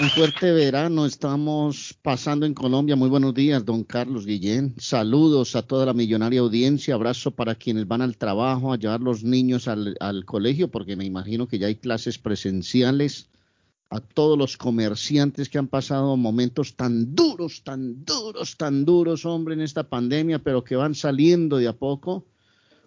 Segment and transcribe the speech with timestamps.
[0.00, 2.96] Un fuerte verano estamos pasando en Colombia.
[2.96, 4.74] Muy buenos días, don Carlos Guillén.
[4.76, 6.94] Saludos a toda la millonaria audiencia.
[6.94, 11.04] Abrazo para quienes van al trabajo, a llevar los niños al, al colegio, porque me
[11.04, 13.28] imagino que ya hay clases presenciales.
[13.90, 19.54] A todos los comerciantes que han pasado momentos tan duros, tan duros, tan duros, hombre,
[19.54, 22.26] en esta pandemia, pero que van saliendo de a poco.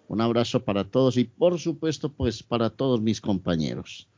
[0.08, 4.08] Un abrazo para todos y, por supuesto, pues para todos mis compañeros.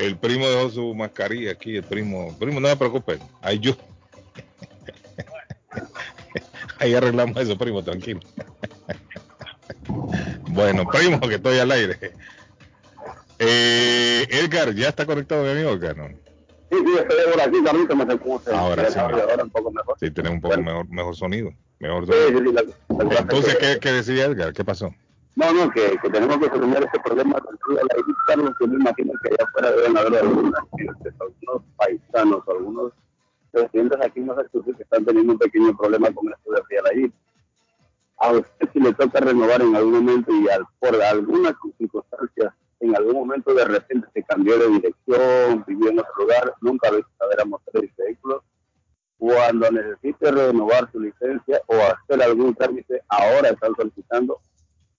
[0.00, 2.34] El primo dejó su mascarilla aquí, el primo.
[2.38, 3.76] Primo, no me preocupe, ahí yo.
[6.78, 8.20] Ahí arreglamos eso, primo, tranquilo.
[10.48, 11.96] Bueno, primo, que estoy al aire.
[13.38, 15.96] Eh, Edgar, ¿ya está conectado mi amigo Edgar?
[15.96, 16.08] ¿no?
[16.08, 19.70] Sí, sí, estoy por aquí, Carlito, me sé cómo se Ahora sí, ahora un poco
[19.70, 19.96] mejor.
[20.00, 21.52] Sí, tenemos un poco mejor, mejor sonido.
[21.78, 22.40] Mejor Sí, sonido.
[22.40, 22.52] sí, sí,
[22.98, 24.52] la- la- Entonces, que- ¿qué, ¿qué decía Edgar?
[24.52, 24.92] ¿Qué pasó?
[25.36, 29.12] No, no, que, que tenemos que solucionar este problema de la Carlos, que me imagino
[29.22, 30.62] que allá afuera deben haber algunas,
[31.20, 32.92] algunos paisanos, algunos
[33.52, 36.34] residentes aquí en Massachusetts que están teniendo un pequeño problema con de
[36.66, 37.10] frío de la.
[38.18, 42.96] A usted si le toca renovar en algún momento y al, por algunas circunstancias, en
[42.96, 47.18] algún momento de repente se cambió de dirección, vivió en otro lugar, nunca va a
[47.18, 48.42] saber a mostrar el vehículo,
[49.16, 54.40] cuando necesite renovar su licencia o hacer algún trámite, ahora están solicitando,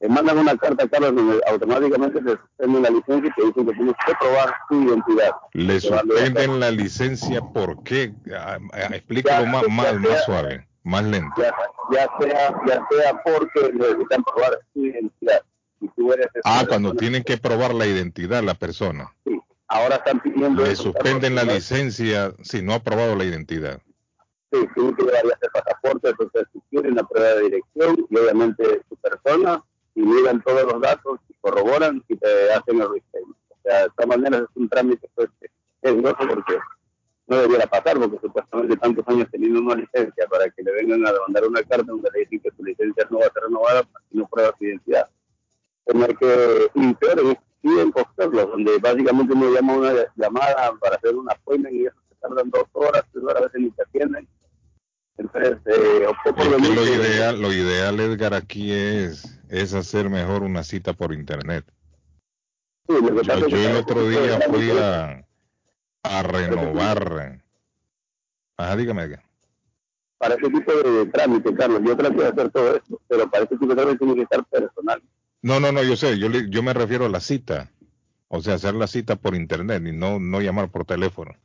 [0.02, 3.74] le mandan una carta, Carlos, donde automáticamente se suspende la licencia y te dicen que
[3.74, 5.32] tienes que probar tu identidad.
[5.54, 8.14] Le Te a- suspenden la licencia, ¿por qué?
[8.36, 11.40] Ah, ah, Explícalo más, más, más suave, más lento.
[11.42, 11.54] Ya,
[11.92, 15.44] ya sea, ya sea porque necesitan probar su identidad.
[15.80, 19.14] Si tú eres Ah, cuando tienen que probar la identidad de la persona.
[19.26, 19.40] sí.
[19.74, 20.64] Ahora están pidiendo.
[20.66, 23.80] Le eso, suspenden la licencia si no ha aprobado la identidad.
[24.52, 28.82] Sí, tienen que llevar ya pasaporte, entonces si quieren la prueba de dirección y obviamente
[28.90, 29.64] su persona
[29.96, 33.38] y miran todos los datos y corroboran y te hacen el restatement.
[33.50, 35.30] O sea, de todas maneras es un trámite pues,
[35.82, 36.58] loco porque
[37.28, 41.12] no debiera pasar porque supuestamente tantos años teniendo una licencia para que le vengan a
[41.28, 44.18] mandar una carta donde le dicen que su licencia no va a ser renovada si
[44.18, 45.10] no prueba su identidad.
[45.86, 51.86] Tener que, y peor, donde básicamente uno llama una llamada para hacer una appointment y
[51.86, 54.28] eso se tardan dos horas, tres horas, a veces ni te atienden.
[55.22, 56.76] Entonces, eh, opté por Es que venir.
[56.76, 61.64] lo ideal, lo ideal, Edgar, aquí es, es hacer mejor una cita por internet.
[62.88, 65.26] Sí, lo que Yo, que el otro día fui a,
[66.04, 67.42] a renovar.
[68.58, 69.24] Ajá, dígame, Edgar.
[70.18, 73.58] Para ese tipo de trámite, Carlos, yo trato de hacer todo esto, pero para ese
[73.58, 75.02] tipo de trámite tiene que estar personal.
[75.44, 77.72] No, no, no, yo sé, yo, yo me refiero a la cita.
[78.28, 81.36] O sea, hacer la cita por internet y no, no llamar por teléfono.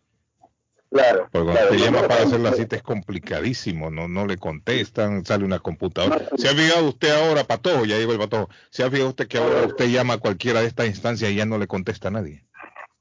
[0.91, 1.29] Claro.
[1.33, 5.25] Porque cuando claro, no, llama para hacer la cita es complicadísimo, no, no le contestan,
[5.25, 6.19] sale una computadora.
[6.31, 7.85] No, ¿Se ha fijado usted ahora, Patojo?
[7.85, 8.49] Ya llegó el Patojo.
[8.71, 11.45] ¿Se ha fijado usted que ahora usted llama a cualquiera de estas instancias y ya
[11.47, 12.45] no le contesta a nadie?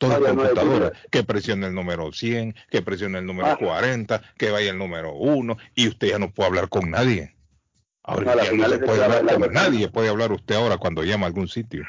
[0.02, 0.92] No, hay computadora.
[1.10, 3.58] que presione el número 100, que presione el número Ah.
[3.58, 7.36] 40, que vaya el número 1 y usted ya no puede hablar con nadie.
[8.04, 11.04] Ahora ya no se puede la- hablar la con nadie, puede hablar usted ahora cuando
[11.04, 11.84] llama a algún sitio.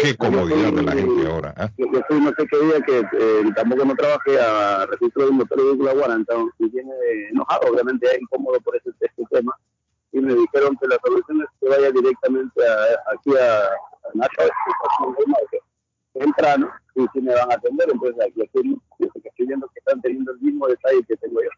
[0.00, 1.54] Qué comodidad de la gente ahora.
[1.56, 1.70] ¿ah?
[1.76, 5.30] Yo, yo fui no sé qué día que eh, tampoco no trabajé a registro de
[5.32, 6.92] motor y vehículo a Guarantán y viene
[7.30, 9.56] enojado, obviamente incómodo por ese, este tema.
[10.12, 14.42] Y me dijeron que la solución es que vaya directamente a, aquí a, a Nacho,
[16.12, 17.88] temprano, y si me van a atender.
[17.92, 21.50] Entonces aquí, que estoy viendo que están teniendo el mismo detalle que tengo yo.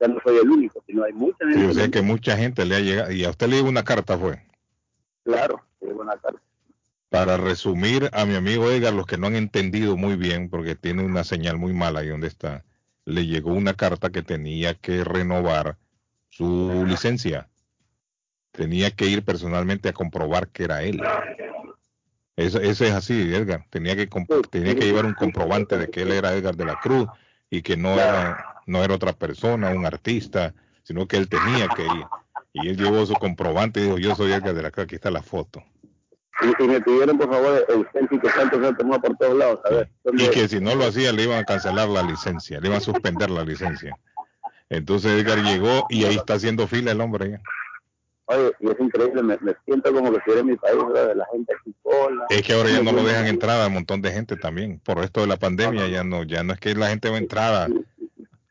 [0.00, 1.60] Ya no soy el único, sino hay mucha gente.
[1.60, 3.12] Sí, o sea que mucha gente le ha llegado.
[3.12, 4.42] Y a usted le llegó una carta, fue.
[5.24, 6.38] Claro, sí, buena tarde.
[7.12, 11.04] Para resumir a mi amigo Edgar, los que no han entendido muy bien, porque tiene
[11.04, 12.64] una señal muy mala ahí donde está,
[13.04, 15.76] le llegó una carta que tenía que renovar
[16.30, 17.50] su licencia.
[18.50, 21.02] Tenía que ir personalmente a comprobar que era él.
[22.34, 23.66] Eso, es así, Edgar.
[23.68, 24.08] Tenía que,
[24.50, 27.08] tenía que llevar un comprobante de que él era Edgar de la Cruz
[27.50, 31.82] y que no era, no era otra persona, un artista, sino que él tenía que
[31.82, 32.06] ir.
[32.54, 35.10] Y él llevó su comprobante y dijo, yo soy Edgar de la Cruz, aquí está
[35.10, 35.62] la foto.
[36.40, 38.46] Y, y me pidieron, por favor, el selfie que se
[39.00, 39.60] por todos lados.
[39.64, 42.58] A ver, Y ¿dónde- que si no lo hacía le iban a cancelar la licencia,
[42.58, 43.94] le iban a suspender la licencia.
[44.70, 47.38] Entonces Edgar llegó y ahí está haciendo fila el hombre.
[48.26, 50.76] Oye, y es increíble, me, me siento como que estuviera en mi país,
[51.14, 52.24] la gente aquí cola.
[52.30, 54.80] Es que ahora ya no lo dejan entrar a un montón de gente también.
[54.80, 57.18] Por esto de la pandemia ya no, ya no es que la gente va a
[57.18, 57.68] entrar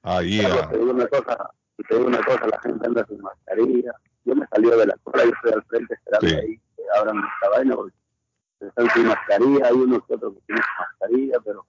[0.04, 0.70] ahí Carlos, a...
[0.70, 1.50] te digo una cosa,
[1.88, 3.92] te digo una cosa, la gente anda sin mascarilla.
[4.26, 6.36] Yo me salí de la cola y estoy al frente esperando Sí.
[6.36, 6.60] ahí
[6.98, 7.96] abran esta vaina porque
[8.60, 11.66] están sin mascarilla, hay unos que otros que tienen mascarilla, pero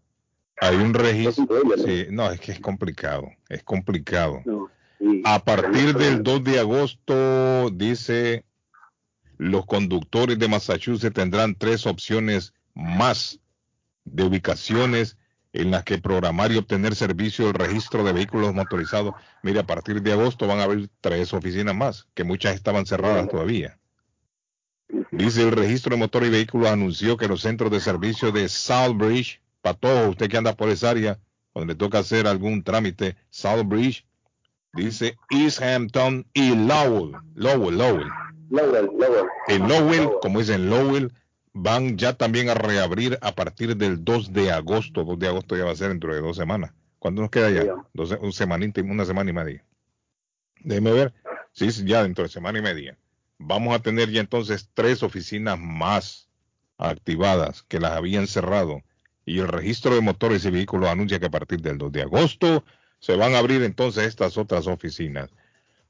[0.60, 1.46] Hay un registro.
[1.64, 1.82] ¿no?
[1.82, 4.42] Sí, no, es que es complicado, es complicado.
[4.44, 5.22] No, sí.
[5.24, 8.44] A partir del 2 de agosto, dice,
[9.38, 13.40] los conductores de Massachusetts tendrán tres opciones más
[14.04, 15.16] de ubicaciones
[15.52, 19.14] en las que programar y obtener servicio del registro de vehículos motorizados.
[19.42, 23.28] Mire, a partir de agosto van a haber tres oficinas más, que muchas estaban cerradas
[23.28, 23.78] todavía.
[25.12, 29.42] Dice el registro de motor y vehículos anunció que los centros de servicio de Southbridge,
[29.60, 31.18] para todos usted que anda por esa área,
[31.54, 34.06] donde le toca hacer algún trámite, Southbridge,
[34.72, 38.08] dice East Hampton y Lowell, Lowell, Lowell.
[38.48, 39.26] Lowell, Lowell.
[39.48, 41.12] En Lowell, como dicen Lowell,
[41.52, 45.04] van ya también a reabrir a partir del 2 de agosto.
[45.04, 46.72] 2 de agosto ya va a ser dentro de dos semanas.
[46.98, 47.74] ¿Cuándo nos queda ya?
[47.92, 49.64] Dos, un semanita, una semana y media.
[50.60, 51.12] Déjeme ver.
[51.52, 52.96] Sí, ya dentro de semana y media.
[53.44, 56.28] Vamos a tener ya entonces tres oficinas más
[56.78, 58.82] activadas que las habían cerrado.
[59.24, 62.64] Y el registro de motores y vehículos anuncia que a partir del 2 de agosto
[62.98, 65.30] se van a abrir entonces estas otras oficinas.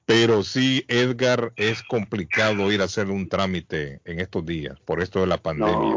[0.04, 5.20] Pero sí, Edgar, es complicado ir a hacer un trámite en estos días por esto
[5.20, 5.96] de la pandemia.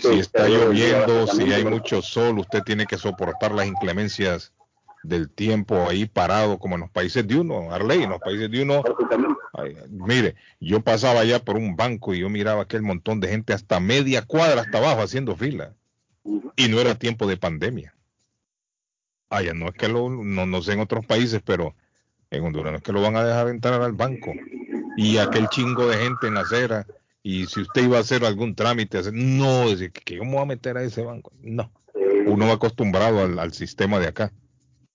[0.00, 4.52] si está lloviendo, si hay mucho sol, usted tiene que soportar las inclemencias
[5.02, 8.62] del tiempo ahí parado, como en los países de uno, Arley, en los países de
[8.62, 8.82] uno.
[9.90, 13.80] mire, yo pasaba allá por un banco y yo miraba aquel montón de gente hasta
[13.80, 15.74] media cuadra hasta abajo haciendo fila.
[16.56, 17.94] Y no era tiempo de pandemia.
[19.30, 21.74] Allá no es que lo, no, no sé en otros países, pero
[22.30, 22.72] en Honduras.
[22.72, 24.32] No es que lo van a dejar entrar al banco.
[24.96, 26.86] Y aquel chingo de gente en la acera.
[27.22, 30.76] Y si usted iba a hacer algún trámite, no, decir que ¿cómo va a meter
[30.76, 31.32] a ese banco?
[31.42, 31.70] No.
[32.26, 34.32] Uno va acostumbrado al, sistema de acá.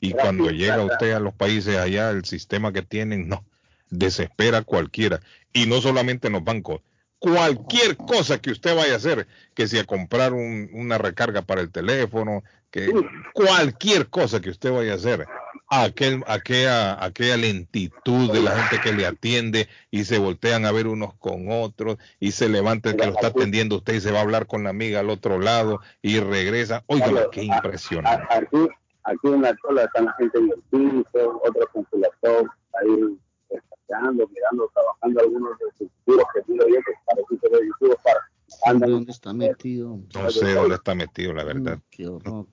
[0.04, 3.46] Y cuando llega usted a los países allá, el sistema que tienen, no.
[3.90, 5.22] Desespera cualquiera.
[5.54, 6.82] Y no solamente en los bancos.
[7.20, 11.72] Cualquier cosa que usted vaya a hacer, que si a comprar una recarga para el
[11.72, 12.92] teléfono, que
[13.34, 15.26] cualquier cosa que usted vaya a hacer,
[15.70, 20.88] aquel, aquella, aquella lentitud de la gente que le atiende y se voltean a ver
[20.88, 24.20] unos con otros y se levanta el que lo está atendiendo usted y se va
[24.20, 26.84] a hablar con la amiga al otro lado y regresa.
[26.88, 28.28] Oiga, qué impresionante.
[29.06, 32.48] Aquí, en la cola están la gente en el piso, otros con su laptop
[32.82, 33.18] ahí
[33.90, 38.20] mirando, trabajando algunos de sus tiros que tiro yo que para
[38.66, 40.00] para ¿Dónde está metido?
[40.14, 41.80] No sé dónde está metido, la verdad.
[41.90, 42.48] Qué horror,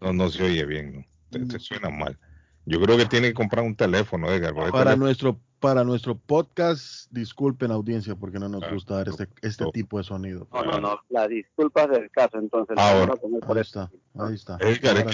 [0.00, 1.46] no, no se oye bien, ¿no?
[1.48, 2.18] te suena mal.
[2.64, 4.54] Yo creo que tiene que comprar un teléfono, Edgar.
[4.70, 9.64] Para nuestro para nuestro podcast, disculpen audiencia porque no nos ah, gusta dar este, este
[9.72, 10.46] tipo de sonido.
[10.52, 12.76] No, no, no, la disculpa es del caso, entonces.
[12.78, 14.58] Ahora, ahí está, ahí está.
[14.60, 15.06] Edgar,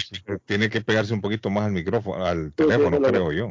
[0.44, 3.48] tiene que pegarse un poquito más al micrófono, al teléfono, creo yo.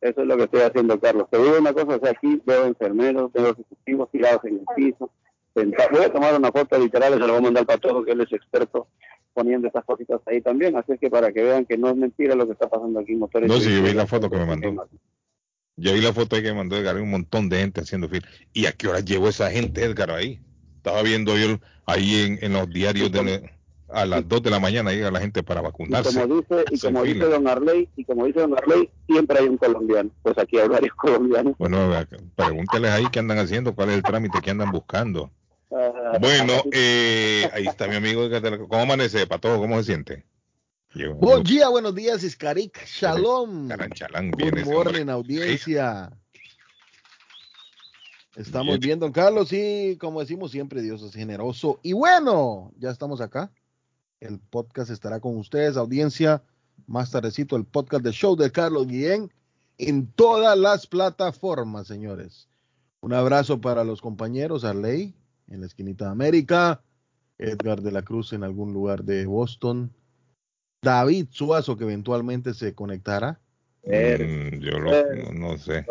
[0.00, 1.28] Eso es lo que estoy haciendo, Carlos.
[1.30, 5.10] Te digo una cosa, o sea, aquí veo enfermeros, veo ejecutivos tirados en el piso.
[5.54, 8.20] Voy a tomar una foto literal, se la voy a mandar para todo, que él
[8.20, 8.88] es experto
[9.32, 10.76] poniendo estas cositas ahí también.
[10.76, 13.12] Así es que para que vean que no es mentira lo que está pasando aquí
[13.12, 13.48] en Motores.
[13.48, 14.86] No, sí, yo vi la foto que me mandó.
[15.76, 18.26] Yo vi la foto ahí que mandó Edgar, hay un montón de gente haciendo fila.
[18.52, 20.40] ¿Y a qué hora llegó esa gente, Edgar, ahí?
[20.76, 23.50] Estaba viendo yo ahí en, en los diarios de
[23.94, 26.10] a las 2 de la mañana llega la gente para vacunarse.
[26.10, 29.46] Y como dice, y como dice don Arley, y como dice don Arley, siempre hay
[29.46, 30.10] un colombiano.
[30.22, 31.54] Pues aquí hay varios colombianos.
[31.58, 31.92] Bueno,
[32.34, 35.30] pregúnteles ahí qué andan haciendo, cuál es el trámite que andan buscando.
[36.20, 38.28] Bueno, eh, ahí está mi amigo.
[38.68, 39.58] ¿Cómo amanece, Pato?
[39.58, 40.24] ¿Cómo se siente?
[40.94, 42.78] Buen día, buenos días, Iscarik.
[42.86, 43.68] Shalom.
[43.68, 46.12] Buen morning, audiencia.
[48.36, 51.80] Estamos viendo, Carlos, y como decimos siempre, Dios es generoso.
[51.82, 53.50] Y bueno, ya estamos acá.
[54.20, 56.44] El podcast estará con ustedes, audiencia.
[56.86, 59.32] Más tardecito, el podcast de show de Carlos Guillén
[59.78, 62.48] en todas las plataformas, señores.
[63.00, 65.12] Un abrazo para los compañeros, Arley,
[65.48, 66.82] en la esquinita de América,
[67.38, 69.92] Edgar de la Cruz en algún lugar de Boston,
[70.84, 73.40] David Suazo que eventualmente se conectará.
[73.86, 74.78] Mm, yo
[75.34, 75.84] no, sé.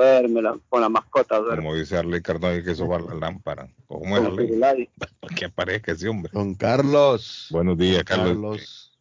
[0.69, 1.39] con la mascota.
[1.55, 3.69] Como dice Arley Cardona, hay que sobar la lámpara.
[3.87, 4.23] ¿Cómo es
[4.63, 4.89] Arley?
[5.35, 6.31] que aparezca ese hombre.
[6.33, 7.47] Don Carlos.
[7.51, 8.92] Buenos días, Carlos.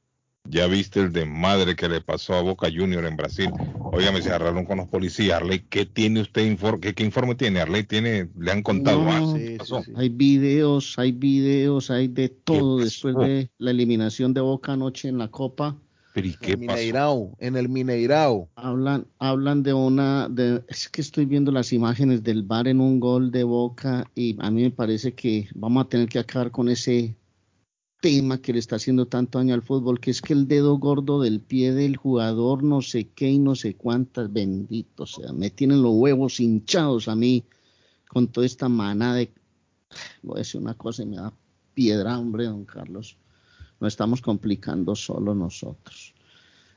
[0.53, 3.51] Ya viste el de madre que le pasó a Boca Junior en Brasil.
[3.81, 5.41] Óigame, se agarraron con los policías.
[5.41, 6.45] Arley, ¿qué tiene usted?
[6.45, 6.93] Informe?
[6.93, 7.61] ¿Qué, informe tiene?
[7.61, 9.35] Arley tiene, le han contado más.
[9.97, 15.17] hay videos, hay videos, hay de todo después de la eliminación de Boca anoche en
[15.17, 15.77] la Copa.
[16.13, 18.51] Pero ¿y qué Mineirao, en el Mineirao.
[18.55, 23.01] Hablan, hablan de una, de, es que estoy viendo las imágenes del bar en un
[23.01, 26.69] gol de Boca y a mí me parece que vamos a tener que acabar con
[26.69, 27.17] ese
[28.03, 31.23] tema que le está haciendo tanto daño al fútbol, que es que el dedo gordo
[31.23, 35.83] del pie del jugador, no sé qué y no sé cuántas, bendito, sea, me tienen
[35.83, 37.45] los huevos hinchados a mí
[38.09, 39.33] con toda esta manada de,
[40.21, 41.33] voy a decir una cosa y me da
[41.75, 43.17] piedra, hombre, don Carlos,
[43.79, 46.13] no estamos complicando solo nosotros.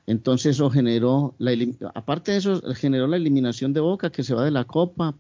[0.05, 1.53] Entonces eso generó, la,
[1.96, 5.15] aparte de eso, generó la eliminación de Boca que se va de la Copa,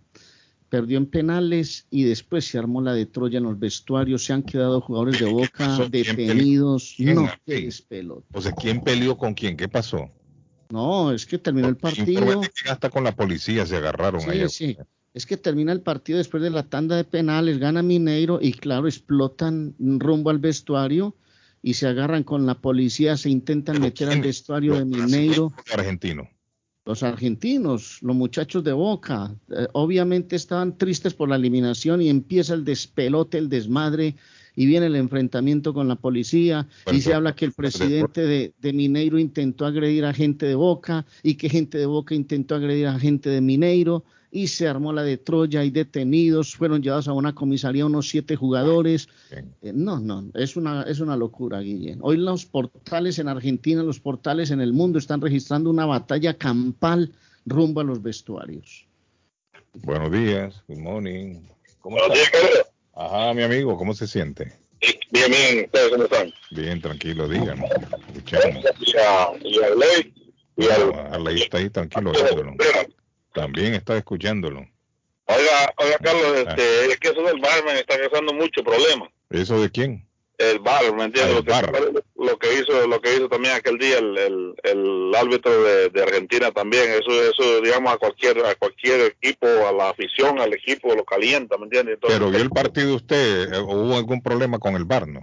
[0.75, 4.43] perdió en penales y después se armó la de Troya en los vestuarios, se han
[4.43, 6.95] quedado jugadores de Boca detenidos.
[6.97, 7.15] ¿Quién?
[7.15, 7.65] No, ¿A qué quién?
[7.65, 8.27] despelota.
[8.33, 9.55] O sea, ¿quién peleó con quién?
[9.55, 10.09] ¿Qué pasó?
[10.69, 12.41] No, es que terminó el partido.
[12.69, 14.77] Hasta con la policía se agarraron Sí.
[15.13, 18.85] Es que termina el partido después de la tanda de penales, gana Mineiro y claro,
[18.85, 21.15] explotan rumbo al vestuario
[21.61, 25.51] y se agarran con la policía, se intentan meter al vestuario ¿Los de Mineiro.
[25.51, 26.27] brasileños o argentinos.
[26.85, 32.53] Los argentinos, los muchachos de Boca, eh, obviamente estaban tristes por la eliminación y empieza
[32.53, 34.15] el despelote, el desmadre
[34.55, 38.53] y viene el enfrentamiento con la policía Bueno, y se habla que el presidente de,
[38.59, 42.87] de Mineiro intentó agredir a gente de Boca y que gente de Boca intentó agredir
[42.87, 47.13] a gente de Mineiro y se armó la de Troya y detenidos, fueron llevados a
[47.13, 49.07] una comisaría unos siete jugadores.
[49.31, 51.99] Eh, no, no, es una, es una locura, Guillén.
[52.01, 57.13] Hoy los portales en Argentina, los portales en el mundo están registrando una batalla campal
[57.45, 58.85] rumbo a los vestuarios.
[59.73, 61.39] Buenos días, good morning.
[61.79, 62.37] ¿Cómo Buenos está?
[62.39, 62.65] días.
[62.93, 64.51] Ajá, mi amigo, ¿cómo se siente?
[65.11, 66.33] Bien, bien, ¿ustedes cómo están?
[66.51, 67.69] Bien, tranquilo, dígame.
[68.13, 68.65] Escuchamos.
[68.81, 70.13] Y a, y a Ley,
[70.57, 70.87] y al...
[70.89, 72.53] No, Arley está ahí tranquilo oyéndolo.
[73.35, 74.65] También está escuchándolo.
[75.27, 76.49] Oiga, oiga, Carlos, Ah.
[76.49, 79.09] este, es que eso del bar me está causando mucho problema.
[79.29, 80.07] ¿Eso de quién?
[80.37, 81.43] El bar, ¿me entiendes?
[81.51, 85.15] Ah, lo, que, lo que hizo, lo que hizo también aquel día el, el, el
[85.15, 86.91] árbitro de, de Argentina también.
[86.91, 91.57] Eso, eso, digamos, a cualquier, a cualquier equipo, a la afición, al equipo lo calienta,
[91.57, 91.95] ¿me entiendes?
[91.95, 95.21] Entonces, Pero vio el partido usted, eh, ¿o ¿hubo algún problema con el bar, no?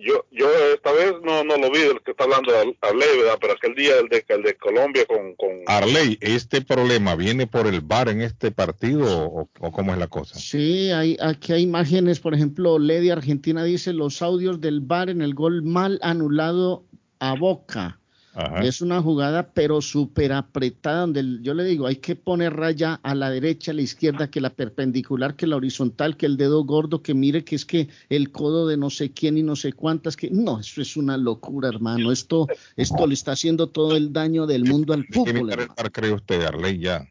[0.00, 3.38] Yo, yo esta vez no, no lo vi del que está hablando de Arley, ¿verdad?
[3.40, 7.66] Pero aquel día el de, el de Colombia con, con Arley, ¿este problema viene por
[7.66, 10.38] el bar en este partido o, o cómo es la cosa?
[10.38, 15.20] Sí, hay, aquí hay imágenes, por ejemplo, Lady Argentina dice los audios del bar en
[15.20, 16.84] el gol mal anulado
[17.18, 17.98] a Boca.
[18.40, 18.60] Ajá.
[18.60, 23.16] Es una jugada, pero súper apretada, donde yo le digo, hay que poner raya a
[23.16, 27.02] la derecha, a la izquierda, que la perpendicular, que la horizontal, que el dedo gordo,
[27.02, 30.16] que mire que es que el codo de no sé quién y no sé cuántas,
[30.16, 32.12] que no, eso es una locura, hermano.
[32.12, 35.56] Esto, esto le está haciendo todo el daño del mundo al ¿De qué fútbol.
[35.76, 37.08] bar cree usted, Arley, ya?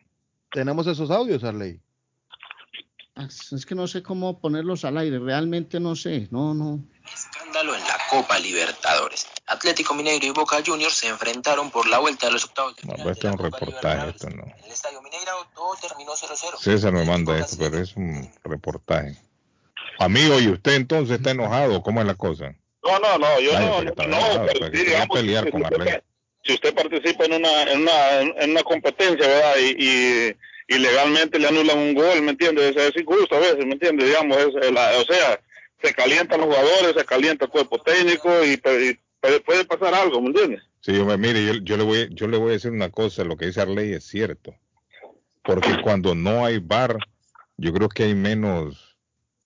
[0.53, 1.81] Tenemos esos audios, Arley.
[3.15, 6.85] Ah, Es que no sé cómo ponerlos al aire, realmente no sé, no, no.
[7.13, 9.27] Escándalo en la Copa Libertadores.
[9.47, 12.93] Atlético Mineiro y Boca Juniors se enfrentaron por la vuelta de los octavos de No,
[12.95, 14.43] final este de es un reportaje, esto no.
[14.43, 16.57] En el Estadio Mineiro todo terminó 0-0.
[16.59, 19.15] César me manda esto, pero es un reportaje.
[19.99, 21.81] Amigo, ¿y usted entonces está enojado?
[21.81, 22.53] ¿Cómo es la cosa?
[22.83, 25.63] No, no, no, yo Vaya, no, no, no, enojado, pero sí, digamos, pelear si con
[25.63, 25.99] usted- Arley.
[26.43, 29.55] Si usted participa en una, en una, en una competencia, ¿verdad?
[29.59, 30.35] Y, y,
[30.69, 32.73] y legalmente le anulan un gol, ¿me entiendes?
[32.75, 34.07] Es, es injusto a veces, ¿me entiendes?
[34.07, 35.39] Digamos, es la- o sea,
[35.81, 40.21] se calientan los jugadores, se calienta el cuerpo técnico y, y puede, puede pasar algo,
[40.21, 40.63] ¿me entiendes?
[40.81, 43.35] Sí, hombre, mire, yo, yo le voy, yo le voy a decir una cosa, lo
[43.35, 44.55] que dice Arley es cierto.
[45.43, 46.97] Porque cuando no hay bar,
[47.57, 48.97] yo creo que hay menos,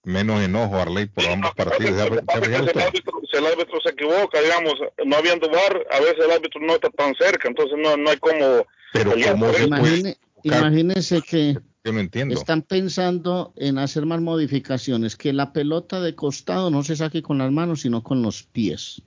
[0.04, 1.98] menos enojo, Arley, por ambos partidos.
[1.98, 4.74] ¿Ya, ya Pasa que fijó si, el árbitro, si el árbitro se equivoca, digamos,
[5.06, 8.18] no habiendo bar, a veces el árbitro no está tan cerca, entonces no, no hay
[8.18, 8.66] como...
[8.94, 9.14] Pero
[10.44, 12.36] imagínese que Yo no entiendo.
[12.36, 17.38] están pensando en hacer más modificaciones, que la pelota de costado no se saque con
[17.38, 19.02] las manos, sino con los pies.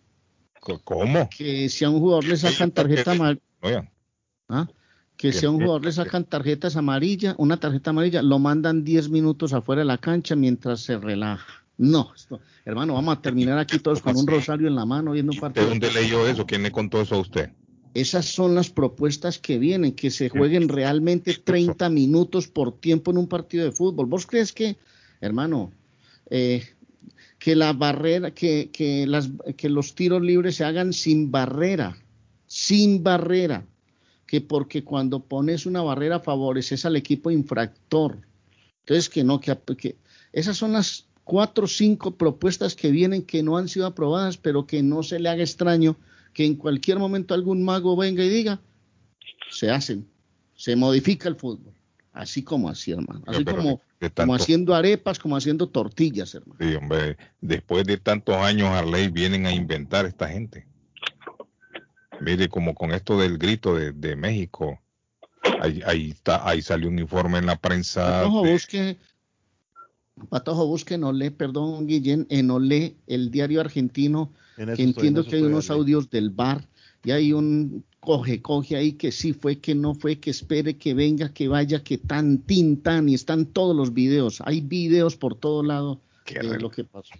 [0.84, 1.28] ¿Cómo?
[1.36, 3.90] Que si a un jugador le sacan tarjeta amarilla, Oigan,
[5.16, 9.08] que si a un jugador le sacan tarjetas amarillas, una tarjeta amarilla, lo mandan 10
[9.08, 11.64] minutos afuera de la cancha mientras se relaja.
[11.76, 15.32] No, esto- hermano, vamos a terminar aquí todos con un rosario en la mano viendo
[15.32, 15.66] un ¿de partido.
[15.68, 16.46] dónde leyó eso?
[16.46, 17.50] ¿Quién le contó eso a usted?
[17.94, 23.18] Esas son las propuestas que vienen, que se jueguen realmente 30 minutos por tiempo en
[23.18, 24.06] un partido de fútbol.
[24.06, 24.76] ¿Vos crees que,
[25.20, 25.70] hermano,
[26.28, 26.73] eh,
[27.44, 31.94] que la barrera, que, que, las, que los tiros libres se hagan sin barrera,
[32.46, 33.66] sin barrera?
[34.26, 38.16] Que porque cuando pones una barrera favoreces al equipo infractor.
[38.80, 39.98] Entonces, que no, que, que
[40.32, 44.66] esas son las cuatro o cinco propuestas que vienen que no han sido aprobadas, pero
[44.66, 45.98] que no se le haga extraño
[46.32, 48.62] que en cualquier momento algún mago venga y diga,
[49.50, 50.08] se hacen,
[50.56, 51.74] se modifica el fútbol,
[52.14, 56.58] así como así, hermano, así como, de como haciendo arepas, como haciendo tortillas, hermano.
[56.60, 60.66] Sí, hombre, después de tantos años, Arley, vienen a inventar esta gente.
[62.20, 64.80] Mire, como con esto del grito de, de México,
[65.60, 68.22] ahí, ahí, está, ahí salió un informe en la prensa.
[68.22, 68.96] Patojo, de- busque,
[70.28, 74.84] Patojo, busque en Olé, perdón, Guillén, en Olé, el diario argentino, En eso que estoy,
[74.84, 76.68] en entiendo que hay unos audios del bar
[77.04, 80.94] y hay un coge, coge ahí que sí fue, que no fue, que espere, que
[80.94, 84.42] venga, que vaya, que tan, tin, tan, y están todos los videos.
[84.44, 87.14] Hay videos por todo lado Qué de lo que pasó.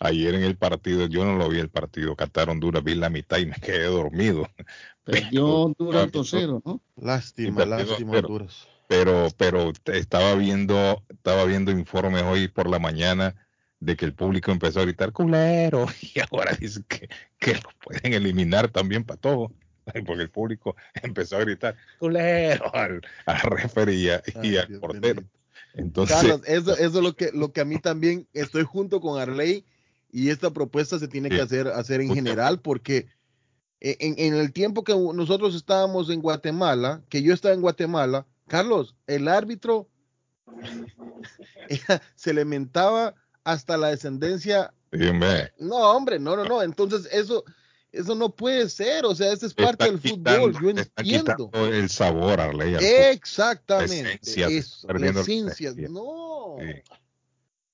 [0.00, 3.38] Ayer en el partido, yo no lo vi el partido, Qatar Honduras, vi la mitad
[3.38, 4.48] y me quedé dormido.
[5.04, 6.80] Perdió Honduras 2-0, ¿no?
[6.96, 8.18] Lástima, lástima.
[8.18, 8.68] Honduras.
[8.86, 13.34] pero, pero estaba viendo, estaba viendo informes hoy por la mañana
[13.80, 17.08] de que el público empezó a gritar culero y ahora dice que,
[17.38, 19.52] que lo pueden eliminar también para todo.
[20.06, 25.22] Porque el público empezó a gritar culero al, al referee y, al portero.
[25.74, 29.20] Entonces, Carlos, eso, eso es lo que, lo que a mí también estoy junto con
[29.20, 29.64] Arley
[30.10, 33.06] y esta propuesta se tiene que hacer, hacer en general porque
[33.80, 38.26] e, en, en, el tiempo que nosotros estábamos en Guatemala, que yo estaba en Guatemala,
[38.46, 39.88] Carlos, el árbitro
[42.14, 43.14] se le mentaba
[43.48, 44.72] hasta la descendencia.
[45.58, 46.62] No, hombre, no, no, no.
[46.62, 47.44] Entonces, eso,
[47.92, 49.06] eso no puede ser.
[49.06, 50.52] O sea, eso es parte del fútbol.
[50.60, 51.50] Yo entiendo.
[51.54, 52.76] el sabor, Arley.
[52.78, 54.20] Exactamente.
[54.36, 55.72] La esencia.
[55.88, 56.56] No.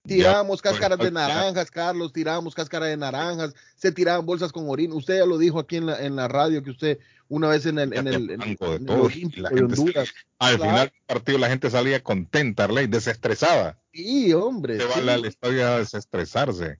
[0.06, 4.94] Tirábamos cáscaras de naranjas, Carlos, tirábamos cáscaras de naranjas, se tiraban bolsas con orina.
[4.94, 7.78] Usted ya lo dijo aquí en la, en la radio que usted una vez en
[7.78, 10.12] el, en el, en el, en el de Honduras.
[10.38, 13.78] Al final del partido la gente salía contenta, Arley, desestresada.
[13.92, 14.78] Sí, hombre.
[14.78, 16.78] Se va al estadio a desestresarse,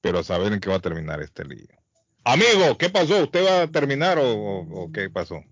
[0.00, 1.66] pero a saber en qué va a terminar este lío.
[2.24, 3.22] Amigo, ¿qué pasó?
[3.24, 5.42] ¿Usted va a terminar o, o, o qué pasó?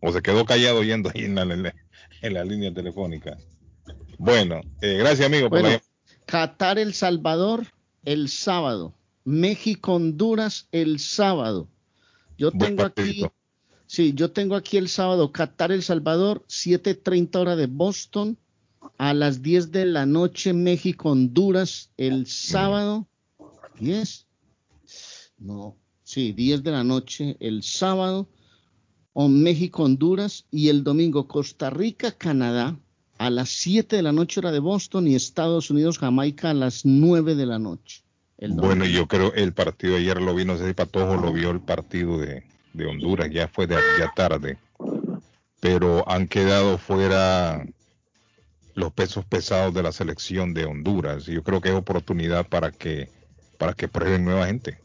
[0.00, 1.74] ¿O se quedó callado yendo ahí en la,
[2.22, 3.36] en la línea telefónica?
[4.16, 5.48] Bueno, eh, gracias amigo.
[5.48, 5.80] Bueno, por
[6.26, 7.66] Qatar, El Salvador,
[8.04, 8.94] el sábado.
[9.24, 11.68] México, Honduras, el sábado.
[12.38, 13.26] Yo tengo aquí,
[13.86, 18.38] sí, yo tengo aquí el sábado Qatar, El Salvador, 7:30 hora de Boston,
[18.96, 23.08] a las 10 de la noche México, Honduras, el sábado.
[23.80, 24.26] ¿10?
[25.38, 28.28] No, sí, 10 de la noche el sábado,
[29.12, 32.78] o México, Honduras, y el domingo Costa Rica, Canadá,
[33.18, 36.84] a las 7 de la noche hora de Boston, y Estados Unidos, Jamaica, a las
[36.84, 38.04] 9 de la noche.
[38.40, 41.50] Bueno, yo creo el partido de ayer lo vi, no sé si Patojo lo vio
[41.50, 44.58] el partido de, de Honduras, ya fue de ya tarde,
[45.60, 47.66] pero han quedado fuera
[48.74, 51.24] los pesos pesados de la selección de Honduras.
[51.24, 53.10] Yo creo que es oportunidad para que
[53.58, 54.78] para que prueben nueva gente.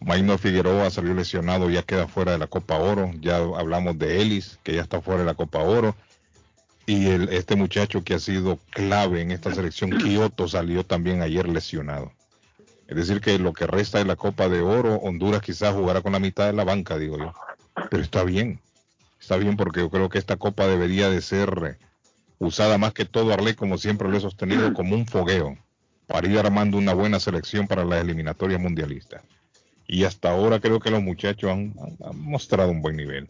[0.00, 3.12] Maino Figueroa salió lesionado, ya queda fuera de la Copa Oro.
[3.20, 5.96] Ya hablamos de Ellis, que ya está fuera de la Copa Oro.
[6.86, 11.48] Y el, este muchacho que ha sido clave en esta selección, Kioto, salió también ayer
[11.48, 12.12] lesionado.
[12.88, 16.12] Es decir, que lo que resta de la Copa de Oro, Honduras quizás jugará con
[16.12, 17.34] la mitad de la banca, digo yo.
[17.90, 18.60] Pero está bien,
[19.20, 21.78] está bien porque yo creo que esta Copa debería de ser
[22.38, 25.58] usada más que todo, Arley, como siempre lo he sostenido, como un fogueo
[26.06, 29.22] para ir armando una buena selección para las eliminatorias mundialistas.
[29.86, 33.28] Y hasta ahora creo que los muchachos han, han mostrado un buen nivel.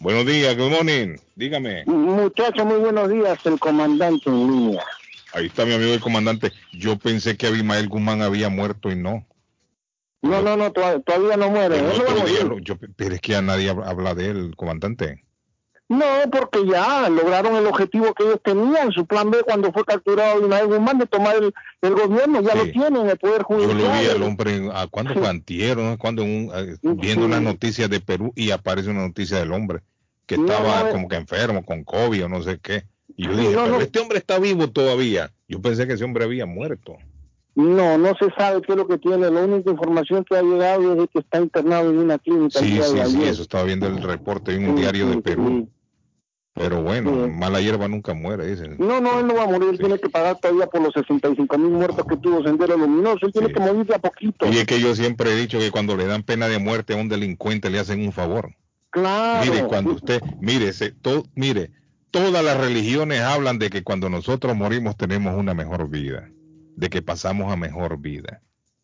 [0.00, 1.84] Buenos días, good morning, dígame.
[1.84, 4.84] Muchachos, muy buenos días, el comandante en línea.
[5.32, 6.52] Ahí está mi amigo el comandante.
[6.72, 9.26] Yo pensé que Abimael Guzmán había muerto y no.
[10.22, 11.76] No, no, no, todavía, no muere.
[11.78, 15.22] Pero, día, yo, pero es que ya nadie habla de él, comandante.
[15.88, 20.38] No, porque ya lograron el objetivo que ellos tenían, su plan B cuando fue capturado
[20.38, 22.58] Abimael Guzmán de tomar el, el gobierno, ya sí.
[22.58, 23.78] lo tienen, el Poder Judicial.
[23.78, 25.96] Yo lo vi al hombre, ¿a cuándo fue antier, ¿no?
[25.96, 27.26] Cuando un, viendo sí.
[27.26, 29.80] unas noticias de Perú y aparece una noticia del hombre
[30.26, 32.84] que estaba no, como que enfermo con COVID o no sé qué.
[33.18, 33.80] Y yo dije, no, pero no.
[33.80, 35.32] este hombre está vivo todavía.
[35.48, 36.96] Yo pensé que ese hombre había muerto.
[37.56, 39.28] No, no se sabe qué es lo que tiene.
[39.28, 42.60] La única información que ha llegado es de que está internado en una clínica.
[42.60, 45.68] Sí, sí, sí, eso estaba viendo el reporte en un sí, diario sí, de Perú.
[46.54, 48.76] Pero bueno, mala hierba nunca muere, dicen.
[48.78, 51.58] No, no, él no va a morir, él tiene que pagar todavía por los 65
[51.58, 54.46] mil muertos que tuvo Sendero Luminoso, él tiene que morir de a poquito.
[54.46, 56.96] Y es que yo siempre he dicho que cuando le dan pena de muerte a
[56.96, 58.54] un delincuente le hacen un favor.
[58.90, 59.50] Claro.
[59.50, 61.70] Mire, cuando usted, mire, se, to, mire,
[62.10, 66.30] todas las religiones hablan de que cuando nosotros morimos tenemos una mejor vida,
[66.76, 68.42] de que pasamos a mejor vida,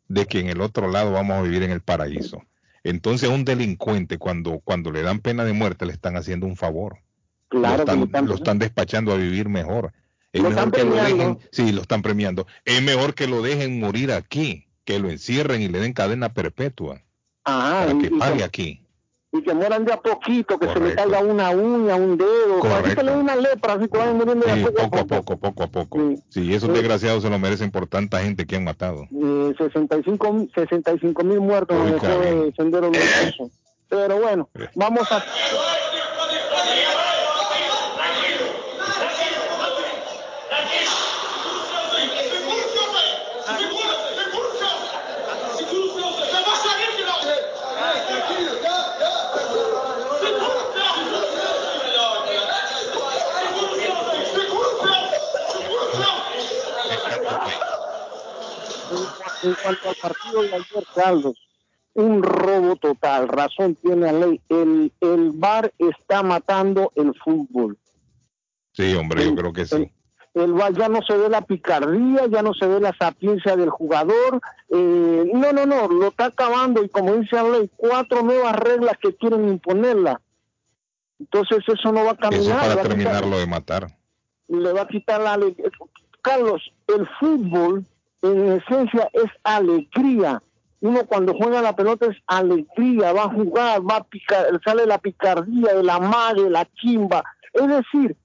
[0.08, 2.42] de que en el otro lado vamos a vivir en el paraíso.
[2.82, 6.98] Entonces un delincuente cuando, cuando le dan pena de muerte le están haciendo un favor.
[7.48, 9.92] Claro lo, están, lo, están, lo están despachando a vivir mejor.
[10.32, 11.16] Es lo mejor que lo premiando.
[11.16, 12.46] dejen, sí, lo están premiando.
[12.64, 17.02] Es mejor que lo dejen morir aquí, que lo encierren y le den cadena perpetua.
[17.44, 18.83] Ajá, para que pague aquí
[19.34, 20.80] y que mueran de a poquito, que Correcto.
[20.80, 24.16] se le caiga una uña, un dedo, así que le una lepra, así que vayan
[24.16, 25.98] muriendo sí, de poco, poco a poco, poco a poco.
[25.98, 26.74] Sí, sí esos sí.
[26.76, 29.08] desgraciados se lo merecen por tanta gente que han matado.
[29.12, 33.50] Eh, 65 mil muertos en el sendero luminoso.
[33.88, 35.22] Pero bueno, vamos a...
[59.44, 61.34] en cuanto al partido de ayer, Carlos,
[61.94, 67.78] un robo total, razón tiene la ley, el, el VAR está matando el fútbol.
[68.72, 69.90] Sí, hombre, yo creo que sí.
[70.34, 74.40] El, ya no se ve la picardía, ya no se ve la sapiencia del jugador.
[74.68, 79.14] Eh, no, no, no, lo está acabando y como dice ley, cuatro nuevas reglas que
[79.14, 80.20] quieren imponerla.
[81.20, 82.42] Entonces eso no va a cambiar.
[82.42, 83.86] Eso para terminarlo de matar.
[84.48, 85.38] Le va a quitar la
[86.20, 87.86] Carlos, el fútbol
[88.24, 90.42] en esencia es alegría.
[90.80, 94.98] Uno cuando juega la pelota es alegría, va a jugar, va a picar, sale la
[94.98, 97.22] picardía, el amague, la chimba.
[97.52, 98.16] Es decir,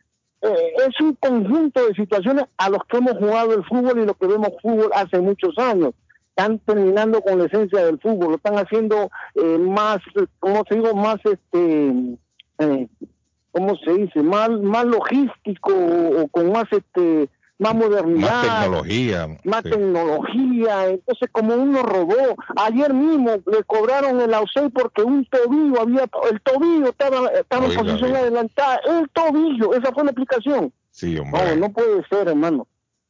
[0.41, 4.17] eh, es un conjunto de situaciones a los que hemos jugado el fútbol y los
[4.17, 5.93] que vemos fútbol hace muchos años.
[6.29, 9.99] Están terminando con la esencia del fútbol, lo están haciendo eh, más,
[10.39, 10.93] ¿cómo se digo?
[10.95, 12.17] Más, este,
[12.59, 12.87] eh,
[13.51, 14.23] ¿cómo se dice?
[14.23, 20.87] Más, más logístico o con más, este, más modernidad, más tecnología, más tecnología.
[20.87, 26.41] Entonces, como uno robó, ayer mismo le cobraron el ausey porque un tobillo había, el
[26.41, 30.73] tobillo estaba, estaba en posición adelantada, el tobillo, esa fue la explicación.
[30.89, 31.55] Sí, hombre.
[31.55, 32.65] No, no puede ser, hermano.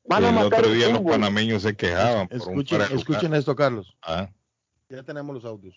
[0.05, 2.27] Van el otro día los panameños se quejaban.
[2.31, 3.95] Escuchen, escuchen esto, Carlos.
[4.01, 4.29] Ah.
[4.89, 5.75] Ya tenemos los audios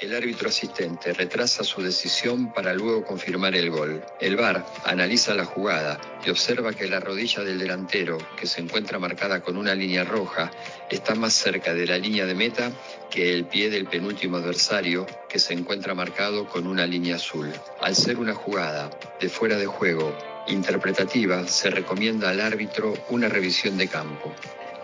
[0.00, 4.02] el árbitro asistente retrasa su decisión para luego confirmar el gol.
[4.20, 8.98] El VAR analiza la jugada y observa que la rodilla del delantero, que se encuentra
[8.98, 10.50] marcada con una línea roja,
[10.90, 12.72] está más cerca de la línea de meta
[13.10, 17.52] que el pie del penúltimo adversario, que se encuentra marcado con una línea azul.
[17.80, 20.16] Al ser una jugada de fuera de juego
[20.48, 24.34] interpretativa, se recomienda al árbitro una revisión de campo.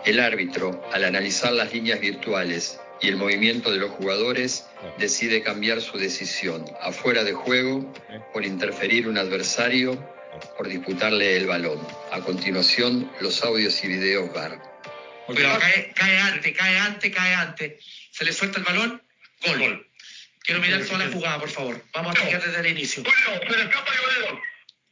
[0.05, 4.65] El árbitro, al analizar las líneas virtuales y el movimiento de los jugadores
[4.97, 7.93] decide cambiar su decisión afuera de juego
[8.33, 9.97] por interferir un adversario
[10.57, 11.79] por disputarle el balón.
[12.11, 14.61] A continuación, los audios y videos VAR.
[15.27, 17.83] Pero cae, cae antes, cae antes, cae antes.
[18.11, 19.01] Se le suelta el balón,
[19.45, 19.87] gol.
[20.41, 21.83] Quiero mirar toda la jugada, por favor.
[21.93, 23.03] Vamos a arrancar desde el inicio.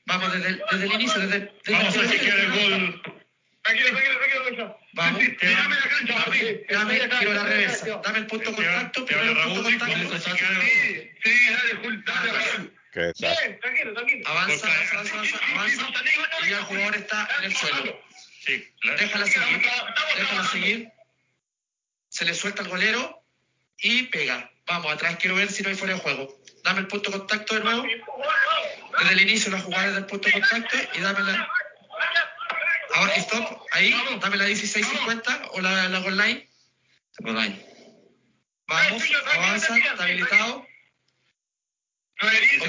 [0.05, 3.22] Vamos desde el, desde el inicio, desde, desde Vamos a ver si quiere el gol.
[3.63, 4.80] Tranquilo, tranquilo, tranquilo.
[4.93, 8.02] Vamos, dame la cancha, dame, dame, quiero la reversa.
[8.04, 10.19] Dame el punto de contacto, primero el punto de contacto.
[10.19, 13.12] Sí, sí, dale, dale, ¿Qué
[13.62, 14.28] Tranquilo, tranquilo.
[14.28, 15.88] Avanza, avanza, avanza, avanza.
[16.45, 18.02] Y ya el jugador está en el suelo.
[18.45, 18.67] Sí.
[18.99, 19.62] Déjala seguir,
[20.17, 20.89] déjala seguir.
[22.10, 23.23] Se le suelta el golero
[23.78, 24.52] y pega.
[24.67, 26.38] Vamos, atrás quiero ver si no hay fuera de juego.
[26.63, 27.84] Dame el punto de contacto de nuevo.
[28.99, 31.49] Desde el inicio la jugada desde el punto de contacto y dame la,
[32.93, 36.49] Ahora, stop, ahí, dame la 1650 o la, la goal line.
[38.67, 39.03] Vamos,
[39.36, 40.65] avanza, está habilitado.
[42.21, 42.60] Okay,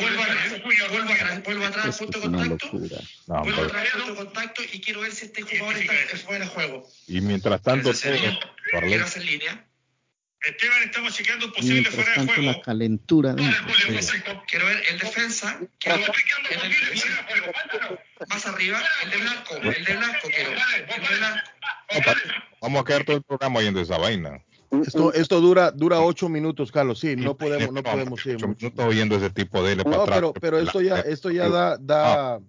[0.00, 2.70] vuelvo atrás, vuelvo atrás, vuelvo atrás punto de contacto.
[2.70, 6.88] vuelvo atrás punto de contacto y quiero ver si este jugador está fuera de juego.
[7.08, 9.66] Y mientras tanto, quiero hacer línea.
[10.44, 12.42] Esteban, estamos chequeando posible fuera de juego.
[12.42, 15.60] la calentura Quiero ver el defensa.
[15.78, 16.12] Quiero ver el,
[18.28, 19.56] más arriba, el de blanco.
[19.56, 20.50] El de blanco quiero.
[20.50, 21.42] El de blanco.
[22.60, 24.42] Vamos a quedar todo el programa oyendo esa vaina.
[24.86, 26.98] Esto, esto dura dura ocho minutos, Carlos.
[26.98, 28.22] Sí, no podemos, no podemos.
[28.22, 31.76] Sí, no estoy oyendo ese tipo de no, pero, pero esto ya, esto ya da,
[31.76, 32.40] da,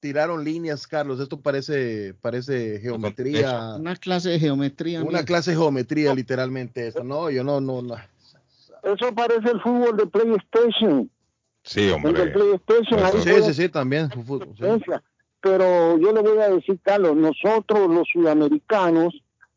[0.00, 1.20] tiraron líneas, Carlos.
[1.20, 3.76] Esto parece, parece geometría.
[3.76, 5.02] Una clase de geometría.
[5.02, 6.88] Una clase de geometría, literalmente.
[6.88, 7.04] Eso.
[7.04, 7.96] No, yo no, no, no.
[8.82, 11.10] Eso parece el fútbol de PlayStation.
[11.64, 12.10] Sí, hombre.
[12.10, 13.22] El de PlayStation.
[13.22, 14.10] sí, sí, sí, también.
[15.40, 19.14] Pero yo le voy a decir, Carlos, nosotros los sudamericanos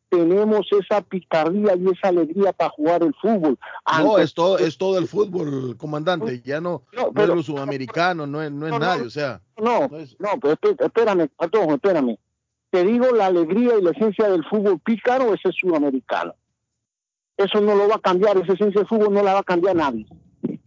[0.09, 3.57] tenemos esa picardía y esa alegría para jugar el fútbol.
[3.99, 8.41] no, es todo, es todo el fútbol, comandante, ya no, no, es los sudamericanos, no
[8.41, 9.41] es, no es nadie, o sea.
[9.57, 9.81] No,
[10.19, 12.17] no, pero espérame, perdón, espérame.
[12.71, 16.35] Te digo la alegría y la esencia del fútbol pícaro, es sudamericano.
[17.37, 19.75] Eso no lo va a cambiar, esa esencia del fútbol no la va a cambiar
[19.75, 20.05] nadie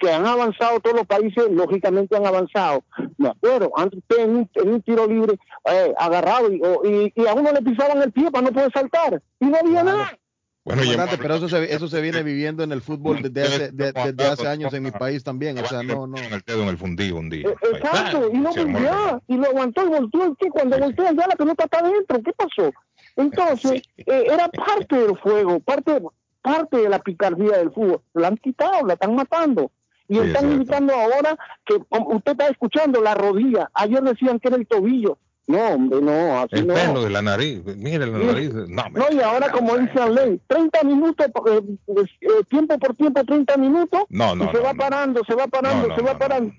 [0.02, 2.82] que han avanzado todos los países, lógicamente han avanzado.
[3.18, 5.38] Me acuerdo, antes en un, en un tiro libre
[5.70, 9.46] eh, agarrado y, y, a uno le pisaban el pie para no poder saltar y
[9.46, 10.18] no había nada.
[10.64, 10.82] Bueno,
[11.20, 14.72] pero eso se, eso se viene viviendo en el fútbol desde hace, desde hace años
[14.74, 15.58] en mi país también.
[15.58, 16.16] O sea, no, no.
[16.16, 17.48] En el dedo en el fundido un día.
[17.48, 20.36] Eh, exacto, y no volvió, y lo aguantó y volteó.
[20.36, 20.48] ¿qué?
[20.50, 22.72] Cuando volteó ya la pelota está adentro, ¿qué pasó?
[23.16, 26.00] Entonces, eh, era parte del juego, parte,
[26.42, 28.00] parte de la picardía del fútbol.
[28.14, 29.70] La han quitado, la están matando.
[30.08, 33.70] Y están indicando ahora que usted está escuchando la rodilla.
[33.74, 35.18] Ayer decían que era el tobillo.
[35.46, 36.74] No, hombre, no, así el no.
[36.74, 38.52] pelo de la nariz, mire la nariz.
[38.54, 43.24] No, no y ahora como dice la ley, 30 minutos, eh, eh, tiempo por tiempo,
[43.24, 46.54] 30 minutos, no, no, y se va parando, se va parando, se va parando.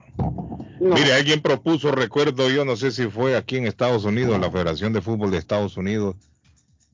[0.81, 4.91] Mire, alguien propuso, recuerdo yo, no sé si fue aquí en Estados Unidos, la Federación
[4.91, 6.15] de Fútbol de Estados Unidos,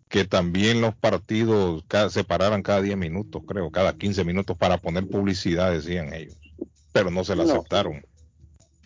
[0.09, 5.07] que también los partidos se pararan cada 10 minutos, creo, cada 15 minutos para poner
[5.07, 6.35] publicidad, decían ellos,
[6.91, 8.03] pero no se la aceptaron.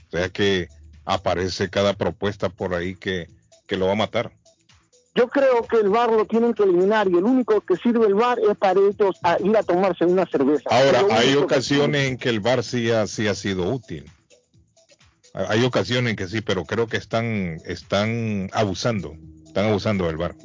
[0.08, 0.68] O sea que
[1.06, 3.28] aparece cada propuesta por ahí que,
[3.66, 4.34] que lo va a matar.
[5.16, 8.16] Yo creo que el bar lo tienen que eliminar y el único que sirve el
[8.16, 10.70] bar es para ellos a ir a tomarse una cerveza.
[10.70, 14.12] Ahora, hay que ocasiones en que el VAR sí ha, sí ha sido útil.
[15.34, 19.16] Hay ocasiones en que sí, pero creo que están, están abusando.
[19.46, 20.36] Están abusando del VAR.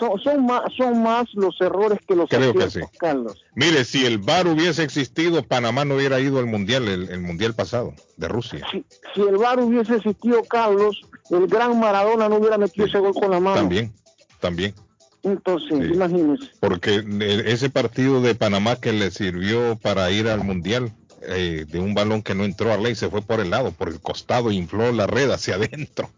[0.00, 2.80] Son, son más son más los errores que los Creo que sí.
[2.98, 3.44] Carlos.
[3.54, 7.54] Mire, si el VAR hubiese existido, Panamá no hubiera ido al mundial, el, el mundial
[7.54, 8.66] pasado de Rusia.
[8.72, 8.84] Si,
[9.14, 13.30] si el bar hubiese existido, Carlos, el gran Maradona no hubiera metido ese gol con
[13.30, 13.56] la mano.
[13.56, 13.92] También,
[14.40, 14.74] también.
[15.22, 15.92] Entonces, Sí.
[15.94, 16.50] imagínese.
[16.60, 21.78] Porque e- ese partido de Panamá que le sirvió para ir al mundial, eh, de
[21.78, 24.50] un balón que no entró a ley, se fue por el lado, por el costado,
[24.50, 26.08] infló la red hacia adentro.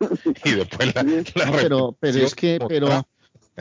[0.44, 3.06] y después la, la No, pero, pero es que, pero.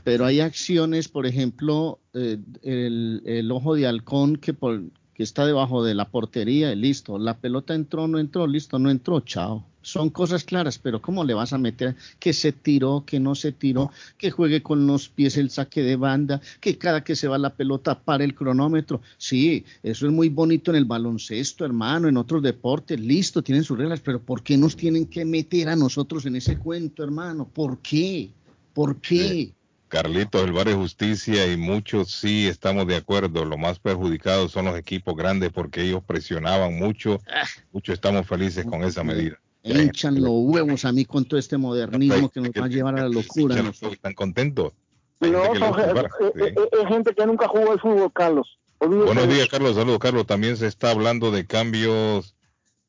[0.04, 4.82] Pero hay acciones, por ejemplo, eh, el, ojo de halcón que, por,
[5.14, 9.20] que está debajo de la portería, listo, la pelota entró, no entró, listo, no entró,
[9.22, 9.66] chao.
[9.82, 13.54] Son cosas claras, pero ¿cómo le vas a meter que se tiró, que no se
[13.54, 17.38] tiró, que juegue con los pies el saque de banda, que cada que se va
[17.38, 19.02] la pelota para el cronómetro?
[19.18, 23.78] Sí, eso es muy bonito en el baloncesto, hermano, en otros deportes, listo, tienen sus
[23.78, 27.48] reglas, pero ¿por qué nos tienen que meter a nosotros en ese cuento, hermano?
[27.48, 28.32] ¿Por qué?
[28.74, 29.54] ¿Por qué?
[29.90, 33.44] Carlitos, el es justicia y muchos sí estamos de acuerdo.
[33.44, 37.20] Lo más perjudicados son los equipos grandes porque ellos presionaban mucho.
[37.28, 37.46] Ah.
[37.72, 39.40] Muchos estamos felices con esa medida.
[39.64, 43.00] Me hinchan los huevos a mí con todo este modernismo que nos va a llevar
[43.00, 43.62] a la locura.
[43.92, 44.74] Están contentos.
[45.20, 48.60] Hay No, VAR, eh, eh, eh, es gente que nunca jugó al fútbol, Carlos.
[48.80, 49.50] Buenos días.
[49.50, 49.76] Carlos.
[49.76, 50.26] Saludos, Carlos.
[50.26, 52.36] También se está hablando de cambios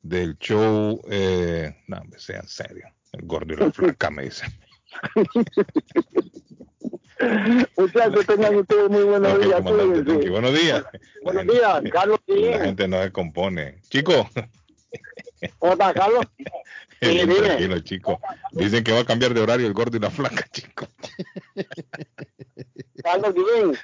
[0.01, 1.01] del show.
[1.09, 2.89] Eh, no, sean serios.
[3.11, 4.49] El gordo y la flaca me dicen.
[7.77, 9.63] Muchachos, tengan ustedes muy buenos Ok, días.
[9.63, 10.83] Buenos días.
[11.23, 12.19] Buenos días, Carlos.
[12.27, 13.79] La gente no se compone.
[13.89, 14.29] Chico,
[15.59, 16.25] ¿Cómo está, Carlos?
[17.01, 17.35] dime.
[17.35, 18.19] tranquilo, chico.
[18.51, 20.87] Dicen que va a cambiar de horario el gordo y la flaca, chico.
[23.03, 23.77] Carlos Guillén.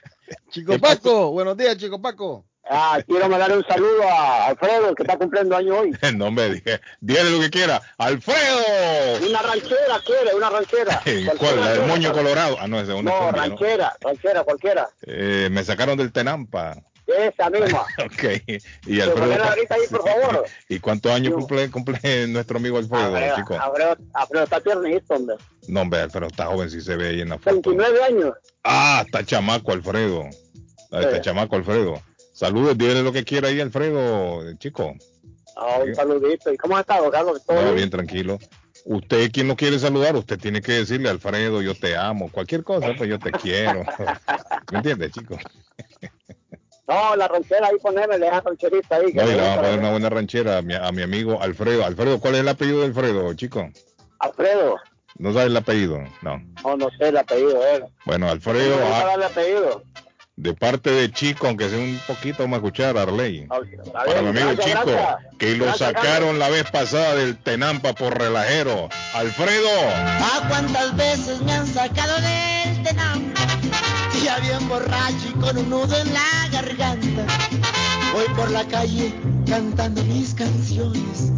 [0.49, 2.45] Chico Paco, buenos días, Chico Paco.
[2.69, 5.91] Ah, quiero mandar un saludo a Alfredo, que está cumpliendo año hoy.
[6.15, 7.81] No, hombre, dije, dígale lo que quiera.
[7.97, 9.25] ¡Alfredo!
[9.27, 11.01] Una ranchera quiere, una ranchera.
[11.37, 11.59] ¿Cuál?
[11.61, 12.57] ¿La del moño colorado?
[12.59, 13.37] Ah, no, esa es una No, cumbia, ¿no?
[13.47, 14.89] ranchera, ranchera, cualquiera.
[15.03, 16.75] Eh, me sacaron del Tenampa.
[17.07, 17.85] Esa misma.
[18.05, 18.23] Ok.
[18.85, 19.15] Y Alfredo.
[19.27, 20.45] ponela ahorita ahí, por favor.
[20.69, 23.59] ¿Y cuántos años cumple, cumple nuestro amigo Alfredo, Alfredo, chico?
[23.59, 25.35] Alfredo, Alfredo está tiernito, hombre.
[25.67, 27.51] No, hombre, Alfredo está joven, si se ve ahí en la foto.
[27.71, 28.33] 29 años.
[28.63, 30.23] Ah, está chamaco Alfredo.
[30.91, 31.21] Está Sí.
[31.21, 32.01] chamaco Alfredo.
[32.33, 34.93] Saludos, dígale lo que quiera ahí, Alfredo, chico.
[35.55, 36.51] Ah, un saludito.
[36.53, 37.43] ¿Y cómo has estado, Carlos?
[37.45, 37.89] ¿Todo No, bien?
[37.89, 38.37] tranquilo.
[38.85, 42.29] Usted, quien lo quiere saludar, usted tiene que decirle, Alfredo, yo te amo.
[42.31, 43.83] Cualquier cosa, pues yo te quiero.
[44.71, 45.37] ¿Me entiendes, chico?
[46.87, 49.11] No, la ranchera ahí poneme, deja rancherita ahí.
[49.13, 51.85] No, y le vamos a poner una buena ranchera a mi, a mi amigo Alfredo.
[51.85, 53.69] Alfredo, ¿cuál es el apellido de Alfredo, chico?
[54.19, 54.77] Alfredo.
[55.17, 55.99] ¿No sabe el apellido?
[56.21, 56.41] No.
[56.63, 57.83] No, no sé el apellido de él.
[58.05, 59.83] Bueno, No Alfredo, gusta ah, darle apellido.
[60.37, 63.47] de parte de Chico, aunque sea un poquito vamos a escuchar, Arley.
[63.47, 65.35] Para mi amigo gracias, Chico, gracias.
[65.39, 68.87] que lo Gracias, sacaron la vez pasada del Tenampa por relajero.
[69.13, 73.33] Alfredo, Ah, cuántas veces me han sacado del tenam.
[74.23, 77.25] Ya bien borracho y con un nudo en la garganta.
[78.13, 79.13] Voy por la calle
[79.47, 81.31] cantando mis canciones.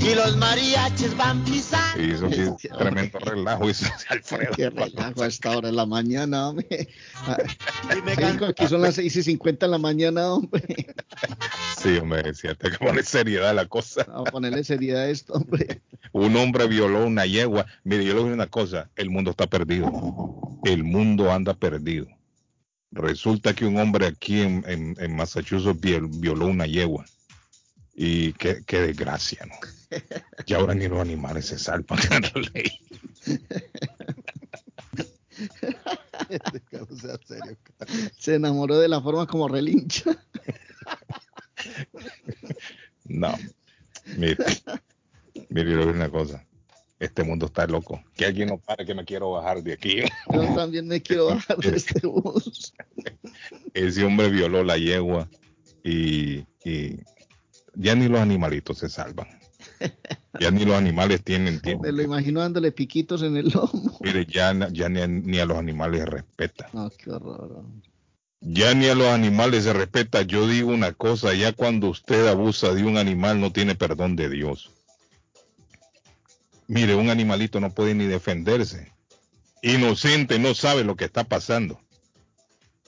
[0.00, 2.02] Y los mariachis van pisando.
[2.02, 4.52] hizo sí, tremendo relajo, hizo Alfredo.
[4.54, 6.88] Qué relajo a esta hora de la mañana, hombre.
[8.06, 10.94] Y aquí son las 6 y 50 de la mañana, hombre.
[11.78, 14.04] Sí, hombre, decía, hay que poner seriedad a la cosa.
[14.06, 15.80] Vamos a ponerle seriedad a esto, hombre.
[16.12, 17.66] Un hombre violó una yegua.
[17.82, 19.90] Mire, yo le voy a decir una cosa, el mundo está perdido.
[20.64, 22.06] El mundo anda perdido.
[22.94, 27.04] Resulta que un hombre aquí en, en- en Massachusetts viol- violó una yegua.
[27.96, 29.54] Y qué, qué desgracia, ¿no?
[30.46, 32.08] Y ahora ni los animales se salvan de
[32.40, 32.70] la ley.
[38.18, 40.10] Se enamoró de la forma como relincha.
[43.06, 43.34] No.
[44.16, 44.36] Mire,
[45.50, 46.42] mire, a una cosa.
[47.04, 48.02] Este mundo está loco.
[48.16, 50.02] Que alguien no pare que me quiero bajar de aquí.
[50.32, 52.72] Yo también me quiero bajar de este bus.
[53.74, 55.28] ese hombre violó la yegua
[55.82, 56.98] y, y
[57.74, 59.28] ya ni los animalitos se salvan.
[60.40, 61.84] Ya ni los animales tienen tiempo.
[61.84, 63.98] Me lo imagino dándole piquitos en el lomo.
[64.00, 66.70] Mire, ya, ni, a, ni a los animales se respeta.
[66.72, 67.64] No, qué horror.
[68.40, 70.22] Ya ni a los animales se respeta.
[70.22, 74.28] Yo digo una cosa, ya cuando usted abusa de un animal no tiene perdón de
[74.28, 74.70] Dios.
[76.66, 78.92] Mire, un animalito no puede ni defenderse.
[79.62, 81.80] Inocente, no sabe lo que está pasando.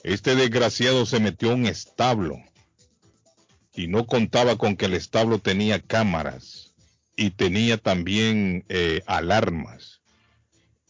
[0.03, 2.37] Este desgraciado se metió a un establo
[3.73, 6.63] y no contaba con que el establo tenía cámaras.
[7.19, 10.01] y tenía también eh, alarmas.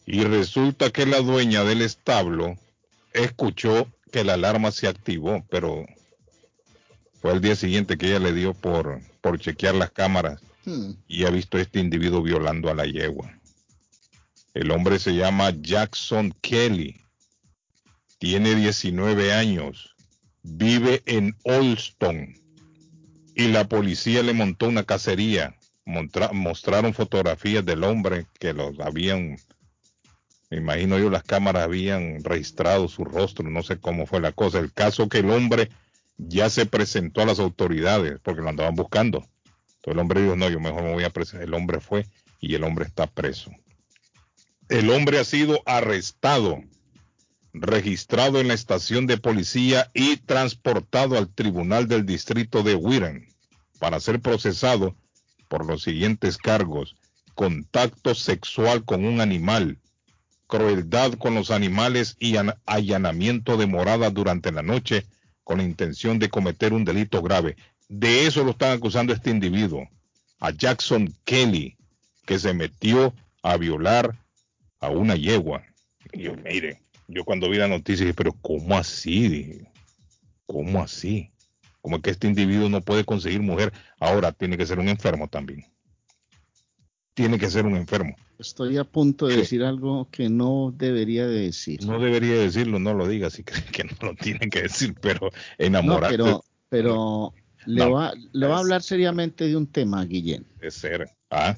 [0.04, 2.58] Y resulta que la dueña del establo
[3.14, 5.86] escuchó que la alarma se activó, pero
[7.22, 10.92] fue el día siguiente que ella le dio por, por chequear las cámaras Hmm.
[11.06, 13.40] y ha visto a este individuo violando a la yegua.
[14.52, 17.00] El hombre se llama Jackson Kelly,
[18.18, 19.96] tiene 19 años,
[20.42, 22.34] vive en Olston
[23.34, 25.56] y la policía le montó una cacería.
[25.86, 29.38] Mostraron fotografías del hombre que los habían,
[30.50, 34.58] me imagino yo, las cámaras habían registrado su rostro, no sé cómo fue la cosa.
[34.58, 35.70] El caso que el hombre
[36.18, 39.26] ya se presentó a las autoridades porque lo andaban buscando.
[39.78, 41.46] Entonces el hombre dijo, no, yo mejor me voy a presentar.
[41.46, 42.06] El hombre fue
[42.40, 43.50] y el hombre está preso.
[44.68, 46.60] El hombre ha sido arrestado,
[47.52, 53.28] registrado en la estación de policía y transportado al tribunal del distrito de Wirren
[53.78, 54.94] para ser procesado
[55.48, 56.96] por los siguientes cargos.
[57.34, 59.78] Contacto sexual con un animal,
[60.48, 65.06] crueldad con los animales y an- allanamiento de morada durante la noche
[65.44, 67.56] con la intención de cometer un delito grave.
[67.88, 69.88] De eso lo están acusando este individuo,
[70.40, 71.76] a Jackson Kelly,
[72.26, 74.14] que se metió a violar
[74.80, 75.64] a una yegua.
[76.12, 79.28] Y yo, mire, yo cuando vi la noticia dije, pero ¿cómo así?
[79.28, 79.72] Dije,
[80.46, 81.30] ¿cómo así?
[81.80, 83.72] Como que este individuo no puede conseguir mujer.
[83.98, 85.64] Ahora tiene que ser un enfermo también.
[87.14, 88.14] Tiene que ser un enfermo.
[88.38, 91.84] Estoy a punto de decir algo que no debería de decir.
[91.84, 95.22] No debería decirlo, no lo diga si cree que no lo tiene que decir, pero
[95.22, 97.34] No, enamorarse pero, pero
[97.68, 100.44] le, No, va, le va a hablar seriamente de un tema, Guillén.
[100.58, 101.10] de ser.
[101.30, 101.54] Ah,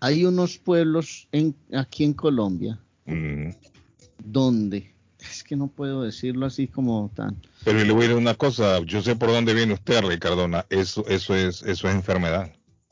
[0.00, 3.50] Hay unos pueblos en, aquí en Colombia mm.
[4.24, 8.34] donde, es que no puedo decirlo así como tan, Pero le voy a decir una
[8.34, 12.50] cosa, yo sé por dónde viene usted, Ricardona, eso, eso es, eso es enfermedad,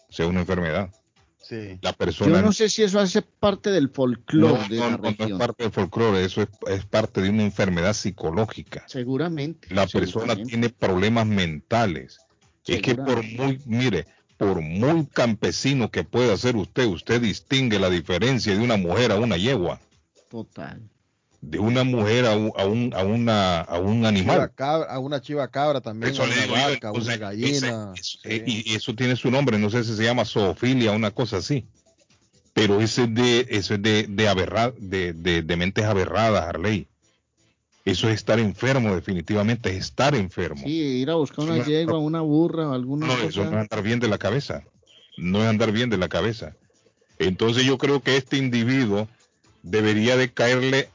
[0.08, 0.90] o sea, una enfermedad.
[1.38, 1.78] Sí.
[1.80, 4.96] La persona yo no sé si eso hace parte del folclore no, de no, la
[4.98, 5.38] no, no es región.
[5.38, 8.84] parte del folclore, eso es, es parte de una enfermedad psicológica.
[8.86, 9.74] Seguramente.
[9.74, 12.20] La persona tiene problemas mentales.
[12.66, 17.90] Es que por muy, mire, por muy campesino que pueda ser usted, usted distingue la
[17.90, 19.80] diferencia de una mujer a una yegua,
[20.30, 20.80] Total.
[21.40, 24.52] de una mujer a un, a un, a una, a un Chiva animal.
[24.54, 27.16] cabra- a una chiva cabra también, Eso a le una digo yo, vaca, a una
[27.16, 27.92] gallina.
[27.96, 31.10] ese- eh, y, y eso tiene su nombre, no sé si se llama zoofilia, una
[31.10, 31.66] cosa así.
[32.54, 36.86] Pero ese es de, eso es de, de, aberra- de, de, de mentes aberradas, Harley.
[37.84, 40.62] Eso es estar enfermo, definitivamente, es estar enfermo.
[40.64, 43.26] Sí, ir a buscar una yegua, una burra alguna No, cosa.
[43.26, 44.62] eso no es andar bien de la cabeza.
[45.16, 46.54] No es andar bien de la cabeza.
[47.18, 49.08] Entonces yo creo que este individuo
[49.62, 50.88] debería de caerle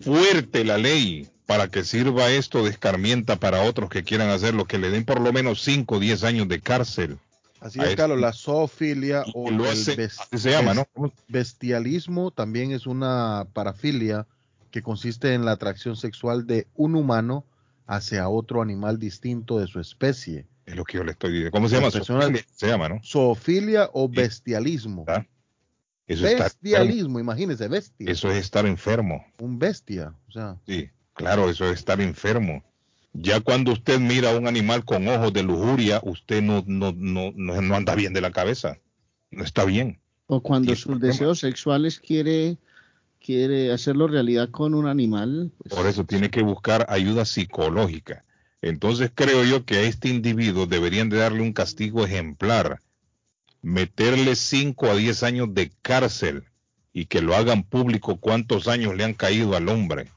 [0.00, 4.78] fuerte la ley para que sirva esto de escarmienta para otros que quieran hacerlo, que
[4.78, 7.18] le den por lo menos 5 o 10 años de cárcel.
[7.60, 10.86] Así es, este- Carlos, la zoofilia o lo el hace- bes- así se llama, ¿no?
[10.94, 14.26] bes- bestialismo también es una parafilia
[14.70, 17.44] que consiste en la atracción sexual de un humano
[17.86, 20.46] hacia otro animal distinto de su especie.
[20.66, 21.50] Es lo que yo le estoy diciendo.
[21.50, 21.90] ¿Cómo se llama?
[21.90, 23.00] Zoofilia, Se llama, ¿no?
[23.02, 25.04] Zoofilia o bestialismo.
[25.08, 25.26] ¿Ah?
[26.06, 26.44] Eso, estar.
[26.44, 28.10] Bestialismo, imagínese, bestia.
[28.10, 29.24] eso es estar enfermo.
[29.38, 32.64] Un bestia, o sea, Sí, claro, eso es estar enfermo.
[33.12, 37.32] Ya cuando usted mira a un animal con ojos de lujuria, usted no, no, no,
[37.34, 38.78] no, no anda bien de la cabeza.
[39.30, 40.00] No está bien.
[40.26, 42.56] O cuando sus deseos sexuales quiere,
[43.20, 45.52] quiere hacerlo realidad con un animal.
[45.58, 48.24] pues, Por eso tiene que buscar ayuda psicológica.
[48.62, 52.80] Entonces creo yo que a este individuo deberían de darle un castigo ejemplar,
[53.62, 56.44] meterle 5 a 10 años de cárcel
[56.92, 60.10] y que lo hagan público cuántos años le han caído al hombre.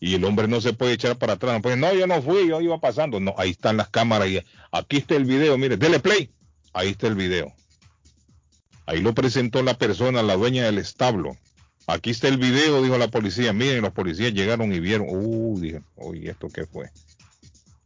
[0.00, 2.60] Y el hombre no se puede echar para atrás, puede, no, yo no fui, yo
[2.60, 3.20] iba pasando.
[3.20, 4.40] No, ahí están las cámaras y
[4.72, 6.30] aquí está el video, mire, dele play.
[6.72, 7.52] Ahí está el video.
[8.86, 11.36] Ahí lo presentó la persona, la dueña del establo.
[11.86, 13.52] Aquí está el video, dijo la policía.
[13.52, 15.06] Miren, los policías llegaron y vieron.
[15.10, 16.90] Uh, dije, uy, ¿esto qué fue?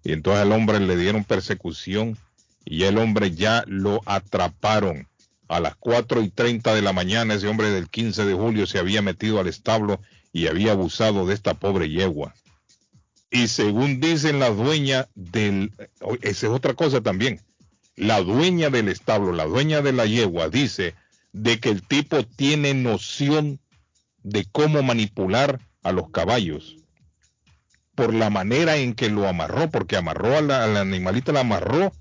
[0.05, 2.17] Y entonces al hombre le dieron persecución
[2.65, 5.09] y el hombre ya lo atraparon.
[5.49, 8.81] A las 4 y 30 de la mañana ese hombre del 15 de julio se
[8.81, 10.01] había metido al establo
[10.33, 12.35] y había abusado de esta pobre yegua.
[13.31, 15.73] Y según dicen la dueña del...
[16.23, 17.41] Esa es otra cosa también.
[17.95, 20.95] La dueña del establo, la dueña de la yegua, dice
[21.33, 23.61] de que el tipo tiene noción
[24.27, 26.77] de cómo manipular a los caballos
[27.95, 31.93] por la manera en que lo amarró, porque amarró a la, animalita, la amarró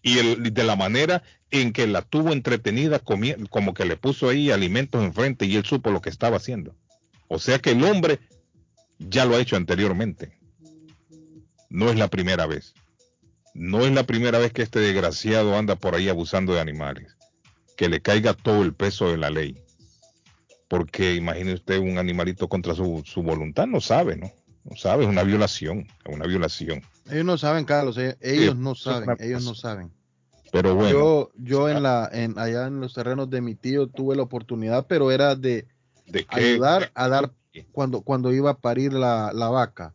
[0.00, 4.52] y el- de la manera en que la tuvo entretenida, como que le puso ahí
[4.52, 6.76] alimentos enfrente y él supo lo que estaba haciendo.
[7.26, 8.20] O sea que el hombre
[9.00, 10.38] ya lo ha hecho anteriormente.
[11.70, 12.72] No es la primera vez.
[13.52, 17.16] No es la primera vez que este desgraciado anda por ahí abusando de animales.
[17.76, 19.63] que le caiga todo el peso de la ley.
[20.74, 24.32] Porque imagine usted un animalito contra su, su voluntad, no sabe, ¿no?
[24.64, 26.82] No sabe, es una violación, es una violación.
[27.08, 29.92] Ellos no saben, Carlos, eh, ellos Sí, no saben, ellos no saben.
[30.50, 34.16] Pero bueno, Yo, yo en la, en, allá en los terrenos de mi tío tuve
[34.16, 35.68] la oportunidad, pero era de
[36.26, 37.30] ayudar a dar
[37.70, 39.94] cuando, cuando iba a parir la, la vaca.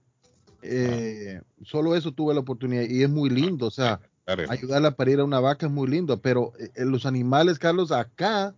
[0.61, 4.91] Eh, solo eso tuve la oportunidad y es muy lindo, o sea, Claro, ayudarle a
[4.91, 8.55] parir a una vaca es muy lindo, pero eh, los animales, Carlos, acá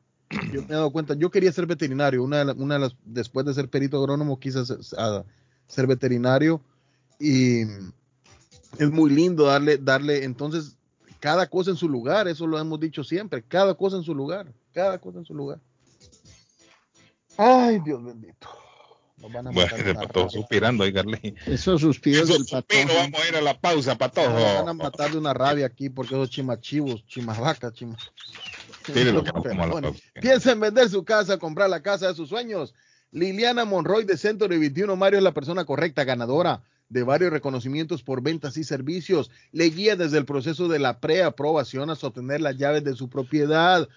[0.52, 2.96] yo me he dado cuenta, yo quería ser veterinario, una de, la- una de las,
[3.06, 5.24] después de ser perito agrónomo quise ser, a-
[5.68, 6.62] ser veterinario
[7.20, 7.62] y
[8.78, 10.76] es muy lindo darle, darle, entonces,
[11.20, 14.52] cada cosa en su lugar, eso lo hemos dicho siempre, cada cosa en su lugar,
[14.74, 15.60] cada cosa en su lugar.
[17.38, 18.48] Ay, Dios bendito.
[19.18, 20.94] Nos van a Bueno, matar patojo suspirando ahí.
[21.46, 23.00] Esos suspiros Esos del suspiros, patojo.
[23.00, 24.30] vamos a ir a la pausa, patojo.
[24.30, 27.74] Nos van a matar de una rabia aquí porque esos chimachivos, chimavacas,
[28.86, 28.98] chima.
[29.00, 29.88] Mire lo que nos toma la Perdone.
[29.90, 30.04] pausa.
[30.22, 32.74] Piensa en vender su casa, comprar la casa de sus sueños.
[33.12, 38.04] Liliana Monroy de Centro de 21 Mario es la persona correcta, ganadora de varios reconocimientos
[38.04, 39.32] por ventas y servicios.
[39.52, 43.88] Le guía desde el proceso de la preaprobación hasta obtener las llaves de su propiedad.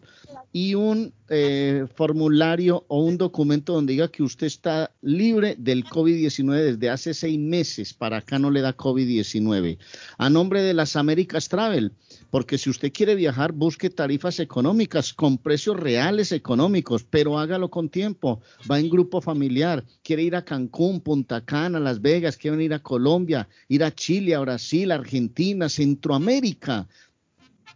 [0.52, 6.54] y un eh, formulario o un documento donde diga que usted está libre del COVID-19
[6.54, 7.96] desde hace seis meses.
[7.96, 9.80] Para acá no le da COVID-19.
[10.20, 11.94] A nombre de las Américas Travel,
[12.34, 17.90] porque si usted quiere viajar, busque tarifas económicas con precios reales económicos, pero hágalo con
[17.90, 18.42] tiempo.
[18.70, 22.80] Va en grupo familiar, quiere ir a Cancún, Punta Cana, Las Vegas, quiere ir a
[22.80, 26.88] Colombia, ir a Chile, a Brasil, Argentina, Centroamérica.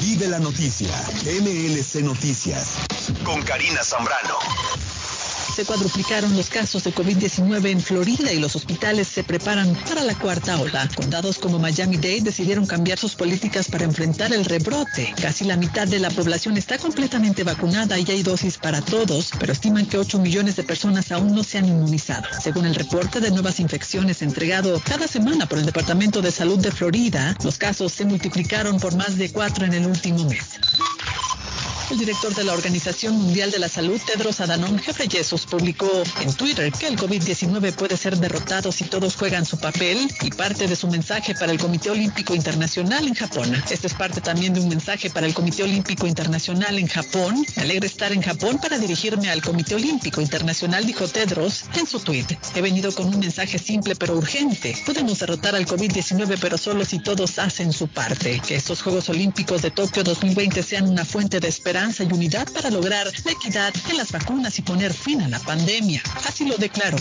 [0.00, 2.76] Vive la noticia, MLC Noticias,
[3.24, 4.36] con Karina Zambrano.
[5.60, 10.14] Se cuadruplicaron los casos de COVID-19 en Florida y los hospitales se preparan para la
[10.14, 10.88] cuarta ola.
[10.96, 15.12] Condados como Miami-Dade decidieron cambiar sus políticas para enfrentar el rebrote.
[15.20, 19.52] Casi la mitad de la población está completamente vacunada y hay dosis para todos, pero
[19.52, 22.26] estiman que 8 millones de personas aún no se han inmunizado.
[22.42, 26.72] Según el reporte de nuevas infecciones entregado cada semana por el Departamento de Salud de
[26.72, 30.58] Florida, los casos se multiplicaron por más de 4 en el último mes.
[31.90, 36.70] El director de la Organización Mundial de la Salud, Tedros Adhanom Ghebreyesus, publicó en Twitter
[36.70, 40.86] que el COVID-19 puede ser derrotado si todos juegan su papel y parte de su
[40.86, 43.60] mensaje para el Comité Olímpico Internacional en Japón.
[43.68, 47.44] Este es parte también de un mensaje para el Comité Olímpico Internacional en Japón.
[47.56, 51.98] Me alegra estar en Japón para dirigirme al Comité Olímpico Internacional, dijo Tedros en su
[51.98, 52.26] tweet.
[52.54, 54.80] He venido con un mensaje simple pero urgente.
[54.86, 58.40] Podemos derrotar al COVID-19 pero solo si todos hacen su parte.
[58.46, 62.68] Que estos Juegos Olímpicos de Tokio 2020 sean una fuente de esperanza y unidad para
[62.70, 66.02] lograr la equidad en las vacunas y poner fin a la pandemia.
[66.28, 66.98] Así lo declaró.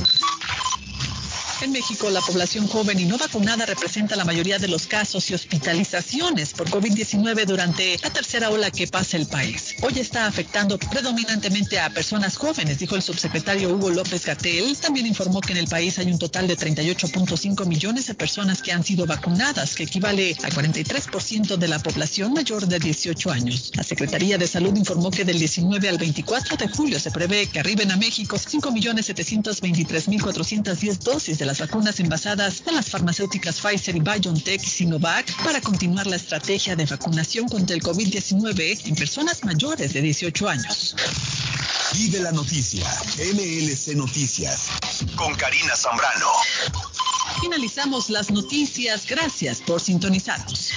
[1.61, 5.33] En México, la población joven y no vacunada representa la mayoría de los casos y
[5.33, 9.75] hospitalizaciones por COVID-19 durante la tercera ola que pasa el país.
[9.81, 14.77] Hoy está afectando predominantemente a personas jóvenes, dijo el subsecretario Hugo López Gatel.
[14.77, 18.71] También informó que en el país hay un total de 38.5 millones de personas que
[18.71, 23.73] han sido vacunadas, que equivale a 43% de la población mayor de 18 años.
[23.75, 27.59] La Secretaría de Salud informó que del 19 al 24 de julio se prevé que
[27.59, 34.61] arriben a México 5.723.410 dosis de las vacunas envasadas en las farmacéuticas Pfizer y BioNTech
[34.61, 40.03] y Sinovac para continuar la estrategia de vacunación contra el COVID-19 en personas mayores de
[40.03, 40.95] 18 años.
[41.95, 42.87] Vive la noticia,
[43.33, 44.67] MLC Noticias,
[45.15, 46.27] con Karina Zambrano.
[47.41, 49.07] Finalizamos las noticias.
[49.07, 50.69] Gracias por sintonizarnos.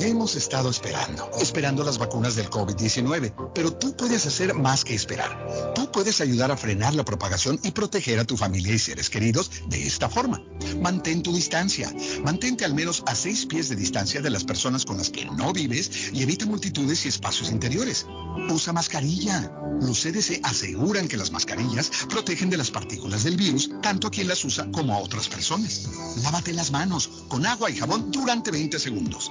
[0.00, 5.74] Hemos estado esperando, esperando las vacunas del COVID-19, pero tú puedes hacer más que esperar.
[5.74, 9.50] Tú puedes ayudar a frenar la propagación y proteger a tu familia y seres queridos
[9.68, 10.42] de esta forma.
[10.80, 11.92] Mantén tu distancia.
[12.24, 15.52] Mantente al menos a seis pies de distancia de las personas con las que no
[15.52, 18.06] vives y evita multitudes y espacios interiores.
[18.50, 19.52] Usa mascarilla.
[19.80, 24.28] Los CDC aseguran que las mascarillas protegen de las partículas del virus tanto a quien
[24.28, 25.88] las usa como a otras personas.
[26.22, 29.30] Lávate las manos con agua y jabón durante 20 segundos.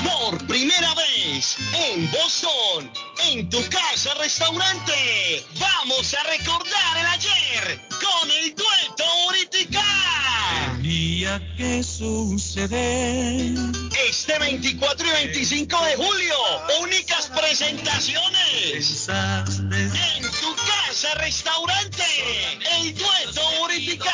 [0.03, 2.91] Por primera vez en Boston,
[3.27, 9.85] en tu casa restaurante, vamos a recordar el ayer con el dueto Uritica.
[10.93, 13.55] Tenía que suceder.
[14.11, 16.35] Este 24 y 25 de julio,
[16.83, 19.09] únicas presentaciones.
[19.09, 22.05] En tu casa restaurante,
[22.79, 24.13] el dueto Uritica.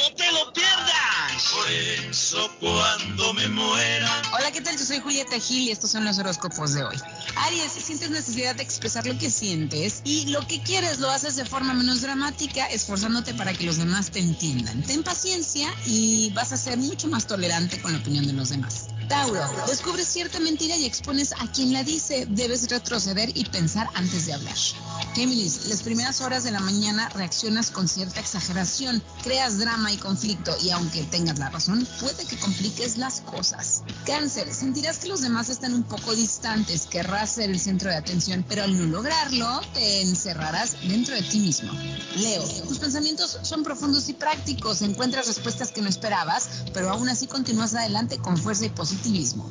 [0.00, 1.52] No te lo pierdas.
[1.52, 4.22] Por eso cuando me muera.
[4.32, 4.76] Hola, ¿qué tal?
[4.78, 6.96] Yo soy Julieta Gil y estos son los horóscopos de hoy.
[7.36, 11.44] Aries, sientes necesidad de expresar lo que sientes y lo que quieres lo haces de
[11.44, 14.82] forma menos dramática, esforzándote para que los demás te entiendan.
[14.82, 18.88] Ten paciencia y vas a ser mucho más tolerante con la opinión de los demás.
[19.08, 22.26] Tauro, descubres cierta mentira y expones a quien la dice.
[22.28, 24.56] Debes retroceder y pensar antes de hablar.
[25.14, 30.54] Géminis, las primeras horas de la mañana reaccionas con cierta exageración, creas drama y conflicto
[30.62, 33.82] y aunque tengas la razón, puede que compliques las cosas.
[34.04, 38.44] Cáncer, sentirás que los demás están un poco distantes, querrás ser el centro de atención,
[38.48, 41.72] pero al no lograrlo, te encerrarás dentro de ti mismo.
[42.16, 47.26] Leo, tus pensamientos son profundos y prácticos, encuentras respuestas que no esperabas, pero aún así
[47.26, 49.50] continúas adelante con fuerza y positivismo.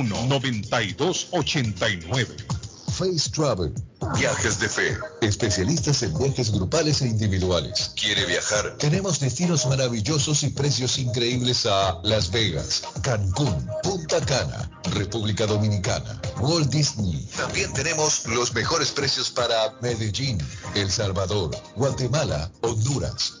[2.91, 3.73] Face Travel.
[4.15, 4.97] Viajes de fe.
[5.21, 7.93] Especialistas en viajes grupales e individuales.
[7.95, 8.77] ¿Quiere viajar?
[8.77, 16.69] Tenemos destinos maravillosos y precios increíbles a Las Vegas, Cancún, Punta Cana, República Dominicana, Walt
[16.69, 17.27] Disney.
[17.37, 20.37] También tenemos los mejores precios para Medellín,
[20.75, 23.40] El Salvador, Guatemala, Honduras.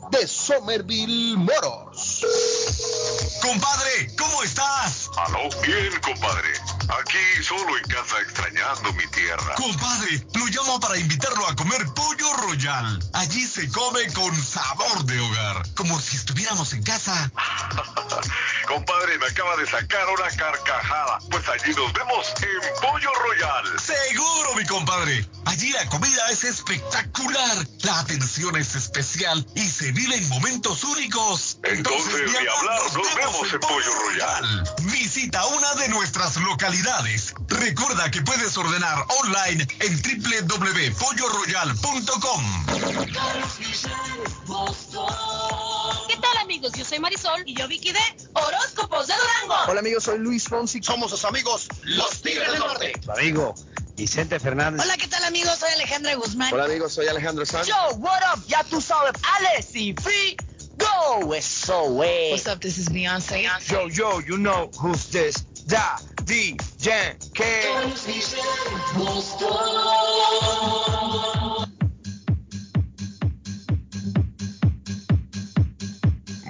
[0.11, 2.25] de Somerville Motors.
[3.41, 5.09] Compadre, ¿cómo estás?
[5.17, 6.49] Aló, bien, compadre.
[6.99, 9.55] Aquí solo en casa extrañando mi tierra.
[9.55, 12.99] Compadre, lo llamo para invitarlo a comer pollo royal.
[13.13, 17.31] Allí se come con sabor de hogar, como si estuviéramos en casa.
[18.67, 21.19] compadre, me acaba de sacar una carcajada.
[21.29, 23.79] Pues allí nos vemos en Pollo Royal.
[23.79, 25.25] Seguro, mi compadre.
[25.45, 31.57] Allí la comida es espectacular, la atención es especial y se viven momentos únicos.
[31.63, 34.63] Entonces, ni hablar, nos, vemos en Pollo Royal.
[34.83, 36.80] Visita una de nuestras localidades.
[37.47, 42.65] Recuerda que puedes ordenar online en www.polloroyal.com.
[46.07, 46.71] ¿Qué tal amigos?
[46.75, 47.99] Yo soy Marisol y yo Vicky de
[48.33, 49.53] Horóscopos de Durango.
[49.67, 50.81] Hola amigos, soy Luis Fonsi.
[50.81, 52.93] Somos sus amigos, los Tigres del Norte.
[53.03, 53.53] Su amigo,
[53.95, 54.81] Vicente Fernández.
[54.83, 55.59] Hola, ¿qué tal amigos?
[55.59, 56.51] Soy Alejandra Guzmán.
[56.51, 57.67] Hola amigos, soy Alejandro Sanz.
[57.67, 58.43] Yo, what up?
[58.47, 60.35] Ya tú sabes, Alex y Free.
[60.77, 62.31] Go, eso es.
[62.31, 62.59] What's up?
[62.59, 63.47] This is Beyonce.
[63.67, 65.45] Yo, yo, you know who's this?
[65.67, 67.43] Da, D, Jen, K.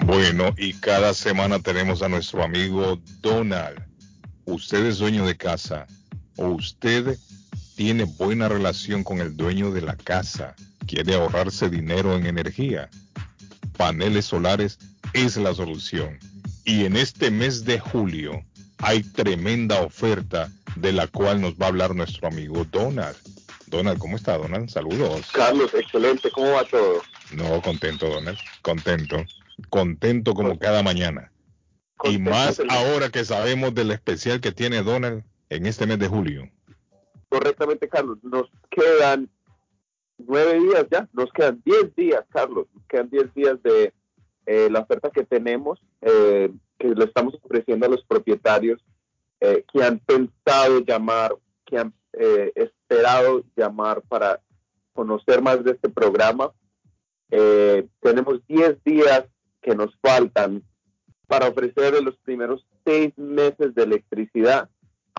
[0.04, 3.82] Bueno, y cada semana tenemos a nuestro amigo Donald.
[4.44, 5.86] Usted es dueño de casa
[6.36, 7.16] o usted
[7.76, 10.54] tiene buena relación con el dueño de la casa,
[10.86, 12.90] quiere ahorrarse dinero en energía.
[13.76, 14.78] Paneles solares
[15.14, 16.18] es la solución.
[16.64, 18.44] Y en este mes de julio
[18.82, 23.16] hay tremenda oferta de la cual nos va a hablar nuestro amigo Donald.
[23.66, 24.68] Donald, ¿cómo está, Donald?
[24.68, 25.30] Saludos.
[25.32, 27.00] Carlos, excelente, ¿cómo va todo?
[27.34, 29.24] No, contento, Donald, contento.
[29.70, 31.32] Contento como cada mañana.
[32.04, 36.50] Y más ahora que sabemos del especial que tiene Donald en este mes de julio.
[37.28, 38.18] Correctamente, Carlos.
[38.22, 39.30] Nos quedan
[40.18, 42.66] nueve días ya, nos quedan diez días, Carlos.
[42.74, 43.92] Nos quedan diez días de
[44.46, 48.84] eh, la oferta que tenemos, eh, que le estamos ofreciendo a los propietarios
[49.40, 51.34] eh, que han pensado llamar,
[51.64, 54.40] que han eh, esperado llamar para
[54.92, 56.52] conocer más de este programa.
[57.30, 59.24] Eh, tenemos 10 días
[59.62, 60.62] que nos faltan
[61.26, 64.68] para ofrecer los primeros seis meses de electricidad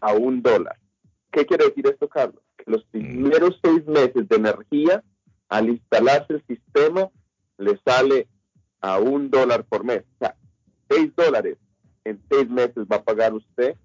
[0.02, 0.78] a un dólar.
[1.32, 2.44] ¿Qué quiere decir esto, Carlos?
[2.58, 5.04] Que los primeros seis meses de energía,
[5.50, 7.10] al instalarse el sistema,
[7.58, 8.28] le sale
[8.84, 10.04] a un dólar por mes.
[10.16, 10.36] O sea,
[10.90, 11.58] seis dólares
[12.04, 13.76] en seis meses va a pagar usted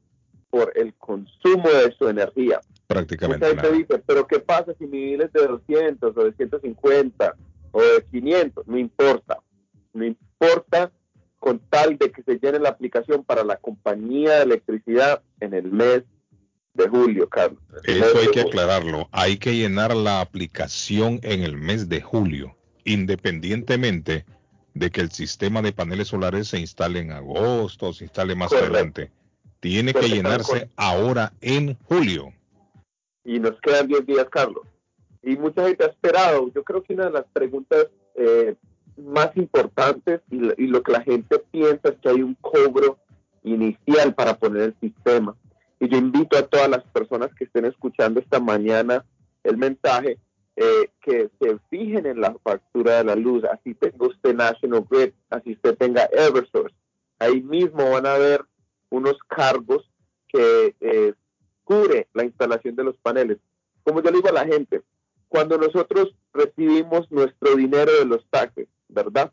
[0.50, 2.60] por el consumo de su energía.
[2.88, 6.32] Prácticamente Mucha gente dice, pero ¿qué pasa si mi bill es de 200 o de
[6.32, 7.36] 150
[7.70, 8.66] o de 500?
[8.66, 9.38] No importa.
[9.92, 10.90] No importa
[11.38, 15.70] con tal de que se llene la aplicación para la compañía de electricidad en el
[15.70, 16.02] mes
[16.74, 17.62] de julio, Carlos.
[17.84, 19.08] Eso hay que aclararlo.
[19.12, 24.24] Hay que llenar la aplicación en el mes de julio, independientemente
[24.78, 28.50] de que el sistema de paneles solares se instale en agosto o se instale más
[28.50, 28.74] Correcto.
[28.74, 29.10] adelante.
[29.60, 32.32] Tiene que llenarse ahora en julio.
[33.24, 34.66] y nos quedan 10 días, Carlos.
[35.22, 36.50] Y mucha gente ha esperado.
[36.54, 38.54] Yo creo que una de las preguntas eh,
[38.96, 42.98] más importantes y lo que la gente piensa es que hay un cobro
[43.42, 45.36] inicial para poner el sistema.
[45.78, 49.04] Y yo invito a todas las personas que estén escuchando esta mañana
[49.44, 50.18] el mensaje
[50.60, 53.44] eh, que se fijen en la factura de la luz.
[53.44, 56.74] Así tenga usted National Grid, así usted tenga Eversource.
[57.20, 58.44] Ahí mismo van a ver
[58.90, 59.88] unos cargos
[60.26, 61.14] que eh,
[61.62, 63.38] cubre la instalación de los paneles.
[63.84, 64.82] Como yo le digo a la gente,
[65.28, 69.32] cuando nosotros recibimos nuestro dinero de los taxes, ¿verdad?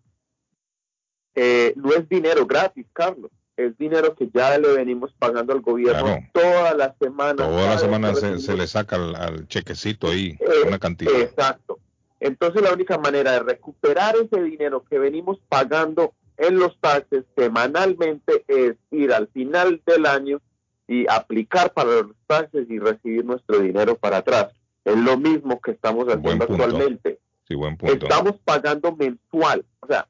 [1.34, 3.32] Eh, no es dinero gratis, Carlos.
[3.58, 6.24] Es dinero que ya le venimos pagando al gobierno Claro.
[6.34, 7.36] toda la semana.
[7.36, 10.78] Toda cada la vez semana que se, le saca al, al chequecito ahí Eh, una
[10.80, 11.14] cantidad.
[11.20, 11.80] Exacto.
[12.20, 18.44] Entonces la única manera de recuperar ese dinero que venimos pagando en los taxes semanalmente
[18.48, 20.42] es ir al final del año
[20.88, 24.48] y aplicar para los taxes y recibir nuestro dinero para atrás.
[24.84, 27.20] Es lo mismo que estamos haciendo actualmente.
[27.48, 28.06] Sí, buen punto.
[28.06, 30.08] Estamos pagando mensual, o sea,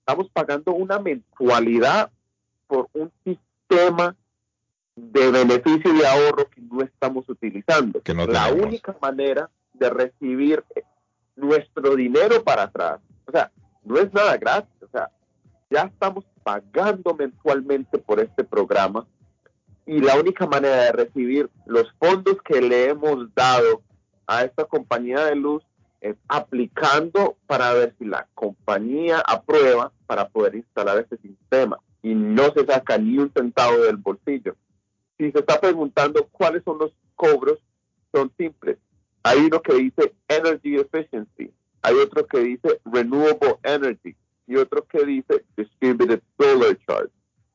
[0.00, 2.10] estamos pagando una mensualidad
[2.66, 4.14] por un sistema
[4.96, 8.00] de beneficio y ahorro que no estamos utilizando.
[8.00, 8.66] Que no La tenemos.
[8.66, 10.64] única manera de recibir
[11.36, 13.52] nuestro dinero para atrás, o sea,
[13.84, 15.10] no es nada gratis, o sea,
[15.68, 19.06] ya estamos pagando mensualmente por este programa
[19.84, 23.82] y la única manera de recibir los fondos que le hemos dado
[24.26, 25.62] a esta compañía de luz
[26.00, 32.52] es aplicando para ver si la compañía aprueba para poder instalar este sistema y no
[32.52, 34.54] se saca ni un centavo del bolsillo.
[35.18, 37.58] Si se está preguntando cuáles son los cobros,
[38.12, 38.78] son simples.
[39.24, 41.52] Hay uno que dice Energy Efficiency,
[41.82, 44.14] hay otro que dice Renewable Energy
[44.46, 47.10] y otro que dice Distributed Solar Charge.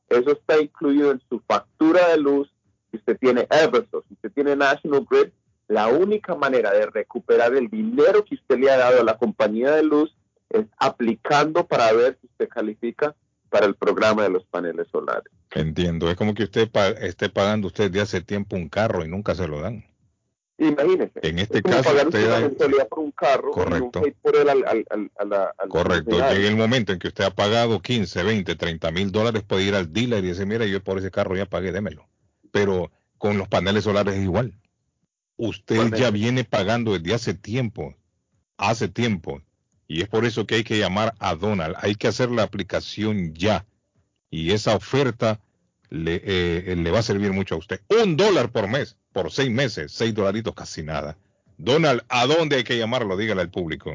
[0.09, 2.53] Eso está incluido en su factura de luz.
[2.91, 5.29] Si usted tiene Eversource, si usted tiene National Grid,
[5.69, 9.71] la única manera de recuperar el dinero que usted le ha dado a la compañía
[9.71, 10.13] de luz
[10.49, 13.15] es aplicando para ver si usted califica
[13.51, 15.31] para el programa de los paneles solares.
[15.51, 16.09] Entiendo.
[16.09, 19.35] Es como que usted pa- esté pagando usted de hace tiempo un carro y nunca
[19.35, 19.85] se lo dan.
[20.57, 21.11] Imagínese.
[21.23, 23.75] En este es caso, pagar usted una da- mensualidad por un carro Correcto.
[23.77, 26.11] y nunca ir por él al, al, al- a la- al Correcto.
[26.11, 29.75] Llega el momento en que usted ha pagado 15, 20, 30 mil dólares, puede ir
[29.75, 32.07] al dealer y decir, mira, yo por ese carro ya pagué, démelo.
[32.51, 34.53] Pero con los paneles solares es igual.
[35.35, 37.95] Usted ya viene pagando desde hace tiempo,
[38.57, 39.41] hace tiempo.
[39.91, 41.75] Y es por eso que hay que llamar a Donald.
[41.81, 43.65] Hay que hacer la aplicación ya.
[44.29, 45.41] Y esa oferta
[45.89, 47.81] le, eh, le va a servir mucho a usted.
[47.89, 51.17] Un dólar por mes, por seis meses, seis dolaritos, casi nada.
[51.57, 53.17] Donald, ¿a dónde hay que llamarlo?
[53.17, 53.93] Dígale al público.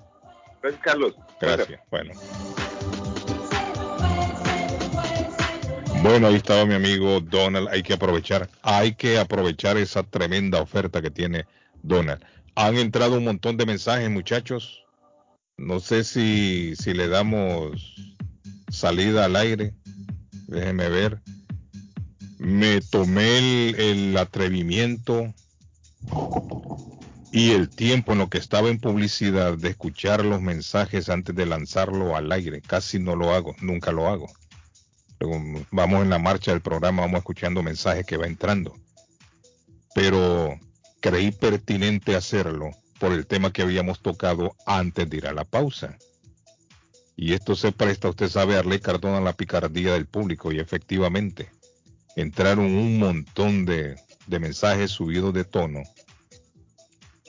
[0.62, 1.16] Gracias, Carlos.
[1.40, 1.80] Gracias.
[1.90, 2.12] Bueno.
[6.02, 7.70] Bueno, ahí estaba mi amigo Donald.
[7.70, 11.46] Hay que aprovechar, hay que aprovechar esa tremenda oferta que tiene
[11.82, 12.22] Donald.
[12.56, 14.84] Han entrado un montón de mensajes, muchachos.
[15.58, 17.96] No sé si, si le damos
[18.70, 19.74] salida al aire.
[20.48, 21.22] Déjenme ver.
[22.38, 25.34] Me tomé el, el atrevimiento
[27.32, 31.48] y el tiempo en lo que estaba en publicidad de escuchar los mensajes antes de
[31.48, 32.62] lanzarlo al aire.
[32.62, 34.28] Casi no lo hago, nunca lo hago.
[35.72, 38.76] Vamos en la marcha del programa, vamos escuchando mensajes que va entrando.
[39.96, 40.60] Pero
[41.04, 45.98] creí pertinente hacerlo por el tema que habíamos tocado antes de ir a la pausa.
[47.18, 50.54] Y esto se presta, usted sabe, a Arley Cardona, a la picardía del público.
[50.54, 51.52] Y efectivamente,
[52.16, 53.98] entraron un montón de,
[54.28, 55.84] de mensajes subidos de tono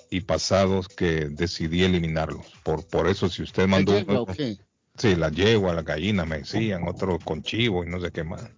[0.09, 2.47] y pasados que decidí eliminarlos.
[2.63, 3.99] Por, por eso, si usted mandó.
[3.99, 4.57] yegua o qué?
[4.97, 8.49] Sí, la yegua, la gallina, me decían, otros con chivo y no sé qué más.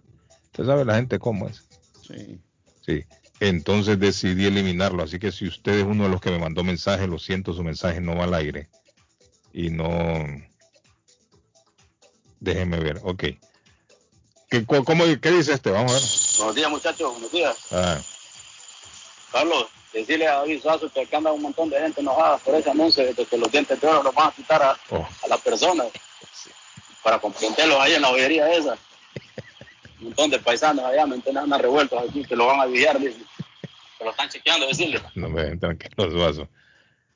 [0.45, 1.67] Usted sabe la gente cómo es.
[2.07, 2.39] Sí.
[2.85, 3.03] Sí.
[3.39, 5.03] Entonces decidí eliminarlo.
[5.03, 7.63] Así que si usted es uno de los que me mandó mensaje, lo siento, su
[7.63, 8.69] mensaje no va al aire.
[9.53, 10.25] Y no.
[12.39, 13.23] Déjeme ver, ok.
[14.49, 15.71] ¿Qué, cómo, ¿Qué dice este?
[15.71, 16.03] Vamos a ver.
[16.37, 17.11] Buenos días, muchachos.
[17.11, 17.57] Buenos días.
[17.71, 17.99] Ah,
[19.31, 22.69] Carlos, decirle a David Suazo que acá anda un montón de gente enojada por ese
[22.69, 25.41] anuncio de que los dientes de oro los van a quitar a, oh, a las
[25.41, 25.87] personas
[27.03, 28.77] para comprenderlos ahí en la bollería esa.
[29.99, 32.99] Un montón de paisanos allá, me entienden, andan revueltos aquí, que lo van a vigiar,
[32.99, 33.23] dicen.
[33.97, 35.01] Que lo están chequeando, decirle.
[35.15, 36.49] no me dejen tranquilo, Suazo.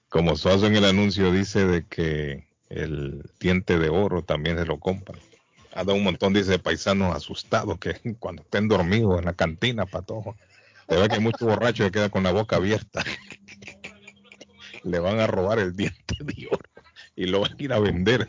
[0.10, 4.80] Como Suazo en el anuncio dice de que el diente de oro también se lo
[4.80, 5.20] compran.
[5.74, 9.86] Ha dado un montón, dice, de paisanos asustados que cuando estén dormidos en la cantina,
[9.86, 10.36] patojo.
[10.90, 13.04] Se ve que hay muchos borrachos que quedan con la boca abierta.
[14.84, 16.70] Le van a robar el diente de oro
[17.16, 18.28] y lo van a ir a vender.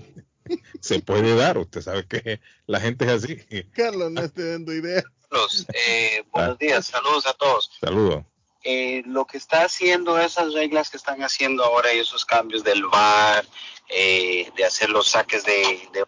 [0.81, 3.37] Se puede dar, usted sabe que la gente es así.
[3.73, 5.03] Carlos, no estoy dando idea.
[5.29, 7.71] Carlos, eh, buenos días, saludos a todos.
[7.81, 8.25] Saludos.
[8.65, 12.87] Eh, lo que está haciendo esas reglas que están haciendo ahora y esos cambios del
[12.87, 13.45] VAR,
[13.89, 16.05] eh, de hacer los saques de, de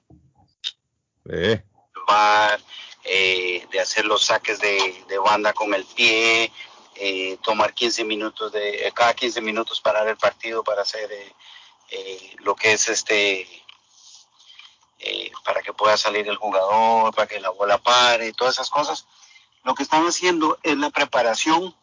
[1.30, 1.64] Eh,
[2.06, 2.60] VAR,
[3.04, 6.52] eh, de hacer los saques de, de banda con el pie,
[6.96, 11.32] eh, tomar 15 minutos de, eh, cada 15 minutos parar el partido para hacer eh,
[11.90, 13.48] eh, lo que es este
[15.04, 19.06] eh, para que pueda salir el jugador, para que la bola pare, todas esas cosas.
[19.62, 21.74] Lo que están haciendo es la preparación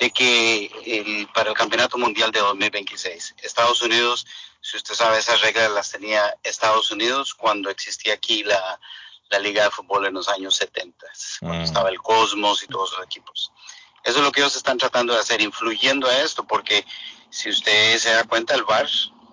[0.00, 4.26] de que el, para el Campeonato Mundial de 2026, Estados Unidos,
[4.60, 8.80] si usted sabe, esas reglas las tenía Estados Unidos cuando existía aquí la,
[9.28, 11.06] la Liga de Fútbol en los años 70,
[11.40, 13.52] cuando estaba el Cosmos y todos los equipos.
[14.02, 16.84] Eso es lo que ellos están tratando de hacer, influyendo a esto, porque
[17.28, 18.88] si usted se da cuenta, el VAR,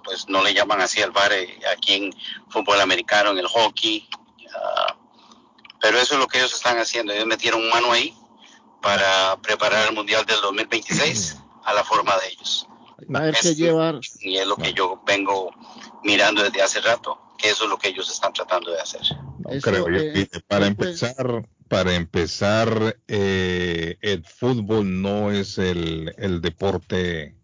[0.07, 2.13] pues no le llaman así al VAR eh, aquí en
[2.49, 4.07] fútbol americano, en el hockey,
[4.45, 4.93] uh,
[5.81, 7.11] pero eso es lo que ellos están haciendo.
[7.11, 8.15] Ellos metieron mano ahí
[8.81, 12.67] para preparar el Mundial del 2026 a la forma de ellos.
[13.13, 13.99] A ver qué llevar.
[14.21, 15.51] Y es lo que yo vengo
[16.03, 19.01] mirando desde hace rato, que eso es lo que ellos están tratando de hacer.
[19.39, 19.97] No creo yo.
[19.97, 27.35] eh, para pues, empezar, para empezar, eh, el fútbol no es el, el deporte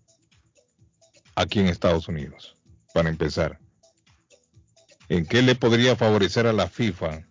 [1.36, 2.52] aquí en Estados Unidos.
[2.93, 3.59] Para empezar,
[5.09, 7.27] ¿en qué le podría favorecer a la FIFA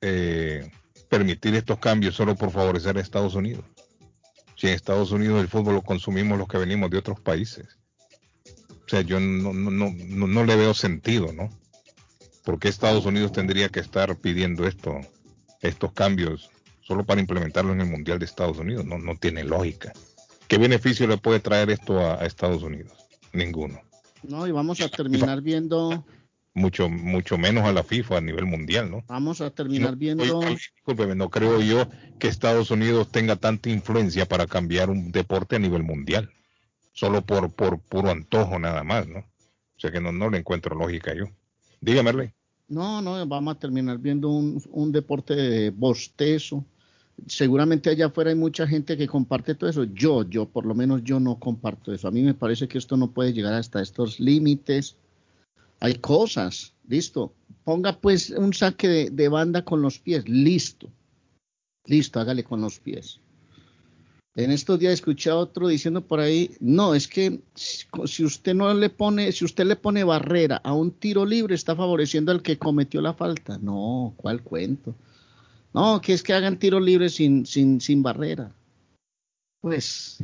[0.00, 0.68] eh,
[1.08, 3.64] permitir estos cambios solo por favorecer a Estados Unidos?
[4.56, 7.78] Si en Estados Unidos el fútbol lo consumimos los que venimos de otros países.
[8.84, 11.48] O sea, yo no, no, no, no, le veo sentido, ¿no?
[12.44, 14.98] ¿Por qué Estados Unidos tendría que estar pidiendo esto,
[15.60, 18.84] estos cambios solo para implementarlo en el Mundial de Estados Unidos?
[18.84, 19.92] No, no tiene lógica.
[20.48, 22.92] ¿Qué beneficio le puede traer esto a Estados Unidos?
[23.32, 23.80] Ninguno.
[24.22, 26.04] No, y vamos a terminar viendo,
[26.52, 29.04] Mucho, mucho menos a la FIFA a nivel mundial, ¿no?
[29.06, 33.70] vamos a terminar No, viendo, oye, discúlpeme, no creo yo que Estados Unidos tenga tanta
[33.70, 36.30] influencia para cambiar un deporte a nivel mundial.
[36.92, 39.20] Solo por, por puro antojo nada más, ¿no?
[39.20, 41.26] O sea que no, no le encuentro lógica yo.
[41.80, 42.32] Dígame, Arley.
[42.68, 46.64] no, no, vamos a terminar viendo un, un deporte de bostezo.
[47.26, 49.84] Seguramente allá afuera hay mucha gente que comparte todo eso.
[49.84, 52.08] Yo, yo, por lo menos yo no comparto eso.
[52.08, 54.96] A mí me parece que esto no puede llegar hasta estos límites.
[55.80, 57.32] Hay cosas, listo.
[57.64, 60.88] Ponga pues un saque de, de banda con los pies, listo.
[61.86, 63.20] Listo, hágale con los pies.
[64.36, 68.72] En estos días escuché a otro diciendo por ahí, no, es que si usted no
[68.72, 72.56] le pone, si usted le pone barrera a un tiro libre, está favoreciendo al que
[72.56, 73.58] cometió la falta.
[73.58, 74.94] No, ¿cuál cuento?
[75.72, 78.50] No, que es que hagan tiro libre sin, sin, sin barrera.
[79.60, 80.18] Pues,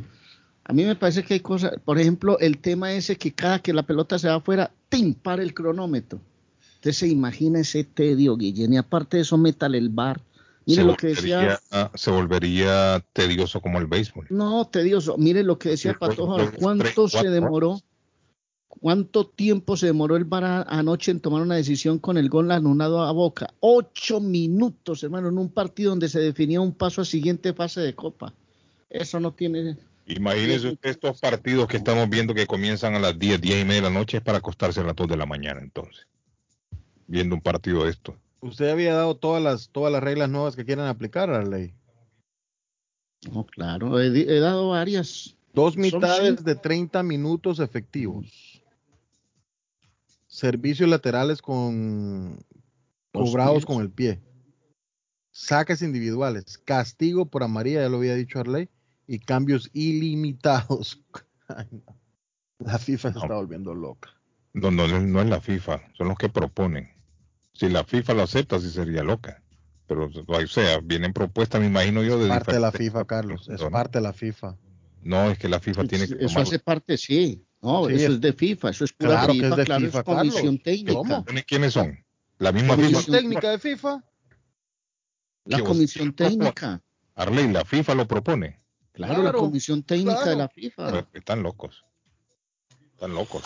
[0.63, 3.73] a mí me parece que hay cosas, por ejemplo, el tema ese que cada que
[3.73, 5.13] la pelota se va afuera, ¡tim!
[5.13, 6.19] para el cronómetro.
[6.75, 10.21] Usted se imagina ese tedio, Guillén, y aparte de eso, métale el bar.
[10.65, 11.37] Mire se, lo que decía.
[11.37, 14.27] volvería, se volvería tedioso como el béisbol.
[14.29, 15.17] No, tedioso.
[15.17, 16.51] Mire lo que decía Patojo.
[16.59, 17.79] ¿Cuánto se demoró?
[18.79, 22.51] ¿Cuánto tiempo se demoró el VAR a- anoche en tomar una decisión con el gol
[22.51, 23.53] anulado a Boca?
[23.59, 27.93] Ocho minutos, hermano, en un partido donde se definía un paso a siguiente fase de
[27.95, 28.33] Copa.
[28.89, 29.77] Eso no tiene.
[30.05, 33.81] Imagínese usted estos partidos que estamos viendo que comienzan a las 10, 10 y media
[33.81, 36.07] de la noche es para acostarse a las 2 de la mañana entonces.
[37.07, 38.15] Viendo un partido de esto.
[38.39, 41.73] Usted había dado todas las, todas las reglas nuevas que quieren aplicar a la ley.
[43.31, 45.35] No, claro, he, dado varias.
[45.53, 48.27] Dos mitades de 30 minutos efectivos.
[50.37, 52.37] Servicios laterales con
[53.11, 54.21] cobrados con el pie.
[55.31, 56.59] Saques individuales.
[56.59, 58.69] Castigo por amarilla, ya lo había dicho Arley.
[59.07, 61.03] Y cambios ilimitados.
[61.47, 61.97] Ay, no.
[62.59, 64.11] La FIFA se está volviendo loca.
[64.53, 66.87] No, no, no no es la FIFA, son los que proponen.
[67.53, 69.41] Si la FIFA lo acepta, sí sería loca.
[69.87, 73.49] Pero, o sea, vienen propuestas, me imagino yo, de Parte de la FIFA, Carlos.
[73.49, 73.71] Es ¿no?
[73.71, 74.55] parte de la FIFA.
[75.01, 77.46] No, es que la FIFA tiene que Eso hace parte, sí.
[77.61, 79.85] No, Sí, eso es- de FIFA, eso es pura Claro que FIFA, es de claro,
[79.85, 80.63] FIFA, es comisión Carlos.
[80.63, 80.93] técnica.
[80.93, 81.25] ¿Cómo?
[81.47, 82.05] ¿Quiénes son?
[82.37, 83.17] La misma ¿Comisión FIFA.
[83.17, 84.03] técnica de FIFA?
[85.45, 86.81] La ¿Qué vos- comisión técnica.
[87.15, 88.61] Arley, la FIFA lo propone.
[88.91, 90.85] Claro, la comisión técnica de la FIFA.
[90.91, 91.83] Pero Están locos.
[92.93, 93.43] Están locos.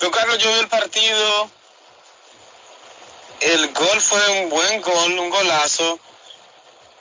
[0.00, 1.50] Don Carlos, yo vi el partido.
[3.40, 5.98] El gol fue un buen gol, un golazo.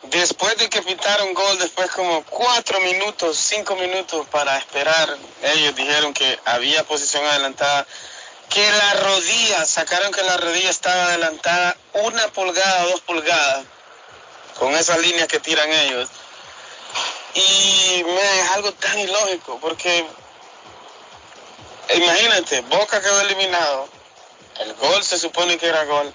[0.03, 6.13] Después de que pitaron gol, después como cuatro minutos, cinco minutos para esperar, ellos dijeron
[6.13, 7.87] que había posición adelantada,
[8.49, 13.65] que la rodilla, sacaron que la rodilla estaba adelantada una pulgada, dos pulgadas,
[14.59, 16.09] con esas líneas que tiran ellos.
[17.33, 20.05] Y me es algo tan ilógico, porque
[21.95, 23.87] imagínate, Boca quedó eliminado,
[24.59, 26.13] el gol se supone que era gol,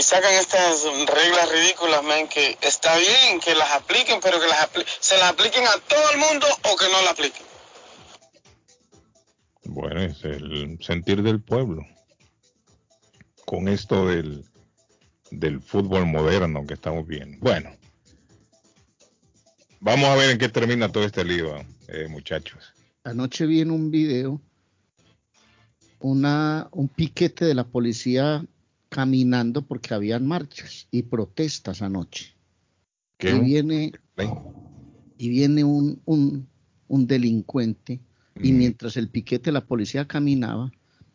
[0.00, 4.60] y sacan estas reglas ridículas, men, que está bien que las apliquen, pero que las
[4.60, 7.42] apli- se las apliquen a todo el mundo o que no las apliquen.
[9.64, 11.86] Bueno, es el sentir del pueblo.
[13.44, 14.42] Con esto del,
[15.30, 17.36] del fútbol moderno que estamos viendo.
[17.40, 17.76] Bueno,
[19.80, 21.56] vamos a ver en qué termina todo este lío,
[21.88, 22.72] eh, muchachos.
[23.04, 24.40] Anoche vi en un video
[25.98, 28.42] una, un piquete de la policía
[28.90, 32.34] caminando porque habían marchas y protestas anoche.
[33.16, 33.30] ¿Qué?
[33.36, 33.92] Y viene,
[35.16, 36.46] y viene un, un,
[36.88, 38.00] un delincuente
[38.42, 40.70] y mientras el piquete de la policía caminaba,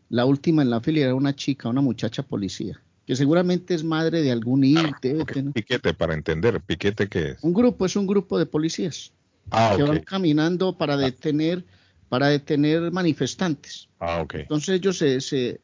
[0.10, 4.22] la última en la fila era una chica, una muchacha policía, que seguramente es madre
[4.22, 4.96] de algún hijo.
[5.02, 7.44] debe tener- Piquete, para entender, piquete qué es.
[7.44, 9.12] Un grupo es un grupo de policías
[9.52, 11.66] Ah, que van caminando para detener,
[12.10, 13.90] para detener manifestantes.
[14.00, 14.36] Ah, ok.
[14.36, 15.60] Entonces ellos se, se,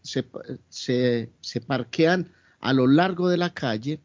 [0.70, 4.00] se, se- parquean a lo largo de la calle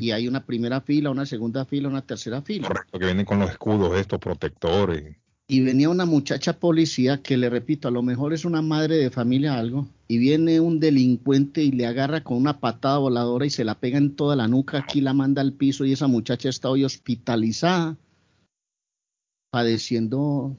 [0.00, 2.68] y hay una primera fila, una segunda fila, una tercera fila.
[2.68, 5.16] Correcto, que vienen con los escudos estos protectores.
[5.46, 9.10] Y venía una muchacha policía que le repito, a lo mejor es una madre de
[9.10, 13.64] familia algo, y viene un delincuente y le agarra con una patada voladora y se
[13.64, 16.70] la pega en toda la nuca, aquí la manda al piso y esa muchacha está
[16.70, 17.96] hoy hospitalizada,
[19.50, 20.56] padeciendo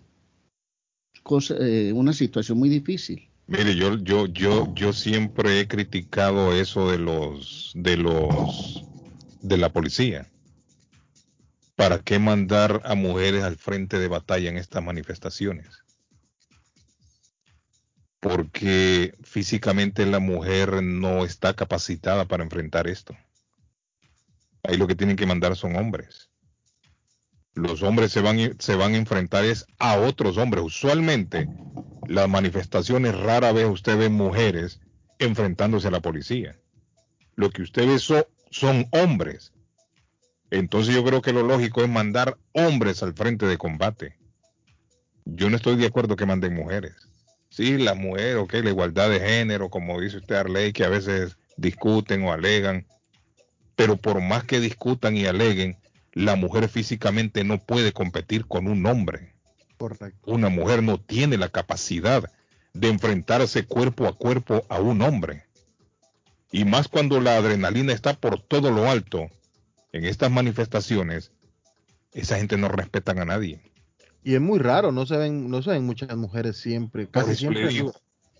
[1.24, 3.28] cosa- eh, una situación muy difícil.
[3.48, 8.86] Mire, yo, yo, yo, yo siempre he criticado eso de los, de los,
[9.42, 10.28] de la policía.
[11.76, 15.68] ¿Para qué mandar a mujeres al frente de batalla en estas manifestaciones?
[18.20, 23.18] Porque físicamente la mujer no está capacitada para enfrentar esto.
[24.64, 26.31] Ahí lo que tienen que mandar son hombres.
[27.54, 30.64] Los hombres se van, se van a enfrentar es a otros hombres.
[30.64, 31.48] Usualmente
[32.08, 34.80] las manifestaciones rara vez usted ve mujeres
[35.20, 36.58] enfrentándose a la policía.
[37.36, 39.54] Lo que usted ve so- son hombres.
[40.50, 44.18] Entonces yo creo que lo lógico es mandar hombres al frente de combate.
[45.26, 46.96] Yo no estoy de acuerdo que manden mujeres.
[47.50, 51.38] Sí, la mujer, ok, la igualdad de género, como dice usted Arley, que a veces
[51.58, 52.88] discuten o alegan,
[53.76, 55.78] pero por más que discutan y aleguen,
[56.14, 59.34] la mujer físicamente no puede competir con un hombre.
[59.78, 60.32] Correcto.
[60.32, 62.32] Una mujer no tiene la capacidad
[62.74, 65.46] de enfrentarse cuerpo a cuerpo a un hombre.
[66.52, 69.30] Y más cuando la adrenalina está por todo lo alto
[69.94, 71.32] en estas manifestaciones,
[72.14, 73.62] esa gente no respetan a nadie.
[74.24, 77.70] Y es muy raro, no se ven, no se ven muchas mujeres siempre, casi siempre.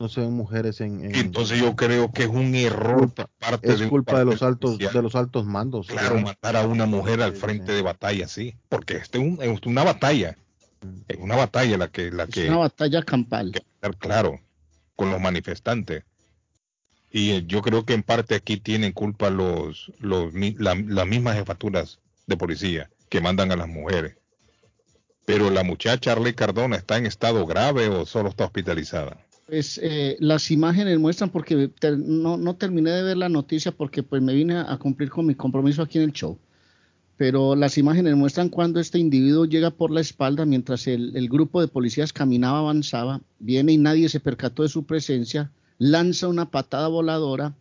[0.02, 3.72] No se ven mujeres en, en- Entonces yo creo que es un error culpa, parte
[3.72, 5.88] es de culpa de los altos, de los altos mandos.
[5.88, 6.24] Claro, ¿verdad?
[6.24, 9.84] matar a una mujer al frente de batalla, sí, porque este es, un- es una
[9.84, 10.38] batalla,
[11.08, 13.52] es una batalla la que, la Es que una batalla campal.
[13.56, 14.40] estar claro
[14.96, 16.04] con los manifestantes.
[17.12, 21.36] Y eh, yo creo que en parte aquí tienen culpa los, los la- las mismas
[21.36, 24.16] jefaturas de policía que mandan a las mujeres.
[25.26, 29.18] Pero la muchacha Arley Cardona está en estado grave o solo está hospitalizada.
[29.52, 34.22] Pues eh, las imágenes muestran, porque no, no terminé de ver la noticia porque pues
[34.22, 36.40] me vine a, cumplir con mi compromiso aquí en el show.
[37.18, 41.60] Pero las imágenes muestran cuando este individuo llega por la espalda mientras el, el grupo
[41.60, 46.88] de policías caminaba, avanzaba, viene y nadie se percató de su presencia, lanza una patada
[46.88, 47.54] voladora,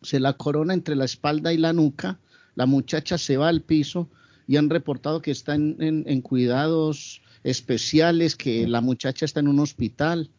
[0.00, 2.18] se la corona entre la espalda y la nuca,
[2.54, 4.08] la muchacha se va al piso
[4.46, 10.30] y han reportado que está en cuidados especiales, que la muchacha está en un hospital.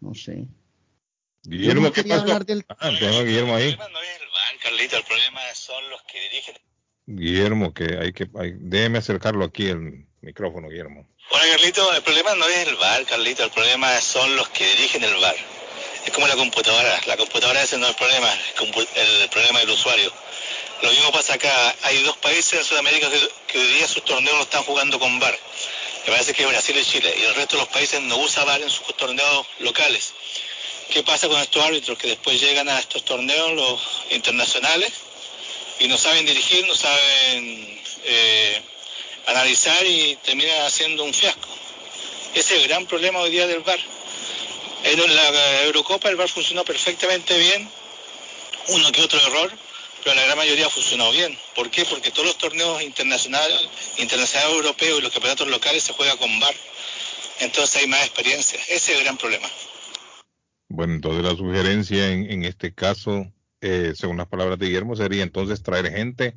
[0.00, 0.46] No sé.
[1.44, 2.22] Guillermo, no ¿qué quería pasó?
[2.22, 3.76] hablar del- Ah, tengo a Guillermo ahí.
[4.62, 6.54] Carlito, el problema son los que dirigen.
[7.06, 11.08] Guillermo, que hay que, hay- déjeme acercarlo aquí el micrófono, Guillermo.
[11.30, 15.02] Hola, Carlito, el problema no es el bar, Carlito, el problema son los que dirigen
[15.02, 15.34] el bar.
[16.06, 18.28] Es como la computadora, la computadora ese no es el problema,
[18.94, 20.12] el, el problema del usuario.
[20.82, 24.36] Lo mismo pasa acá, hay dos países en Sudamérica que, que hoy día sus torneos
[24.36, 25.34] lo están jugando con bar.
[26.06, 28.60] Me parece que Brasil y Chile, y el resto de los países no usa bar
[28.60, 30.12] en sus torneos locales.
[30.90, 33.80] ¿Qué pasa con estos árbitros que después llegan a estos torneos los
[34.10, 34.92] internacionales
[35.78, 38.62] y no saben dirigir, no saben eh,
[39.26, 41.48] analizar y terminan haciendo un fiasco?
[42.34, 43.78] Ese es el gran problema hoy día del VAR.
[44.84, 47.70] En la Eurocopa el VAR funcionó perfectamente bien,
[48.68, 49.52] uno que otro error,
[50.04, 51.36] pero la gran mayoría funcionó bien.
[51.54, 51.84] ¿Por qué?
[51.88, 53.60] Porque todos los torneos internacionales,
[53.98, 56.54] internacionales europeos y los campeonatos locales se juegan con VAR.
[57.40, 58.58] Entonces hay más experiencia.
[58.68, 59.46] Ese es el gran problema.
[60.68, 63.26] Bueno, entonces la sugerencia en, en este caso,
[63.60, 66.36] eh, según las palabras de Guillermo, sería entonces traer gente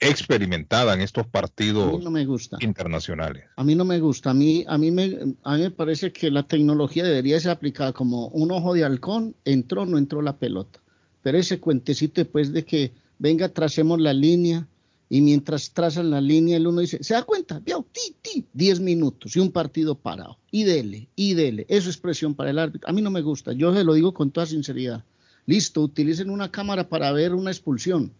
[0.00, 2.56] experimentada en estos A mí partidos no me gusta.
[2.60, 3.44] internacionales.
[3.56, 4.30] A mí no me gusta.
[4.30, 7.92] A mí, a mí me, a mí me parece que la tecnología debería ser aplicada
[7.92, 10.80] como un ojo de halcón, entró o no entró la pelota.
[11.22, 14.66] Pero ese cuentecito después de que venga, tracemos la línea
[15.08, 17.58] y mientras trazan la línea el uno dice, ¿se da cuenta?
[17.58, 20.38] Vio, ti, ti, 10 minutos y un partido parado.
[20.52, 21.66] Y dele, y dele.
[21.68, 22.88] Eso es presión para el árbitro.
[22.88, 23.52] A mí no me gusta.
[23.52, 25.04] Yo se lo digo con toda sinceridad.
[25.46, 28.12] Listo, utilicen una cámara para ver una expulsión.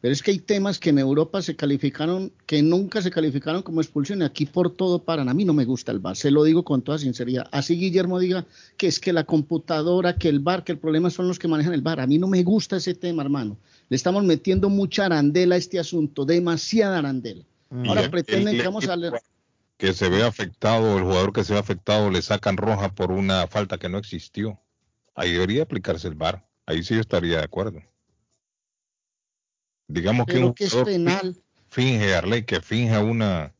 [0.00, 3.80] Pero es que hay temas que en Europa se calificaron, que nunca se calificaron como
[3.80, 5.28] expulsión y aquí por todo paran.
[5.28, 7.48] A mí no me gusta el VAR, se lo digo con toda sinceridad.
[7.50, 8.46] Así Guillermo diga
[8.76, 11.72] que es que la computadora, que el VAR, que el problema son los que manejan
[11.72, 12.00] el VAR.
[12.00, 13.56] A mí no me gusta ese tema, hermano.
[13.88, 17.44] Le estamos metiendo mucha arandela a este asunto, demasiada arandela.
[17.86, 19.14] Ahora pretenden que vamos a leer.
[19.76, 23.46] Que se ve afectado, el jugador que se ve afectado le sacan roja por una
[23.48, 24.60] falta que no existió.
[25.14, 26.46] Ahí debería aplicarse el VAR.
[26.66, 27.80] Ahí sí yo estaría de acuerdo.
[29.88, 31.36] Digamos que un que es jugador penal.
[31.68, 33.54] finge, Arley, que finja una,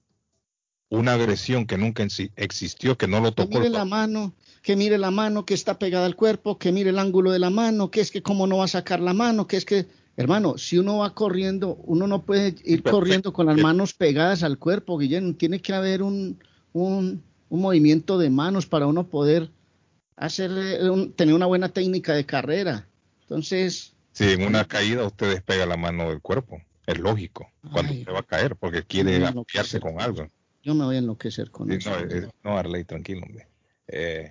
[0.90, 2.06] una agresión que nunca
[2.36, 3.58] existió, que no lo Que tocó.
[3.58, 6.98] mire la mano, que mire la mano que está pegada al cuerpo, que mire el
[6.98, 9.56] ángulo de la mano, que es que cómo no va a sacar la mano, que
[9.56, 9.86] es que,
[10.16, 14.58] hermano, si uno va corriendo, uno no puede ir corriendo con las manos pegadas al
[14.58, 15.34] cuerpo, Guillermo.
[15.34, 16.38] Tiene que haber un,
[16.72, 19.50] un, un movimiento de manos para uno poder
[20.16, 22.86] hacer, eh, un- tener una buena técnica de carrera.
[23.22, 28.00] Entonces, Si en una caída usted despega la mano del cuerpo, es lógico, cuando Ay.
[28.00, 30.28] usted va a caer, porque quiere apoyarse con algo.
[30.62, 31.90] yo me voy a enloquecer con Sí, eso.
[31.90, 33.46] no, eh, no, Arley, tranquilo, hombre.
[33.86, 34.30] Eh,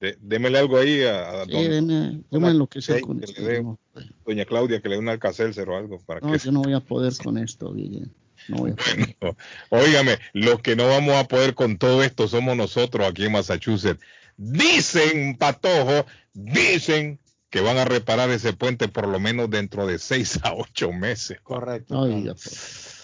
[0.00, 3.02] de- démele algo ahí a, a Sí, don- deme- yo me voy a enloquecer Hey,
[3.02, 3.62] con que esto.
[3.62, 3.78] no-
[4.26, 6.74] doña Claudia que le dé un alcacelser o algo para No, que yo no voy
[6.74, 8.12] a poder con esto, Guillermo.
[8.48, 9.16] No voy a poder.
[9.20, 9.36] No.
[9.70, 14.00] Óigame, los que no vamos a poder con todo esto somos nosotros aquí en Massachusetts.
[14.36, 17.18] Dicen, Patojo, dicen
[17.50, 21.40] que van a reparar ese puente por lo menos dentro de seis a ocho meses.
[21.42, 22.02] Correcto.
[22.02, 22.98] Ay, pues.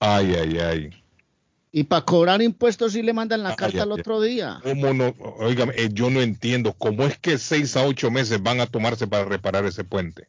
[0.00, 1.04] Ay, ay, ay.
[1.76, 4.60] Y para cobrar impuestos sí le mandan la Ay, carta ay, al otro día.
[4.62, 5.14] ¿Cómo no?
[5.38, 9.06] Óigame, eh, yo no entiendo cómo es que seis a ocho meses van a tomarse
[9.06, 10.28] para reparar ese puente.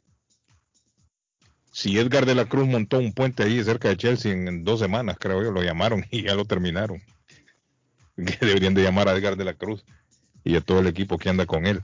[1.72, 4.80] Si Edgar de la Cruz montó un puente ahí cerca de Chelsea en, en dos
[4.80, 7.02] semanas, creo yo, lo llamaron y ya lo terminaron.
[8.16, 9.84] Que deberían de llamar a Edgar de la Cruz
[10.46, 11.84] y a todo el equipo que anda con él.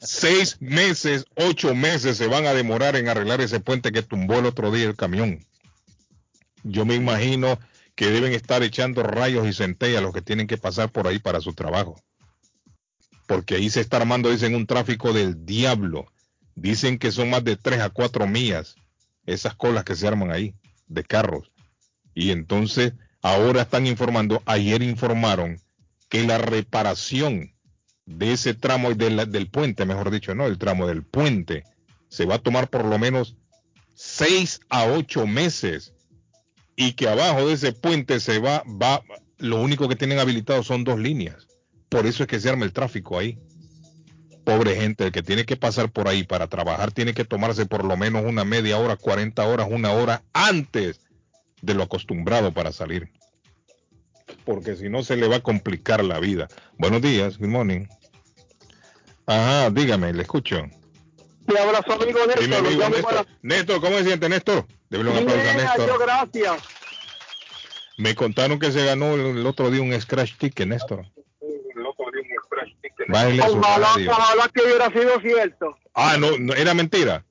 [0.00, 4.46] Seis meses, ocho meses se van a demorar en arreglar ese puente que tumbó el
[4.46, 5.44] otro día el camión.
[6.62, 7.58] Yo me imagino
[7.94, 11.40] que deben estar echando rayos y centellas los que tienen que pasar por ahí para
[11.40, 12.00] su trabajo.
[13.26, 16.06] Porque ahí se está armando, dicen, un tráfico del diablo.
[16.54, 18.76] Dicen que son más de 3 a 4 millas
[19.24, 20.54] esas colas que se arman ahí
[20.86, 21.50] de carros.
[22.14, 22.92] Y entonces
[23.22, 25.60] ahora están informando, ayer informaron
[26.08, 27.55] que la reparación
[28.06, 31.64] de ese tramo de la- del puente, mejor dicho, no, el tramo del puente,
[32.08, 33.36] se va a tomar por lo menos
[33.94, 35.92] 6 a 8 meses
[36.76, 39.02] y que abajo de ese puente se va, va,
[39.38, 41.48] lo único que tienen habilitado son dos líneas.
[41.88, 43.38] Por eso es que se arma el tráfico ahí.
[44.44, 47.84] Pobre gente, el que tiene que pasar por ahí para trabajar tiene que tomarse por
[47.84, 51.00] lo menos una media hora, 40 horas, una hora antes
[51.62, 53.10] de lo acostumbrado para salir.
[54.46, 56.48] Porque si no se le va a complicar la vida.
[56.78, 57.86] Buenos días, good morning.
[59.26, 60.56] Ajá, dígame, le escucho.
[61.46, 62.54] Te abrazo, amigo Néstor.
[62.66, 63.02] Amigo Néstor.
[63.02, 64.64] para- Néstor, ¿cómo se siente, Néstor?
[64.88, 65.86] Debe un aplauso a Néstor.
[65.88, 66.62] yo, gracias.
[67.98, 71.04] Me contaron que se ganó el, el otro día un scratch ticket, Néstor.
[73.08, 74.10] Bájale a su Ojalá, radio.
[74.10, 75.76] ojalá que hubiera sido cierto.
[75.94, 77.24] Ah, no, no, era mentira.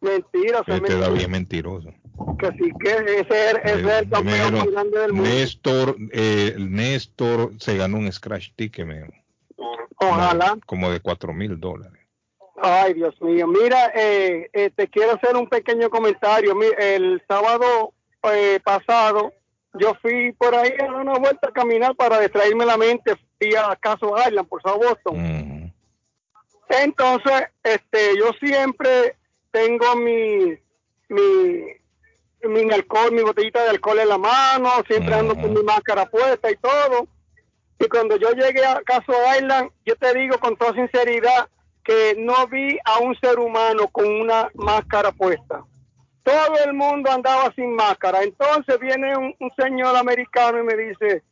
[0.00, 1.92] Mentira, se Este me David es mentiroso.
[2.38, 5.28] Que sí que ese es, ese es el Me campeón más grande del mundo.
[5.28, 9.12] Néstor, eh, Néstor se ganó un scratch ticket, me dijo.
[10.00, 10.56] Ojalá.
[10.66, 12.00] como de cuatro mil dólares.
[12.60, 13.46] Ay, Dios mío.
[13.46, 16.54] Mira, eh, eh, te quiero hacer un pequeño comentario.
[16.78, 17.92] El sábado
[18.32, 19.32] eh, pasado
[19.74, 23.14] yo fui por ahí a dar una vuelta a caminar para distraerme la mente.
[23.38, 25.72] Fui a Caso Island por South Boston.
[26.68, 29.16] Entonces, este, yo siempre
[29.50, 30.58] tengo mi,
[31.08, 31.64] mi,
[32.44, 36.50] mi alcohol, mi botellita de alcohol en la mano, siempre ando con mi máscara puesta
[36.50, 37.06] y todo.
[37.80, 41.48] Y cuando yo llegué a Caso Island, yo te digo con toda sinceridad
[41.84, 45.62] que no vi a un ser humano con una máscara puesta.
[46.22, 48.22] Todo el mundo andaba sin máscara.
[48.22, 51.22] Entonces viene un, un señor americano y me dice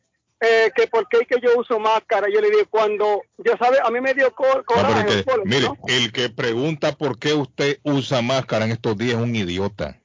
[0.40, 2.28] eh, que por qué que yo uso máscara.
[2.32, 5.24] Yo le digo, cuando, ya sabe, a mí me dio co- No, pero coraje.
[5.44, 5.76] mire, ¿no?
[5.88, 10.00] el que pregunta por qué usted usa máscara en estos días es un idiota.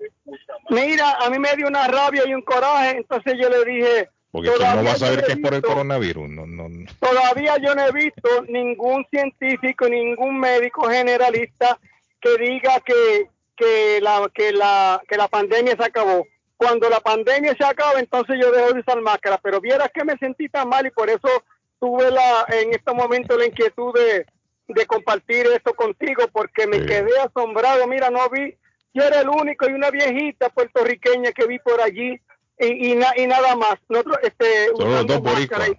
[0.70, 2.98] Mira, a mí me dio una rabia y un coraje.
[2.98, 5.62] Entonces yo le dije, Porque ¿quién no Todavía va a yo que es por el
[5.62, 6.30] coronavirus?
[6.30, 6.86] No, no, no.
[7.00, 11.78] Todavía yo no he visto ningún científico, ningún médico generalista
[12.20, 16.26] que diga que, que, la, que, la, que la pandemia se acabó.
[16.56, 19.40] Cuando la pandemia se acaba, entonces yo dejo de usar máscara.
[19.42, 21.28] Pero vieras que me sentí tan mal y por eso
[21.80, 24.26] tuve la, en este momento la inquietud de,
[24.68, 27.88] de compartir esto contigo, porque me quedé asombrado.
[27.88, 28.56] Mira, no vi,
[28.94, 32.20] yo era el único y una viejita puertorriqueña que vi por allí
[32.60, 33.76] y, y, na- y nada más.
[33.90, 35.72] Nosotros, este, Solo los dos boricuas.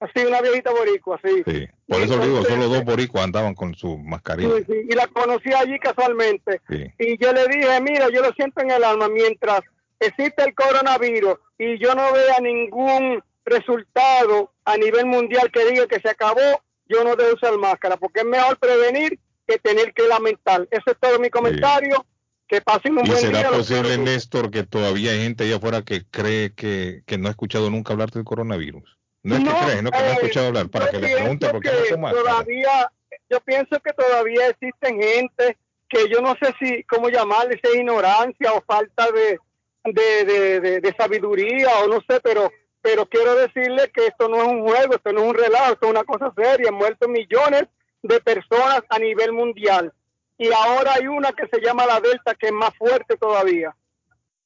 [0.00, 1.42] Así, una viejita boricua, sí.
[1.46, 1.66] Sí.
[1.88, 4.56] Por eso le digo, solo dos boricuas andaban con su mascarilla.
[4.58, 6.60] Sí, sí, y la conocí allí casualmente.
[6.68, 6.92] Sí.
[6.98, 9.60] Y yo le dije, mira, yo lo siento en el alma, mientras
[10.00, 16.00] existe el coronavirus y yo no vea ningún resultado a nivel mundial que diga que
[16.00, 20.66] se acabó, yo no debo usar máscara, porque es mejor prevenir que tener que lamentar.
[20.70, 22.04] Eso es todo mi comentario.
[22.46, 23.50] Que pasen un ¿Y buen será día.
[23.50, 23.96] posible.
[23.98, 27.92] Néstor, que todavía hay gente allá afuera que cree que, que no ha escuchado nunca
[27.92, 28.98] hablar del coronavirus?
[29.22, 31.48] No es que cree, no que no ha eh, escuchado hablar, para que le pregunte
[31.48, 32.90] por qué no todavía,
[33.30, 35.56] yo pienso que todavía existen gente
[35.88, 39.38] que yo no sé si cómo llamarle, si es ignorancia o falta de,
[39.84, 42.52] de, de, de- de sabiduría o no sé, pero
[42.82, 45.86] pero quiero decirle que esto no es un juego, esto no es un relajo, esto
[45.86, 46.68] es una cosa seria.
[46.68, 47.64] Han muerto millones
[48.02, 49.90] de personas a nivel mundial.
[50.38, 53.74] Y ahora hay una que se llama la Delta, que es más fuerte todavía.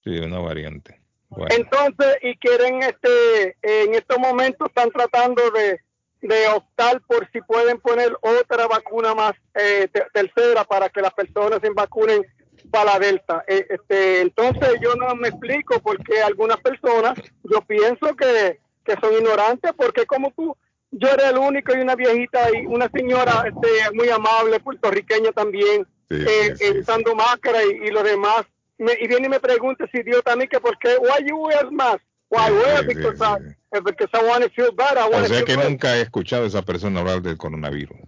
[0.05, 1.01] Sí, una variante.
[1.31, 5.81] Bueno, Entonces, y quieren, este, en estos momentos están tratando de,
[6.23, 11.12] de optar por si pueden poner otra vacuna más, eh, te- tercera, para que las
[11.15, 12.27] personas se vacunen
[12.70, 13.44] para la Delta.
[13.47, 18.94] Eh, este, entonces, yo no me explico por qué algunas personas, yo pienso que, que
[19.01, 20.56] son ignorantes, porque como tú,
[20.90, 25.86] yo era el único y una viejita y una señora este, muy amable, puertorriqueña también,
[26.10, 28.43] eh, eh, usando máscara y, y los demás.
[28.78, 31.70] Me- y viene y me pregunta si Dios también que por qué, why you wear
[31.70, 32.01] mask?
[32.31, 32.86] Why wear?
[32.86, 33.36] because, I,
[33.73, 34.98] eh, because I want to feel better.
[34.98, 37.98] I o sea que nunca he escuchado a esa persona hablar del coronavirus.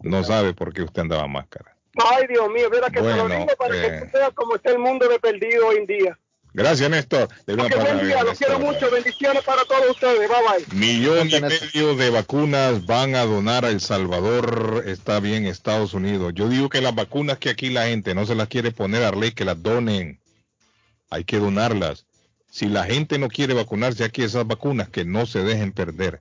[0.00, 1.76] No sabe por qué usted andaba máscara.
[1.98, 3.80] Ay, Dios mío, mira que Bueno, lo digo para eh.
[4.00, 6.18] que tú veas cómo está el mundo de perdido hoy en día.
[6.56, 7.28] Gracias, Néstor.
[7.46, 8.90] De una Qué buen palabra, día, los quiero mucho.
[8.90, 10.26] Bendiciones para todos ustedes.
[10.26, 10.78] Bye bye.
[10.78, 16.32] Millón y medio de vacunas van a donar a El Salvador, está bien, Estados Unidos.
[16.34, 19.10] Yo digo que las vacunas que aquí la gente no se las quiere poner a
[19.10, 20.18] ley, que las donen.
[21.10, 22.06] Hay que donarlas.
[22.50, 26.20] Si la gente no quiere vacunarse aquí, esas vacunas que no se dejen perder.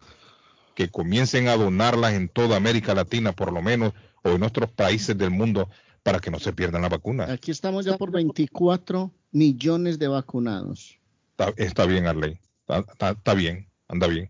[0.75, 3.93] Que comiencen a donarlas en toda América Latina, por lo menos,
[4.23, 5.69] o en otros países del mundo,
[6.05, 7.31] para que no se pierdan las vacunas.
[7.31, 10.99] Aquí estamos ya por 24 millones de vacunados.
[11.31, 12.39] Está, está bien, Arley.
[12.59, 14.29] Está, está- está bien, anda bien.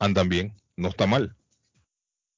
[0.00, 1.36] Andan bien, no está mal.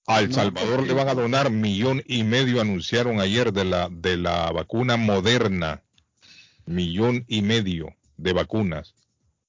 [0.07, 3.65] A El No, Salvador porque- le van a donar millón y medio, anunciaron ayer, de
[3.65, 5.83] la, de la vacuna moderna.
[6.67, 8.95] Millón y medio de vacunas.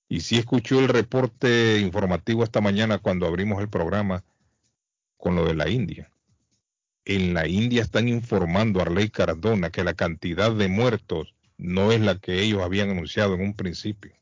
[0.07, 4.23] Y sí escuchó el reporte informativo esta mañana cuando abrimos el programa
[5.17, 6.09] con lo de la India.
[7.05, 12.01] En la India están informando a Arley Cardona que la cantidad de muertos no es
[12.01, 14.13] la que ellos habían anunciado en un principio.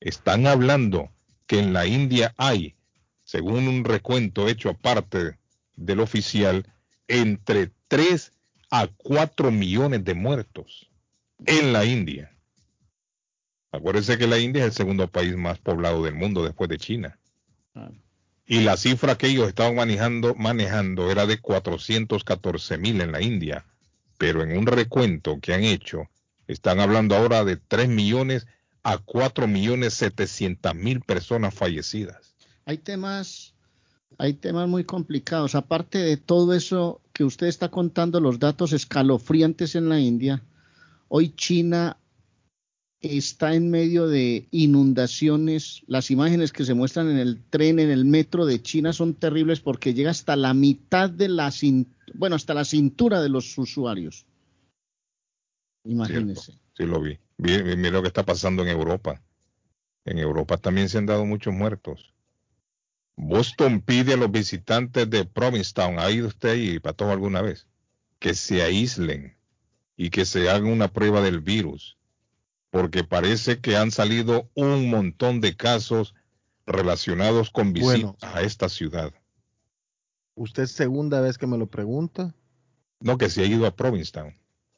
[0.00, 1.10] Están hablando
[1.46, 2.76] que en la India hay,
[3.24, 5.38] según un recuento hecho aparte
[5.74, 6.66] del oficial,
[7.08, 8.32] entre 3
[8.70, 10.90] a 4 millones de muertos
[11.46, 12.32] en la India.
[13.72, 17.18] Acuérdense que la India es el segundo país más poblado del mundo después de China.
[18.50, 23.66] Y la cifra que ellos estaban manejando, manejando era de 414 mil en la India.
[24.16, 26.08] Pero en un recuento que han hecho,
[26.46, 28.46] están hablando ahora de 3 millones
[28.82, 32.34] a 4 millones 700 mil personas fallecidas.
[32.64, 33.52] Hay temas,
[34.16, 35.54] hay temas muy complicados.
[35.54, 40.42] Aparte de todo eso que usted está contando, los datos escalofriantes en la India,
[41.08, 41.98] hoy China
[43.00, 45.82] está en medio de inundaciones.
[45.86, 49.60] Las imágenes que se muestran en el tren, en el metro de China son terribles
[49.60, 54.26] porque llega hasta la mitad de la cin- bueno, hasta la cintura de los usuarios.
[55.84, 56.52] Imagínense.
[56.76, 57.18] Sí, lo vi.
[57.38, 59.22] Mira lo que está pasando en Europa.
[60.04, 62.14] En Europa también se han dado muchos muertos.
[63.16, 67.66] Boston pide a los visitantes de Provincetown, ¿ha ido usted ahí, Pato, alguna vez?
[68.20, 69.36] Que se aíslen
[69.96, 71.97] y que se hagan una prueba del virus,
[72.70, 76.14] porque parece que han salido un montón de casos
[76.66, 78.16] relacionados con visitas Bueno.
[78.20, 79.12] a esta ciudad.
[80.34, 82.34] Usted es segunda vez que me lo pregunta.
[83.00, 84.34] No, que se ha ido a Provincetown.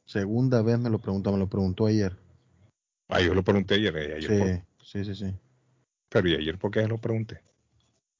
[0.06, 2.16] Segunda vez me lo pregunta, me lo preguntó ayer.
[3.08, 3.96] Ah, yo lo pregunté ayer.
[3.96, 5.34] eh, ayer por- Sí, sí, sí, sí.
[6.08, 7.42] Pero ¿y ayer por qué lo pregunté?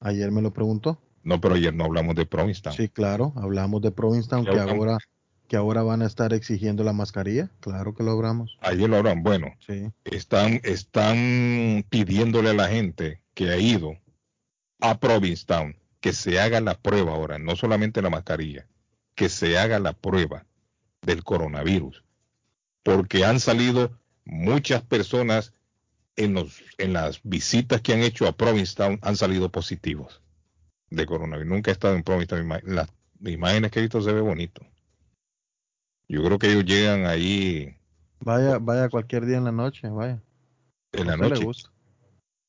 [0.01, 1.01] Ayer me lo preguntó.
[1.23, 2.75] No, pero ayer no hablamos de Provincetown.
[2.77, 4.75] Sí, claro, hablamos de Provincetown que hablamos.
[4.75, 4.99] ahora
[5.51, 7.51] que ahora van a estar exigiendo la mascarilla.
[7.59, 8.57] Claro que lo hablamos.
[8.61, 9.25] Ayer lo hablan.
[9.25, 9.91] Bueno, Sí.
[10.05, 13.99] están, están pidiéndole a la gente que ha ido
[14.81, 18.69] a Provincetown que se haga la prueba ahora, no solamente la mascarilla,
[19.17, 20.47] que se haga la prueba
[21.03, 22.05] del coronavirus.
[22.85, 25.53] Porque han salido muchas personas
[26.15, 30.23] en, los, en las visitas que han hecho a Provincetown, han salido positivos
[30.91, 31.51] de coronavirus.
[31.53, 32.49] Nunca he estado en Provincetown.
[32.67, 32.89] Las
[33.25, 34.65] imágenes que he visto se ve bonito.
[36.11, 37.73] Yo creo que ellos llegan ahí
[38.19, 40.21] Vaya, vaya cualquier día en la noche, vaya.
[40.93, 41.45] en la noche.
[41.45, 41.71] gusta.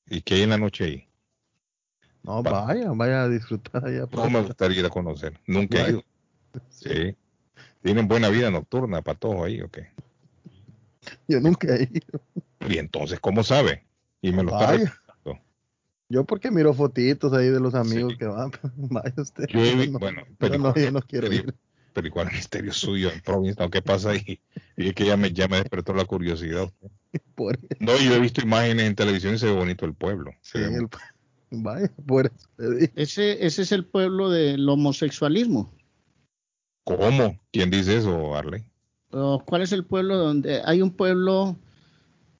[0.07, 1.07] ¿Y qué hay en la noche ahí?
[2.23, 4.07] No, vaya, vaya a disfrutar allá.
[4.11, 5.39] No me gustaría ir a conocer.
[5.45, 6.03] Nunca he ido.
[6.69, 7.15] Sí.
[7.81, 9.89] ¿Tienen buena vida nocturna, patojo ahí o qué?
[11.27, 12.19] Yo nunca he ido.
[12.67, 13.85] Y entonces, ¿cómo sabe?
[14.21, 14.83] Y me lo está Vaya.
[14.85, 15.45] recomendando.
[16.09, 18.51] Yo porque miro fotitos ahí de los amigos que van.
[18.75, 19.45] Vaya usted.
[19.47, 21.55] Yo no, bueno, pero no, yo no quiero ir.
[21.93, 24.39] Pero igual el misterio suyo en Provincetown, ¿qué pasa ahí?
[24.77, 26.71] Y es que ya me, ya me despertó la curiosidad.
[27.35, 30.31] Por, No, yo he visto imágenes en televisión y se ve bonito el pueblo.
[30.41, 30.87] Se ve el-
[31.51, 32.89] vaya, por eso.
[32.95, 35.73] Ese, ese es el pueblo del homosexualismo.
[36.83, 37.39] ¿Cómo?
[37.51, 38.63] ¿Quién dice eso, Arley?
[39.11, 41.57] ¿O ¿Cuál es el pueblo donde hay un pueblo?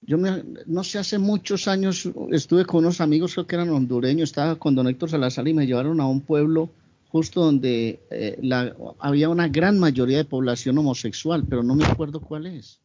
[0.01, 4.29] Yo me- no sé, hace muchos años estuve con unos amigos, creo que eran hondureños,
[4.29, 6.69] estaba con don Héctor Salazar y me llevaron a un pueblo
[7.11, 12.21] justo donde eh, la- había una gran mayoría de población homosexual, pero no me acuerdo
[12.21, 12.79] cuál es.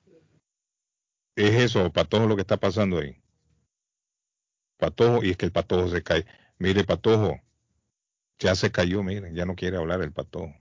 [1.36, 3.16] Es eso, Patojo, lo que está pasando ahí.
[4.78, 6.24] Patojo, y es que el Patojo se cae.
[6.58, 7.40] Mire, Patojo,
[8.38, 10.54] ya se cayó, mire, ya no quiere hablar el Patojo.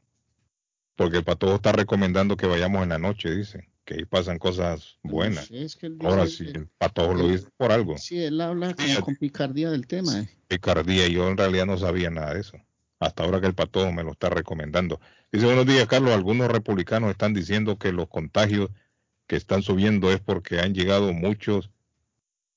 [0.95, 4.97] Porque el Patojo está recomendando que vayamos en la noche, dice, que ahí pasan cosas
[5.03, 5.45] buenas.
[5.47, 7.97] Sí, es que Ahora sí, el Patojo lo dice por algo.
[7.97, 10.19] Sí, él habla como con picardía del tema.
[10.21, 10.29] eh.
[10.47, 11.07] picardía.
[11.07, 12.57] Yo en realidad no sabía nada de eso.
[13.05, 14.99] Hasta ahora que el patojo me lo está recomendando.
[15.31, 16.11] Dice, buenos días, Carlos.
[16.13, 18.69] Algunos republicanos están diciendo que los contagios
[19.27, 21.69] que están subiendo es porque han llegado muchos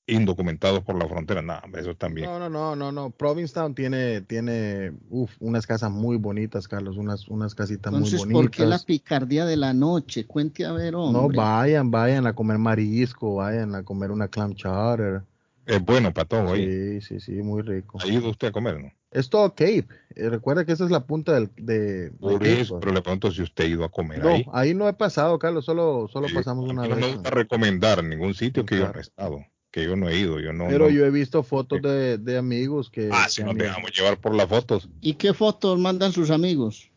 [0.07, 1.41] indocumentados por la frontera.
[1.41, 2.27] Nada, eso también.
[2.27, 3.11] No, no, no, no, no.
[3.11, 8.49] Provincetown tiene, tiene, uf, unas casas muy bonitas, Carlos, unas, unas casitas Entonces, muy ¿por
[8.51, 8.85] qué la bonitas.
[8.85, 10.25] picardía de la noche?
[10.25, 15.21] Cuente a ver, No, vayan, vayan a comer marisco, vayan a comer una clam chowder.
[15.65, 16.53] Es bueno, patojo.
[16.53, 16.65] ahí.
[16.65, 17.99] Sí, sí, sí, muy rico.
[18.01, 18.91] ¿Ha ido usted a comer, no?
[19.11, 19.87] Es todo Cape.
[20.15, 23.31] Eh, recuerda que esa es la punta del, de, de Por eso, pero le pregunto
[23.31, 24.45] si usted ha ido a comer No, ahí.
[24.53, 27.13] ahí no he pasado, Carlos, solo, solo pasamos una no me vez.
[27.15, 29.39] gusta recomendar ningún sitio que yo no he estado,
[29.71, 30.39] que yo no he ido.
[30.39, 33.09] Yo no, Pero no- yo he visto fotos de, de amigos que...
[33.11, 34.87] Ah, si nos dejamos llevar por las fotos.
[35.01, 36.91] ¿Y qué fotos mandan sus amigos?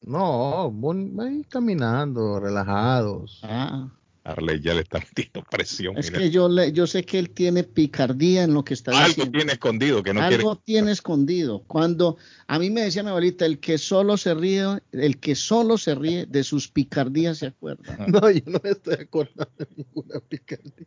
[0.00, 3.40] No, bon- ahí caminando, relajados.
[3.44, 3.88] Ah,
[4.30, 5.96] Arley ya le está metiendo presión.
[5.98, 9.08] es que yo, le, yo sé que él tiene picardía en lo que está Algo
[9.08, 9.38] diciendo.
[9.38, 10.62] tiene escondido que no Algo quiere.
[10.64, 11.64] tiene escondido.
[11.66, 15.78] Cuando a mí me decía mi abuelita, el que solo se ríe, el que solo
[15.78, 18.06] se ríe de sus picardías se acuerda.
[18.06, 20.86] No, yo no me estoy acordando de ninguna picardía.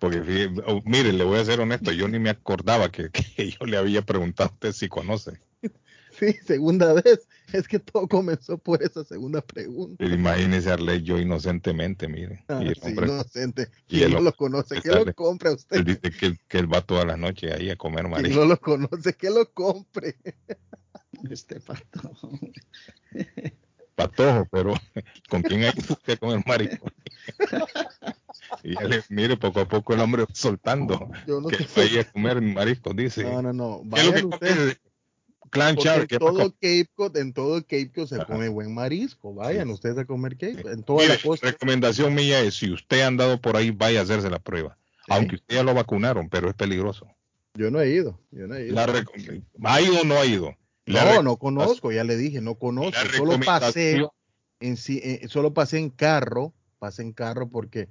[0.00, 3.66] Porque oh, mire, le voy a ser honesto, yo ni me acordaba que, que yo
[3.66, 5.40] le había preguntado a usted si conoce.
[6.22, 7.26] Sí, segunda vez.
[7.52, 9.96] Es que todo comenzó por esa segunda pregunta.
[9.98, 12.44] Pero imagínese a Arley yo inocentemente, mire.
[12.48, 13.68] Ah, y el sí, inocente.
[13.88, 14.80] y ¿Quién el no hombre lo conoce?
[14.80, 15.84] ¿Qué lo compra Él usted?
[15.84, 18.40] dice que, él- que él va todas las noches ahí a comer ¿Quién marisco.
[18.40, 19.14] no lo conoce?
[19.14, 20.16] Que lo compre.
[21.30, 22.10] Este pato.
[23.94, 24.74] Patojo, pero
[25.28, 26.86] ¿con quién hay que usted a comer marisco?
[28.64, 31.94] y le- mire, poco a poco el hombre soltando Yo no que sé.
[31.96, 33.22] va a comer marisco, dice.
[33.24, 33.82] No, no, no.
[33.94, 34.76] ¿Qué es lo que Vayan
[35.52, 38.74] chowder, en ¿qué va a todo Cape Cod, en todo Cape Cod se come buen
[38.74, 39.34] marisco.
[39.34, 40.72] Vayan ustedes a comer Cape Cod.
[40.72, 41.46] En toda Mire, la costa.
[41.46, 44.78] recomendación mía es, si usted ha andado por ahí, vaya a hacerse la prueba.
[45.08, 47.06] Aunque usted ya lo vacunaron, pero es peligroso.
[47.54, 48.18] Yo no he ido.
[48.30, 48.80] Yo no he ido.
[49.64, 50.56] ¿Ha ido o no ha ido?
[50.86, 52.98] La No, no conozco, ya le dije, no conozco.
[53.16, 54.04] Solo pasé
[54.60, 57.88] en sí, eh, solo pasé en carro, pasé en carro porque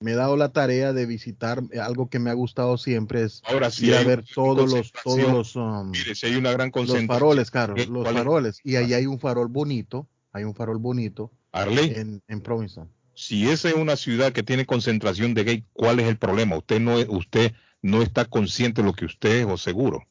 [0.00, 3.42] me he dado la tarea de visitar eh, algo que me ha gustado siempre es
[3.44, 6.72] Ahora sí ir a ver todos los todos los um, Mire, si hay una gran
[6.74, 10.78] los faroles, claro, ¿qué- los faroles y ahí hay un farol bonito, hay un farol
[10.78, 12.88] bonito Arley, en en Provincetown.
[13.14, 16.56] si esa es una ciudad que tiene concentración de gay, ¿cuál es el problema?
[16.56, 17.52] Usted no usted
[17.82, 20.06] no está consciente de lo que usted es o seguro.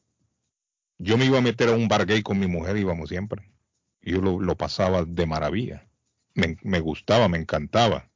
[0.98, 3.50] Yo me iba a meter a un bar gay con mi mujer, íbamos siempre.
[4.02, 5.88] Yo lo, lo pasaba de maravilla.
[6.34, 8.09] Me, me gustaba, me encantaba.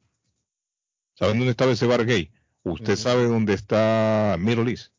[1.14, 2.30] ¿Saben dónde estaba ese bar gay?
[2.62, 4.92] Usted sabe dónde está Middle East.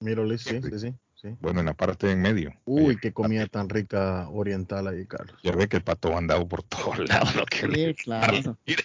[0.00, 1.28] Middle East, sí, sí, sí, sí.
[1.40, 2.54] Bueno, en la parte en medio.
[2.64, 5.38] Uy, qué comida tan rica oriental ahí, Carlos.
[5.42, 7.34] Ya ve que el pato ha andado por todos lados.
[7.34, 7.44] ¿no?
[7.46, 8.56] Que le- Sí, claro.
[8.66, 8.84] Mire,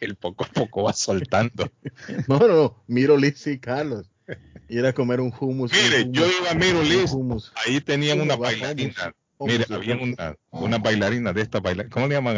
[0.00, 1.70] él poco a poco va soltando.
[2.28, 4.10] No, no, no, Middle East sí, Carlos.
[4.68, 5.72] Ir a comer un hummus.
[5.72, 7.52] Mire, un yo hummus, iba a Middle East, hummus.
[7.66, 9.14] ahí tenían Hummus, una bailarina.
[9.38, 11.92] Hummus, Mire, había una, una bailarina de esta bailarina.
[11.92, 12.36] ¿Cómo le llaman?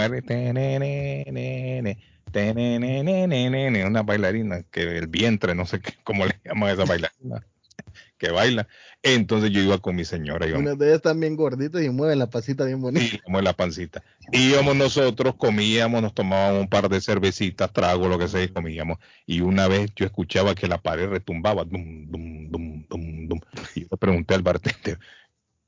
[3.87, 7.47] Una bailarina que el vientre, no sé qué, cómo le llaman a esa bailarina
[8.19, 8.69] que baila.
[9.03, 12.19] Entonces yo iba con mi señora, íbamos Unas de ellas están bien gorditas y mueven
[12.19, 13.05] la pasita bien bonita.
[13.05, 14.03] Sí, como en la pancita.
[14.31, 18.99] Íbamos nosotros, comíamos, nos tomábamos un par de cervecitas, trago, lo que sea, y comíamos.
[19.27, 21.65] Y una vez yo escuchaba que la pared retumbaba.
[21.65, 23.41] Dum, dum, dum, dum, dum.
[23.75, 24.99] Y yo le pregunté al bartender,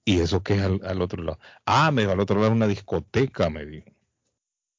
[0.05, 1.39] ¿y eso qué es al, al otro lado?
[1.66, 3.91] Ah, me dijo, al otro lado una discoteca, me dijo.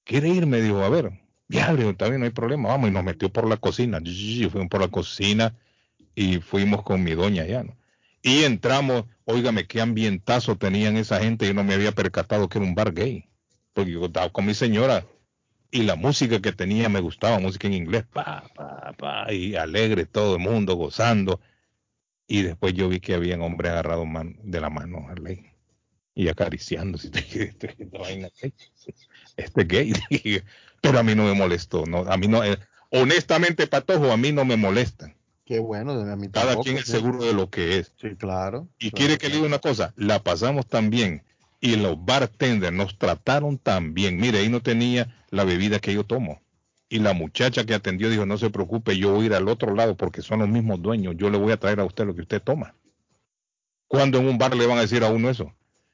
[0.06, 0.46] ¿Quiere ir?
[0.46, 1.25] Me dijo, a ver.
[1.48, 2.90] Ya, digo, está bien, no hay problema, vamos.
[2.90, 4.00] Y nos metió por la cocina.
[4.52, 5.56] Fuimos por la cocina
[6.16, 7.78] y fuimos con mi doña allá, ¿no?
[8.24, 11.48] Y entramos, óigame, qué ambientazo tenían esa gente.
[11.48, 13.30] Yo no me había percatado que era un bar gay.
[13.74, 15.06] Porque yo estaba con mi señora
[15.72, 20.06] y la música que tenía me gustaba, música en inglés, pa, pa, pa, y alegre
[20.06, 21.42] todo el mundo gozando.
[22.28, 25.52] Y después yo vi que habían hombres agarrados man- de la mano a ley
[26.16, 26.98] y acariciando.
[27.34, 28.30] Este, vaina,
[29.38, 29.94] este es gay.
[30.86, 31.86] Pero a mí no me molestó.
[31.86, 32.58] No, a mí no, eh,
[32.92, 35.14] honestamente, Patojo, a mí no me molesta.
[35.46, 37.94] Qué bueno, a mí Cada tampoco, quien es seguro de lo que es.
[38.02, 38.68] Sí, claro.
[38.80, 41.24] Y claro, quiere que le diga una cosa, la pasamos tan bien
[41.66, 44.18] y los bartenders nos trataron tan bien.
[44.18, 46.42] Mire, ahí no tenía la bebida que yo tomo.
[46.90, 49.74] Y la muchacha que atendió dijo, no se preocupe, yo voy a ir al otro
[49.74, 52.22] lado porque son los mismos dueños, yo le voy a traer a usted lo que
[52.22, 52.76] usted toma.
[53.88, 55.52] Cuando en un bar le van a decir a uno eso?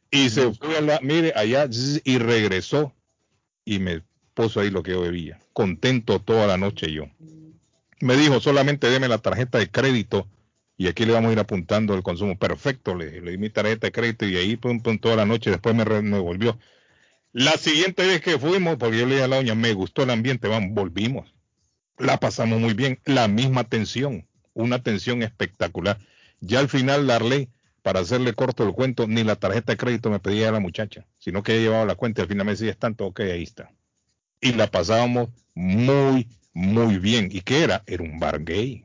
[0.09, 1.69] Y se fue a la, mire, allá
[2.03, 2.93] y regresó
[3.63, 5.39] y me puso ahí lo que yo bebía.
[5.53, 7.05] Contento toda la noche yo.
[7.99, 10.27] Me dijo, solamente deme la tarjeta de crédito
[10.77, 12.37] y aquí le vamos a ir apuntando el consumo.
[12.37, 15.51] Perfecto, le, le di mi tarjeta de crédito y ahí pum, pum, toda la noche
[15.51, 16.57] después me, me volvió.
[17.33, 20.09] La siguiente vez que fuimos, porque yo le dije a la doña, me gustó el
[20.09, 21.33] ambiente, vamos, volvimos.
[21.97, 25.99] La pasamos muy bien, la misma atención, una atención espectacular.
[26.39, 27.49] Ya al final, Darley,
[27.83, 31.05] para hacerle corto el cuento, ni la tarjeta de crédito me pedía a la muchacha,
[31.19, 33.43] sino que ella llevaba la cuenta y al final me decía, es tanto, ok, ahí
[33.43, 33.71] está.
[34.41, 37.29] Y la pasábamos muy, muy bien.
[37.31, 37.83] ¿Y qué era?
[37.85, 38.83] Era un bar gay.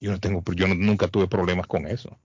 [0.00, 2.18] Yo no tengo, yo nunca tuve problemas con eso.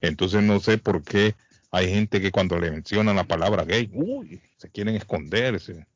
[0.00, 1.36] Entonces no sé por qué
[1.70, 5.86] hay gente que cuando le mencionan la palabra gay, uy, se quieren esconderse.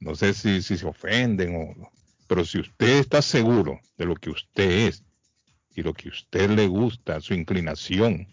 [0.00, 1.90] No sé si, se ofenden o
[2.26, 5.04] pero si usted está seguro de lo que usted es
[5.74, 8.26] y lo que usted le gusta, su inclinación,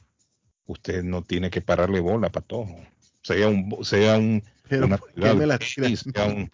[0.65, 2.75] usted no tiene que pararle bola para todo.
[3.21, 5.97] Sea un sea un Pero una ¿por qué me la tira a mí?
[6.41, 6.51] un-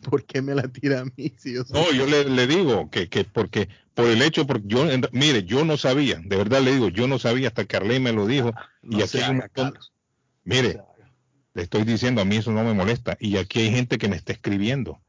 [0.10, 1.34] ¿Por qué me la tira a mí?
[1.36, 4.64] Si yo soy- no, yo le, le digo que, que porque por el hecho, porque
[4.68, 7.76] yo, en- mire, yo no sabía, de verdad le digo, yo no sabía hasta que
[7.76, 8.52] Arley me lo dijo.
[8.82, 9.74] y No aquí hay un montón-
[10.44, 10.80] mire,
[11.54, 13.16] le estoy diciendo, a mí eso no me molesta.
[13.18, 15.00] Y aquí hay gente que me está escribiendo.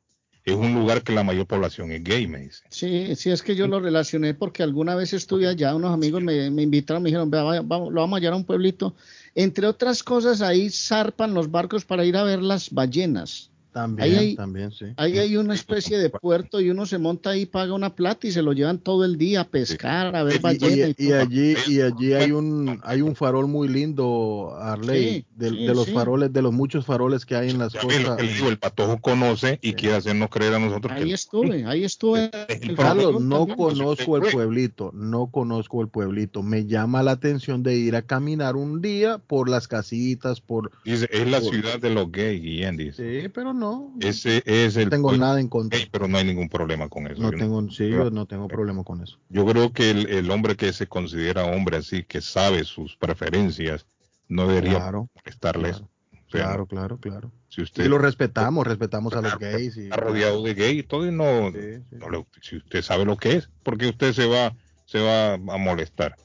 [0.44, 2.64] Es un lugar que la mayor población es gay, me dice.
[2.70, 6.50] Sí, sí, es que yo lo relacioné porque alguna vez estuve allá, unos amigos me,
[6.50, 8.96] me invitaron, me dijeron, "Vea, vaya, vamos, lo vamos a llevar a un pueblito.
[9.36, 13.49] Entre otras cosas, ahí zarpan los barcos para ir a ver las ballenas.
[13.72, 14.86] También, Ahí hay- también, sí.
[14.98, 18.32] Ahí hay una especie de puerto y uno se monta ahí, paga una plata y
[18.32, 20.96] se lo llevan todo el día a pescar, a ver Y, ballenas.
[20.98, 25.50] y- y allí y allí hay un hay un farol muy lindo Arley Sí, de,
[25.52, 25.92] sí, de los sí.
[25.92, 29.60] faroles de los muchos faroles que hay en las costas le digo, el patojo conoce
[29.62, 32.32] y quiere hacernos creer a nosotros Ahí que estuve, ahí estuve.
[32.50, 33.58] El Carlos no también.
[33.58, 38.56] conozco el pueblito no conozco el pueblito me llama la atención de ir a caminar
[38.56, 42.78] un día por las casitas por dice, es la por- ciudad de los gays, Guillén,
[42.78, 43.22] dice.
[43.24, 43.59] sí pero no
[44.00, 45.80] Ese es el no tengo nada en contra.
[45.92, 47.22] Pero no hay ningún problema con eso.
[47.22, 49.18] no Yo tengo sí yo no tengo problema con eso.
[49.30, 53.86] Yo creo que el, el hombre que se considera hombre así, que sabe sus preferencias,
[54.28, 55.10] no debería Claro,
[55.54, 55.90] claro.
[56.12, 57.32] O sea, claro claro claro.
[57.48, 60.84] si usted y lo respetamos respetamos a los gays y está rodeado de gay y
[60.84, 64.56] todo y no, no le- si usted sabe lo que es, porque usted se va,
[64.86, 66.16] se va a molestar.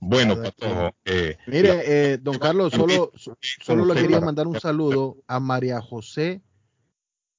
[0.00, 1.82] Bueno, Patojo, eh, Mire,
[2.12, 6.42] eh, don Carlos, solo, so- solo le quería mandar un saludo a María José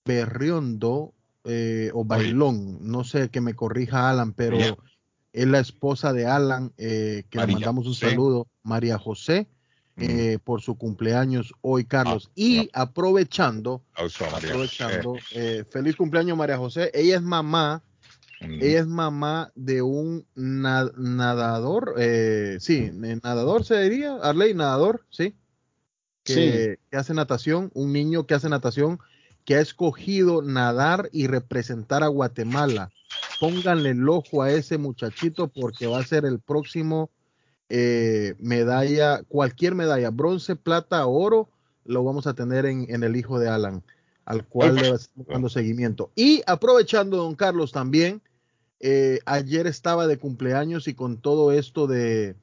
[0.05, 1.13] Berriondo
[1.43, 4.77] eh, o Bailón, no sé que me corrija Alan, pero María.
[5.33, 8.09] es la esposa de Alan, eh, que María le mandamos un José.
[8.11, 9.47] saludo, María José,
[9.97, 12.29] eh, por su cumpleaños hoy, Carlos.
[12.35, 13.83] y aprovechando,
[14.31, 17.81] aprovechando, eh, feliz cumpleaños María José, ella es mamá
[18.41, 18.61] Mm.
[18.61, 25.05] ella es mamá de un na- nadador, eh, sí, eh, nadador se diría, Arley, nadador,
[25.09, 25.35] sí,
[26.23, 28.99] que, que hace natación, un niño que hace natación,
[29.45, 32.91] que ha escogido nadar y representar a Guatemala.
[33.39, 37.11] Pónganle el ojo a ese muchachito porque va a ser el próximo
[37.69, 41.49] eh, medalla, cualquier medalla, bronce, plata, oro,
[41.85, 43.83] lo vamos a tener en, el hijo de Alan,
[44.25, 46.11] al cual le estamos dando seguimiento.
[46.15, 48.21] Y aprovechando, don Carlos, también,
[48.79, 52.35] eh, ayer estaba de cumpleaños y con todo esto de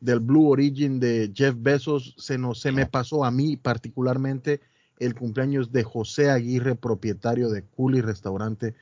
[0.00, 4.60] del Blue Origin de Jeff Bezos, se, nos, se me pasó a mí particularmente
[4.98, 8.74] el cumpleaños de José Aguirre, propietario de Culi Restaurante,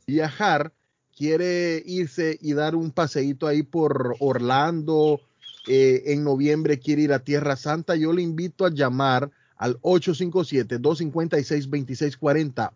[0.07, 0.73] viajar,
[1.15, 5.21] quiere irse y dar un paseíto ahí por Orlando,
[5.67, 12.73] eh, en noviembre quiere ir a Tierra Santa, yo le invito a llamar al 857-256-2640.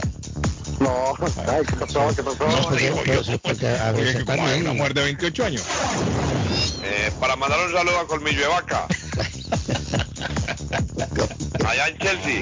[0.79, 1.13] No,
[1.47, 2.09] ay, ¿qué pasó?
[2.17, 2.49] ¿Qué pasó?
[2.49, 5.63] No, digo yo, porque a veces que como hay una mujer de 28 años.
[6.85, 8.87] Eh, para mandar un saludo a Colmillo de Vaca.
[11.69, 12.41] Allá en Chelsea.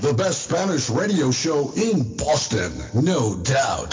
[0.00, 2.72] The best Spanish radio show in Boston,
[3.02, 3.92] no doubt.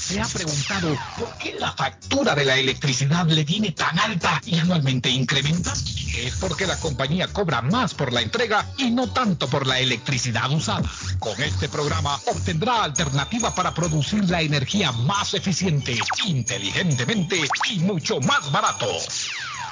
[0.08, 4.58] ¿Se ha preguntado por qué la factura de la electricidad le viene tan alta y
[4.58, 5.74] anualmente incrementa?
[6.16, 10.50] Es porque la compañía cobra más por la entrega y no tanto por la electricidad
[10.50, 10.90] usada.
[11.18, 18.50] Con este programa obtendrá alternativa para producir la energía más eficiente, inteligentemente y mucho más
[18.50, 18.86] barato.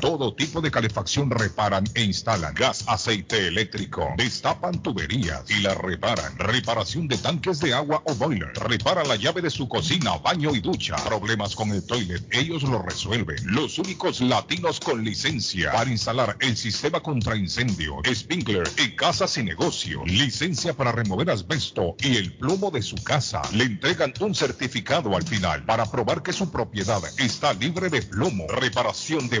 [0.00, 2.54] Todo tipo de calefacción reparan e instalan.
[2.54, 4.08] Gas, aceite eléctrico.
[4.16, 6.36] Destapan tuberías y las reparan.
[6.38, 8.52] Reparación de tanques de agua o boiler.
[8.54, 10.96] Repara la llave de su cocina, baño y ducha.
[10.96, 13.36] Problemas con el toilet, ellos lo resuelven.
[13.44, 19.42] Los únicos latinos con licencia para instalar el sistema contra incendio, sprinkler en casas y
[19.42, 20.04] negocio.
[20.04, 23.42] Licencia para remover asbesto y el plomo de su casa.
[23.52, 28.46] Le entregan un certificado al final para probar que su propiedad está libre de plomo.
[28.48, 29.40] Reparación de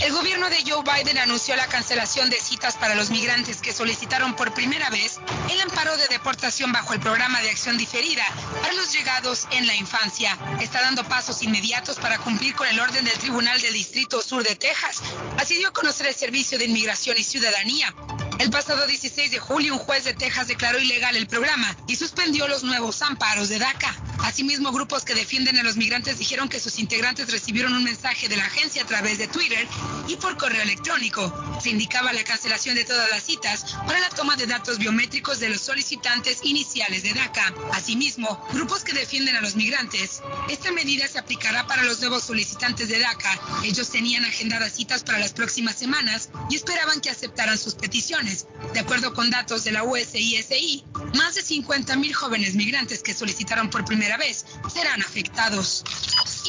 [0.00, 4.34] El gobierno de Joe Biden anunció la cancelación de citas para los migrantes que solicitaron
[4.34, 8.24] por primera vez el amparo de deportación bajo el programa de acción diferida
[8.62, 10.38] para los llegados en la infancia.
[10.62, 14.56] Está dando pasos inmediatos para cumplir con el orden del Tribunal del Distrito Sur de
[14.56, 15.02] Texas.
[15.36, 17.94] Así dio a conocer el Servicio de Inmigración y Ciudadanía.
[18.38, 22.48] El pasado 16 de julio, un juez de Texas declaró ilegal el programa y suspendió
[22.48, 23.94] los nuevos amparos de DACA.
[24.22, 28.36] Asimismo, grupos que defienden a los migrantes dijeron que sus integrantes recibieron un mensaje de
[28.36, 29.66] la agencia a través de Twitter
[30.06, 31.32] y por correo electrónico.
[31.60, 35.48] Se indicaba la cancelación de todas las citas para la toma de datos biométricos de
[35.48, 37.52] los solicitantes iniciales de DACA.
[37.72, 40.22] Asimismo, grupos que defienden a los migrantes.
[40.48, 43.40] Esta medida se aplicará para los nuevos solicitantes de DACA.
[43.64, 48.46] Ellos tenían agendadas citas para las próximas semanas y esperaban que aceptaran sus peticiones.
[48.72, 50.84] De acuerdo con datos de la USISI,
[51.14, 55.84] más de 50 mil jóvenes migrantes que solicitaron por primera vez serán afectados.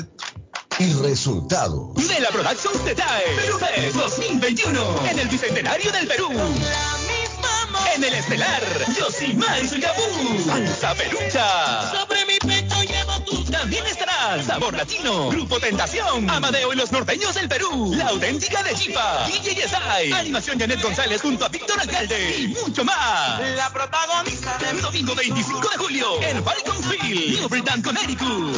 [0.79, 1.91] y resultado.
[1.95, 6.29] De la Production te trae Perú Fest 2021 en el Bicentenario del Perú.
[7.95, 8.63] En el estelar,
[8.97, 11.91] Yosimar Singapur, Salsa Pelucha.
[11.91, 13.43] Sobre mi pecho llevo tu.
[13.51, 18.73] También estará Sabor Latino, Grupo Tentación, Amadeo y los Norteños del Perú, La Auténtica de
[18.73, 23.39] Chifa, DJ Yesai, Animación Janet González junto a Víctor Alcalde y mucho más.
[23.55, 28.57] La protagonista del domingo 25 de julio en Falcon Field, New Britain, Connecticut.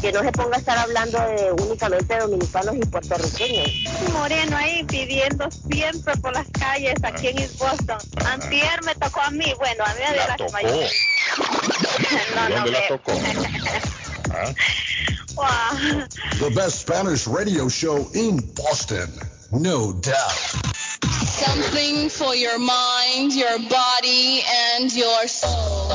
[0.00, 3.70] que no se ponga a estar hablando de únicamente dominicanos y puertorriqueños.
[4.12, 7.98] Moreno ahí pidiendo siempre por las calles aquí en East Boston.
[8.26, 10.52] Antier me tocó a mí, bueno, a mí me dio la tocó.
[12.34, 13.12] no, no, ¿Dónde la me- tocó?
[14.32, 14.52] ¿Ah?
[15.34, 16.06] Wow.
[16.38, 19.10] The best Spanish radio show in Boston.
[19.52, 20.54] No doubt.
[21.24, 24.42] Something for your mind, your body,
[24.76, 25.88] and your soul.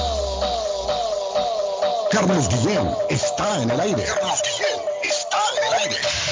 [2.11, 4.03] Carlos Guillén está en el aire.
[4.05, 4.81] Carlos Guillén
[5.35, 6.24] ああ、す。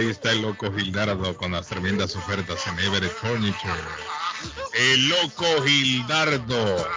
[0.00, 3.74] Ahí está el loco Gildardo con las tremendas ofertas en Everett Furniture.
[4.72, 6.88] El loco Gildardo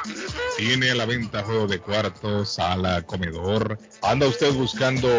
[0.58, 3.78] tiene a la venta juego de cuartos, sala, comedor.
[4.02, 5.10] Anda usted buscando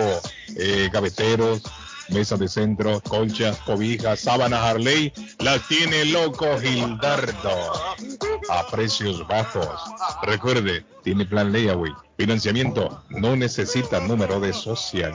[0.57, 1.63] eh, gaveteros,
[2.09, 5.13] mesas de centro, colchas, cobijas, sábanas Harley.
[5.41, 7.73] Las tiene loco Gildardo
[8.49, 9.69] a precios bajos.
[10.23, 11.93] Recuerde, tiene plan layaway.
[12.17, 15.13] Financiamiento, no necesita número de social.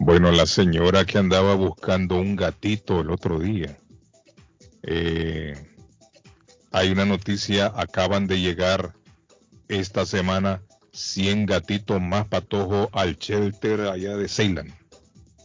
[0.00, 3.78] Bueno, la señora que andaba buscando un gatito el otro día.
[4.82, 5.54] Eh,
[6.72, 8.94] hay una noticia, acaban de llegar
[9.68, 10.62] esta semana
[10.92, 14.74] 100 gatitos más patojos al shelter allá de Ceylan.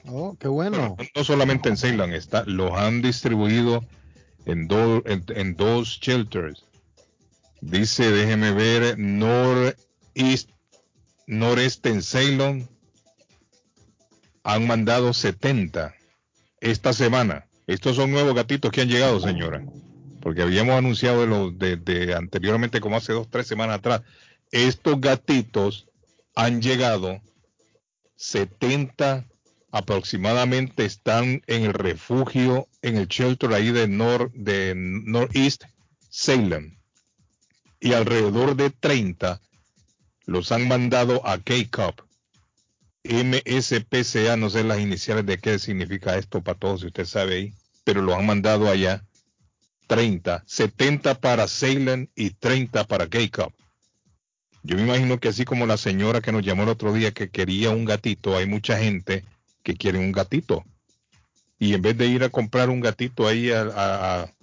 [0.08, 0.96] Oh, qué bueno.
[1.16, 3.84] No solamente en Ceylan, está, los han distribuido
[4.46, 6.66] en, do- en, dos shelters.
[7.62, 8.98] Dice, déjeme ver,
[11.28, 12.70] noreste en Ceylon
[14.44, 15.94] han mandado 70
[16.62, 17.48] esta semana.
[17.68, 19.66] Estos son nuevos gatitos que han llegado, señora.
[20.22, 24.02] Porque habíamos anunciado de los de, de anteriormente, como hace dos, tres semanas atrás.
[24.52, 25.88] Estos gatitos
[26.36, 27.22] han llegado
[28.16, 29.26] 70
[29.72, 35.64] aproximadamente están en el refugio, en el shelter ahí de, nor, de Northeast
[36.10, 36.78] Salem.
[37.80, 39.42] Y alrededor de 30
[40.26, 42.04] los han mandado a K-Cup.
[43.04, 47.54] MSPCA, no sé las iniciales de qué significa esto para todos, si usted sabe ahí,
[47.84, 49.04] pero lo han mandado allá.
[49.88, 53.54] 30, 70 para Salem y 30 para K-Cup.
[54.64, 57.30] Yo me imagino que así como la señora que nos llamó el otro día que
[57.30, 59.24] quería un gatito, hay mucha gente
[59.66, 60.64] que quiere un gatito.
[61.58, 64.34] Y en vez de ir a comprar un gatito ahí a, a- a-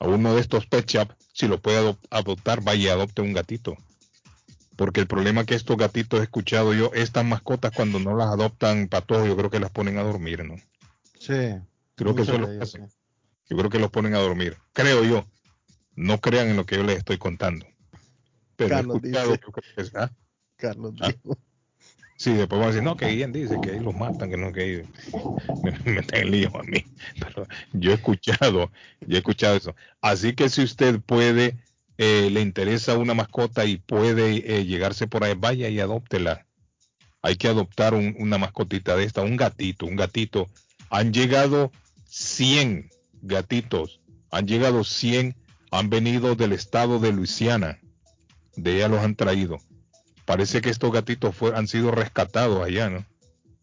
[0.00, 3.32] a uno de estos pet shop, si lo puede adop- adoptar, vaya y adopte un
[3.32, 3.76] gatito.
[4.76, 8.88] Porque el problema que estos gatitos he escuchado yo, estas mascotas cuando no las adoptan
[8.88, 10.56] para todos, yo creo que las ponen a dormir, ¿no?
[11.20, 11.54] Sí.
[11.94, 12.88] Creo que eso es lo hacen.
[13.48, 14.56] Yo creo que los ponen a dormir.
[14.72, 15.24] Creo yo.
[15.94, 17.66] No crean en lo que yo les estoy contando.
[18.56, 19.42] Pero Carlos he escuchado, dice.
[19.46, 20.10] yo creo que es- ¿ah?
[20.56, 21.06] Carlos Ah.
[21.12, 21.38] dijo.
[22.16, 24.52] Sí, después van a decir, no, que Ian dice que ahí los matan, que no,
[24.52, 24.82] que ahí
[25.62, 26.84] me, me meten en lío a mí.
[27.18, 28.70] Pero yo he escuchado,
[29.00, 29.74] yo he escuchado eso.
[30.00, 31.56] Así que si usted puede,
[31.98, 36.46] eh, le interesa una mascota y puede eh, llegarse por ahí, vaya y adóptela.
[37.22, 40.46] Hay que adoptar un- una mascotita de esta, un gatito, un gatito.
[40.90, 41.72] Han llegado
[42.06, 42.90] 100
[43.22, 44.00] gatitos,
[44.30, 45.34] han llegado 100,
[45.70, 47.80] han venido del estado de Luisiana.
[48.56, 49.58] De ella los han traído
[50.24, 53.04] parece que estos gatitos fue- han sido rescatados allá, ¿no?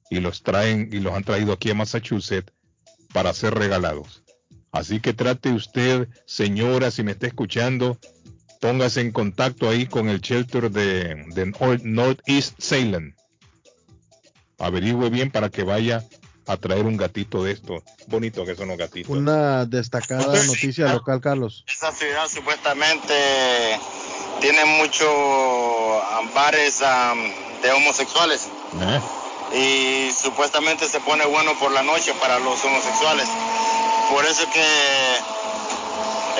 [0.10, 2.52] Y los traen y los han traído aquí a Massachusetts
[3.14, 4.24] para ser regalados.
[4.72, 7.98] Así que trate usted, señora, si me está escuchando,
[8.62, 13.14] póngase en contacto ahí con el shelter de, de Nor- Northeast Salem.
[14.60, 16.06] Averigüe bien para que vaya
[16.48, 17.82] a traer un gatito de estos.
[18.08, 19.10] Bonito que son los gatitos.
[19.10, 21.64] Una destacada noticia local, Carlos.
[21.68, 23.14] Esa ciudad supuestamente
[24.42, 25.08] tiene muchos
[26.34, 26.80] bares
[27.62, 28.50] de homosexuales
[28.82, 29.00] ¿Eh?
[29.56, 33.28] y supuestamente se pone bueno por la noche para los homosexuales.
[34.10, 34.66] Por eso que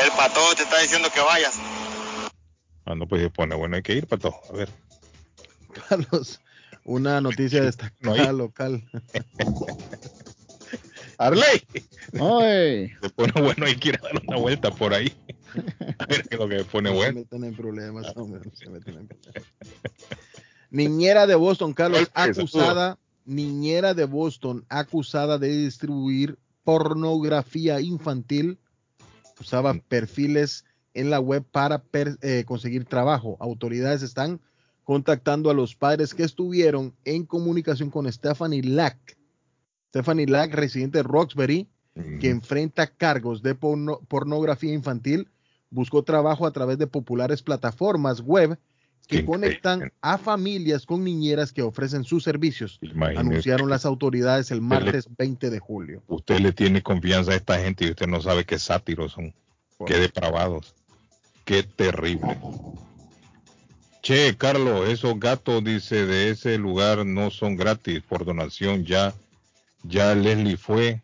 [0.04, 1.54] el pato te está diciendo que vayas.
[2.86, 4.34] Ah, no, pues se pone bueno, hay que ir, pato.
[4.50, 4.70] A ver.
[5.90, 6.42] Carlos,
[6.84, 8.84] una noticia destacada local.
[11.18, 11.62] Arley.
[12.20, 12.98] Oye.
[13.00, 15.16] Se pone bueno y quiere dar una vuelta por ahí.
[16.00, 19.08] A ver lo que pone No se metan en problemas, hombre, no se metan en
[19.08, 19.44] problemas.
[20.70, 28.58] Niñera de Boston, Carlos, acusada, niñera de Boston, acusada de distribuir pornografía infantil,
[29.40, 30.64] usaba perfiles
[30.94, 33.38] en la web para per- eh, conseguir trabajo.
[33.40, 34.40] Autoridades están
[34.84, 39.18] contactando a los padres que estuvieron en comunicación con Stephanie Lack.
[39.90, 41.68] Stephanie Lack, residente de Roxbury,
[42.22, 45.28] que enfrenta cargos de porno- pornografía infantil,
[45.72, 48.60] buscó trabajo a través de populares plataformas web
[49.08, 52.80] que conectan a familias con niñeras que ofrecen sus servicios,
[53.18, 56.04] anunciaron las autoridades el martes 20 de julio.
[56.08, 59.34] Usted le tiene confianza a esta gente y usted no sabe qué sátiros son.
[59.86, 60.76] Qué depravados.
[61.44, 62.38] Qué terrible.
[64.02, 68.86] Che, Carlos, esos gatos, dice, de ese lugar no son gratis por donación.
[68.86, 69.14] Ya,
[69.84, 71.02] ya Leslie fue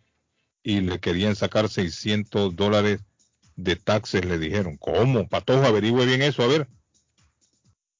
[0.64, 3.02] y le querían sacar 600 dólares
[3.58, 4.78] de taxes, le dijeron.
[4.78, 5.28] ¿Cómo?
[5.28, 6.68] Patojo, averigüe bien eso, a ver.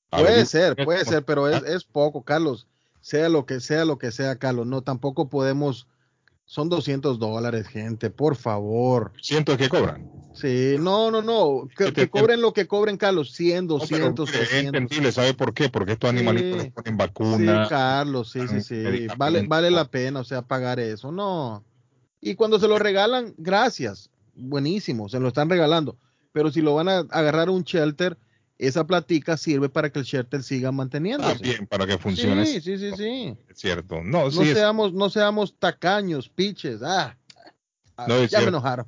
[0.10, 2.68] Puede Averigüe ser, bien puede ser, pero es, es poco, Carlos.
[3.02, 4.66] Sea lo que sea, lo que sea, Carlos.
[4.66, 5.88] No, tampoco podemos.
[6.46, 9.12] Son 200 dólares, gente, por favor.
[9.22, 10.10] ¿Cientos que cobran?
[10.34, 11.68] Sí, no, no, no.
[11.76, 13.34] Que, que cobren lo que cobren, Carlos.
[13.34, 14.66] 100, No, pero 200, mire, es 300.
[14.82, 15.68] entendible, ¿sabe por qué?
[15.68, 16.64] Porque estos animalitos Sí.
[16.66, 17.68] les ponen vacunas.
[17.68, 19.08] Sí, Carlos, sí, sí, sí.
[19.18, 21.12] Vale, vale la pena, o sea, pagar eso.
[21.12, 21.66] No.
[22.22, 24.10] Y cuando se lo regalan, gracias.
[24.38, 25.98] Buenísimo, se lo están regalando.
[26.32, 28.18] Pero si lo van a agarrar a un shelter,
[28.58, 31.34] esa platica sirve para que el shelter siga manteniéndose.
[31.40, 32.46] También para que funcione.
[32.46, 33.38] Sí, sí, sí, sí.
[33.50, 34.04] Es cierto.
[34.04, 36.82] No, No, sí es- seamos, no seamos tacaños, piches.
[36.84, 37.18] Ah,
[38.00, 38.86] Ah, No, ya me enojaron.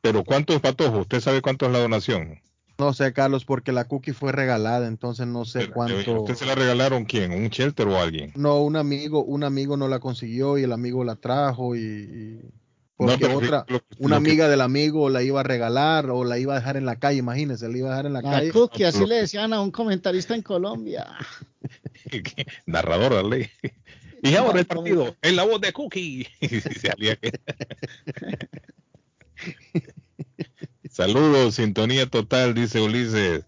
[0.00, 1.00] Pero ¿cuánto es patojo?
[1.00, 2.40] ¿Usted sabe cuánto es la donación?
[2.78, 6.22] No sé, Carlos, porque la cookie fue regalada, entonces no sé cuánto.
[6.22, 7.30] ¿Usted se la regalaron quién?
[7.30, 8.32] ¿Un shelter o alguien?
[8.34, 12.40] No, un amigo, un amigo no la consiguió y el amigo la trajo y, y-
[13.06, 16.38] porque otra, lo- una lo que- amiga del amigo la iba a regalar o la
[16.38, 18.50] iba a dejar en la calle, imagínense, la iba a dejar en la La calle.
[18.50, 21.06] cookie, así le decían a un comentarista en Colombia.
[22.66, 23.48] Narrador, ley.
[24.22, 26.26] Y ahora el partido, en la voz de Cookie.
[26.40, 27.32] Y salía que-
[30.90, 33.44] Saludos, sintonía total, dice Ulises.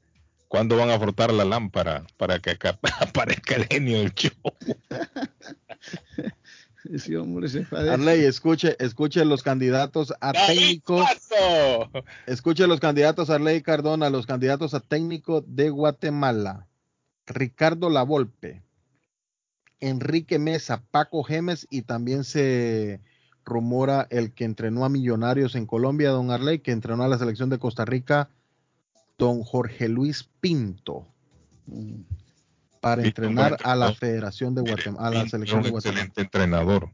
[0.48, 4.32] ¿Cuándo van a frotar la lámpara para que acá aparezca el genio del show?
[6.93, 11.06] Ese hombre se Arley, escuche, escuche los candidatos a técnicos.
[12.27, 16.66] Escuche los candidatos Arley Cardona, los candidatos a técnico de Guatemala.
[17.27, 18.62] Ricardo Lavolpe,
[19.81, 23.01] Enrique Mesa, Paco Gemes y también se
[23.44, 27.51] rumora el que entrenó a Millonarios en Colombia, don Arley, que entrenó a la selección
[27.51, 28.28] de Costa Rica,
[29.19, 31.06] don Jorge Luis Pinto,
[32.85, 33.93] para Pinto, entrenar a la.
[33.94, 36.01] Federación de Guatemala, a la Pinto selección un de Guatemala.
[36.01, 36.90] excelente entrenador.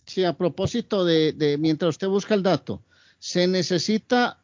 [0.05, 2.82] sí, a propósito de, de mientras usted busca el dato,
[3.20, 4.39] se necesita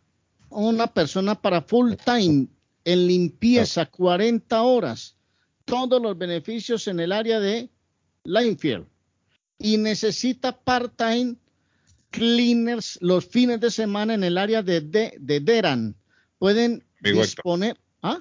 [0.65, 2.47] una persona para full time
[2.85, 5.17] en limpieza, 40 horas,
[5.65, 7.69] todos los beneficios en el área de
[8.25, 8.87] Linefield.
[9.59, 11.37] Y necesita part time
[12.11, 15.95] cleaners los fines de semana en el área de, de, de Deran.
[16.39, 17.77] Pueden Amigo disponer.
[18.03, 18.21] ¿Ah?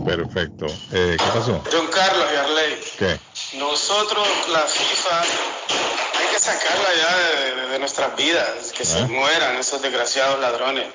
[0.05, 0.65] Perfecto.
[0.91, 1.61] Eh, ¿Qué pasó?
[1.71, 3.19] John Carlos y Arley, ¿Qué?
[3.57, 9.07] nosotros, la FIFA, hay que sacarla ya de, de- de nuestras vidas, que se Ah.
[9.07, 10.87] mueran esos desgraciados ladrones.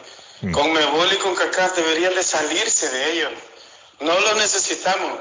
[0.52, 3.30] Con Mebol y con CACAF deberían de salirse de ellos.
[4.00, 5.20] No lo necesitamos.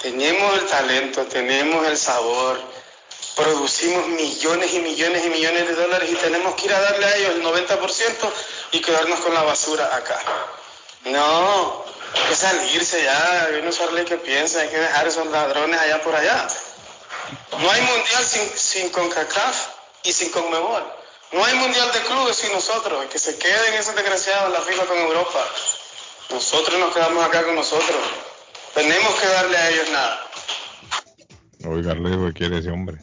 [0.00, 2.60] Tenemos el talento, tenemos el sabor,
[3.36, 7.16] producimos millones y millones y millones de dólares y tenemos que ir a darle a
[7.16, 8.32] ellos el 90%
[8.72, 10.20] y quedarnos con la basura acá.
[11.04, 11.84] No,
[12.14, 13.48] hay que salirse ya.
[13.52, 16.46] Yo no sé Arley qué piensa, hay que dejar esos ladrones allá por allá.
[17.58, 19.68] No hay mundial sin, sin CONCACAF
[20.04, 20.84] y sin CONMEBOL.
[21.32, 23.06] No hay mundial de clubes sin nosotros.
[23.06, 25.48] Que se queden esos desgraciados la FIFA con Europa.
[26.30, 27.96] Nosotros nos quedamos acá con nosotros.
[28.74, 30.26] Tenemos que darle a ellos nada.
[31.66, 32.98] Oiga, lo que quiere ese hombre.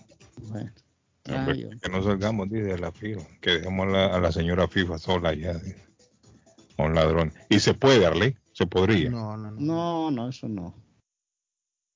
[1.54, 4.98] Que no salgamos dice, de la FIFA, que dejemos a la, a la señora FIFA
[4.98, 5.54] sola ya.
[5.54, 5.90] dice.
[6.78, 7.34] Un ladrón.
[7.50, 9.10] Y se puede, Arley, se podría.
[9.10, 9.60] No, no, no.
[9.60, 10.74] no, no, eso no.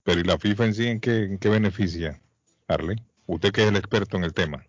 [0.03, 2.21] Pero ¿y la FIFA en sí en qué, en qué beneficia,
[2.67, 2.97] Arley?
[3.25, 4.65] Usted que es el experto en el tema.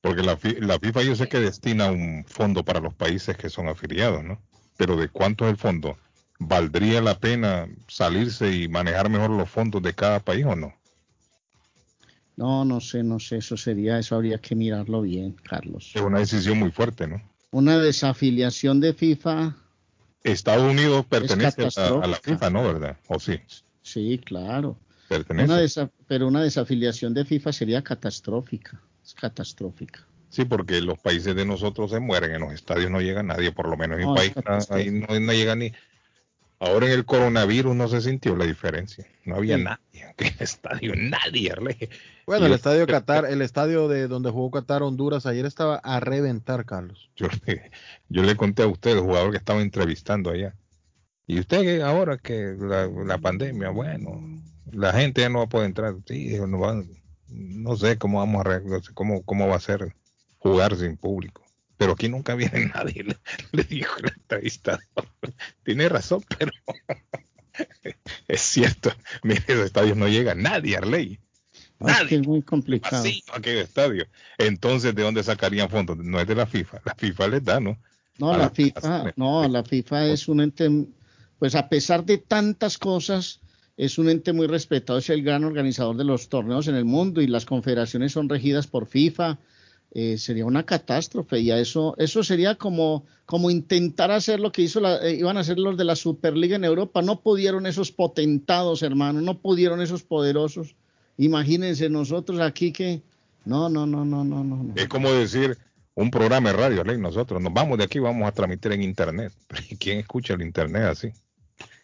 [0.00, 3.68] Porque la, la FIFA yo sé que destina un fondo para los países que son
[3.68, 4.40] afiliados, ¿no?
[4.76, 5.96] Pero ¿de cuánto es el fondo?
[6.38, 10.74] ¿Valdría la pena salirse y manejar mejor los fondos de cada país o no?
[12.36, 15.92] No, no sé, no sé, eso sería, eso habría que mirarlo bien, Carlos.
[15.94, 17.20] Es una decisión muy fuerte, ¿no?
[17.50, 19.54] Una desafiliación de FIFA,
[20.24, 22.16] Estados Unidos pertenece a, a la.
[22.16, 22.62] FIFA, ¿no?
[22.64, 22.96] ¿Verdad?
[23.08, 23.40] ¿O sí?
[23.82, 24.76] sí, claro.
[25.08, 25.52] Pertenece.
[25.80, 30.06] Una pero una desafiliación de FIFA sería catastrófica, es catastrófica.
[30.30, 33.68] Sí, porque los países de nosotros se mueren, en los estadios no llega nadie, por
[33.68, 35.72] lo menos en No, mi país na- ahí no, no llega ni...
[36.64, 39.64] Ahora en el coronavirus no se sintió la diferencia, no había Sí.
[39.64, 41.54] nadie, en el estadio nadie.
[42.24, 45.76] Bueno, Y el yo- estadio Qatar, el estadio de donde jugó Qatar Honduras ayer estaba
[45.76, 47.10] a reventar, Carlos.
[47.16, 47.70] Yo, le-
[48.08, 50.54] yo le conté a usted, el jugador que estaba entrevistando allá.
[51.26, 54.20] Y usted que ahora que la, la pandemia, bueno,
[54.70, 55.94] la gente ya no va a poder entrar.
[56.06, 56.84] Sí, no, va-
[57.28, 59.96] no sé cómo vamos a arreglar, no sé cómo, cómo va a ser
[60.38, 61.41] jugar sin público.
[61.76, 63.16] Pero aquí nunca viene nadie, le,
[63.52, 64.82] le dijo el entrevistador.
[65.64, 66.52] Tiene razón, pero
[68.28, 68.92] es cierto.
[69.22, 71.18] Mire, los estadios no llega nadie, Arley.
[71.80, 73.04] Es que es muy complicado.
[73.32, 74.06] Aquel estadio.
[74.38, 75.96] Entonces, ¿de dónde sacarían fondos?
[75.98, 76.80] No es de la FIFA.
[76.84, 77.78] La FIFA les da, ¿no?
[78.18, 80.70] No, la FIFA, no, la FIFA es un ente,
[81.38, 83.40] pues a pesar de tantas cosas,
[83.76, 87.22] es un ente muy respetado, es el gran organizador de los torneos en el mundo
[87.22, 89.38] y las confederaciones son regidas por FIFA.
[89.94, 94.62] Eh, sería una catástrofe y a eso, eso sería como, como intentar hacer lo que
[94.62, 97.02] hizo la, eh, iban a hacer los de la Superliga en Europa.
[97.02, 100.74] No pudieron esos potentados, hermano, no pudieron esos poderosos.
[101.18, 103.02] Imagínense nosotros aquí que,
[103.44, 104.62] no, no, no, no, no, no.
[104.62, 104.72] no.
[104.76, 105.58] Es como decir
[105.94, 109.32] un programa de radio, Arley, nosotros nos vamos de aquí, vamos a transmitir en internet.
[109.46, 111.08] Pero ¿y ¿Quién escucha el internet así?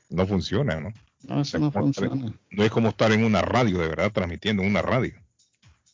[0.09, 0.94] No funciona, ¿no?
[1.24, 2.32] No, eso no como estar- funciona.
[2.52, 5.12] No es como estar en una radio, de verdad, transmitiendo en una radio.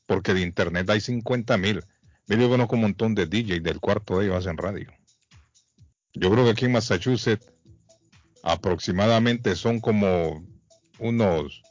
[0.06, 1.82] Porque de internet hay 50 mil.
[2.26, 4.90] Yo conozco un montón de DJ del cuarto de ellos hacen radio.
[6.14, 7.46] Yo creo que aquí en Massachusetts
[8.42, 10.44] aproximadamente son como
[10.98, 11.62] unos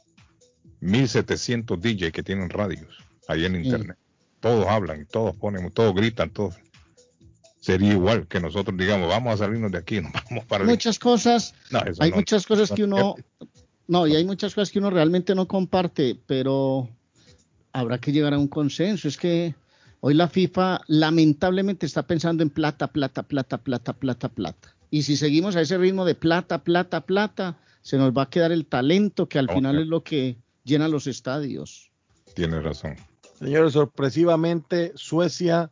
[0.80, 2.98] 1700 DJ que tienen radios
[3.28, 3.96] ahí en internet.
[4.40, 6.56] Todos hablan, todos ponen, todos gritan, todos.
[7.60, 10.98] Sería igual que nosotros digamos, vamos a salirnos de aquí, nos vamos para el muchas
[10.98, 13.14] cosas, No, hay no- muchas cosas no que uno,
[13.88, 16.88] no, y hay muchas cosas que uno realmente no comparte, pero
[17.72, 19.08] habrá que llegar a un consenso.
[19.08, 19.54] Es que
[20.06, 24.76] hoy la FIFA lamentablemente está pensando en plata, plata, plata, plata, plata, plata.
[24.90, 28.52] Y si seguimos a ese ritmo de plata, plata, plata, se nos va a quedar
[28.52, 31.90] el talento que al final es lo que llena los estadios.
[32.34, 32.96] Tienes razón.
[33.38, 35.70] Señores, sorpresivamente Suecia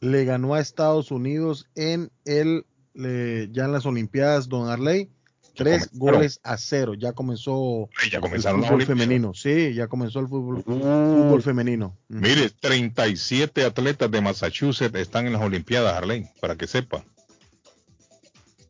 [0.00, 2.64] le ganó a Estados Unidos en el
[2.94, 5.10] ya en las Olimpiadas, Don Arley,
[5.54, 6.94] tres goles a cero.
[6.94, 9.34] Ya comenzó ya el comenzaron fútbol femenino.
[9.34, 11.96] Sí, ya comenzó el fútbol, fútbol femenino.
[12.08, 17.04] Mire, 37 atletas de Massachusetts están en las Olimpiadas, Arlene, para que sepa.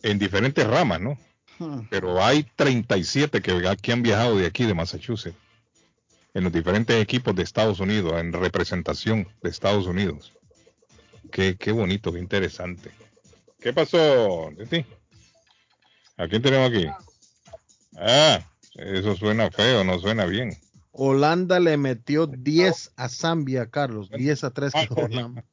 [0.03, 1.19] En diferentes ramas, ¿no?
[1.61, 5.37] Ah, Pero hay 37 que, que han viajado de aquí, de Massachusetts,
[6.35, 10.33] en los diferentes equipos de Estados Unidos, en representación de Estados Unidos.
[11.31, 12.91] Qué, qué bonito, qué interesante.
[13.61, 14.85] ¿Qué pasó, Titi?
[16.23, 16.87] ¿A quién tenemos aquí?
[17.97, 18.39] Ah,
[18.77, 20.57] eso suena feo, no suena bien.
[20.93, 24.09] Holanda le metió 10 a Zambia, Carlos.
[24.09, 25.45] 10 a 3 quedó Holanda.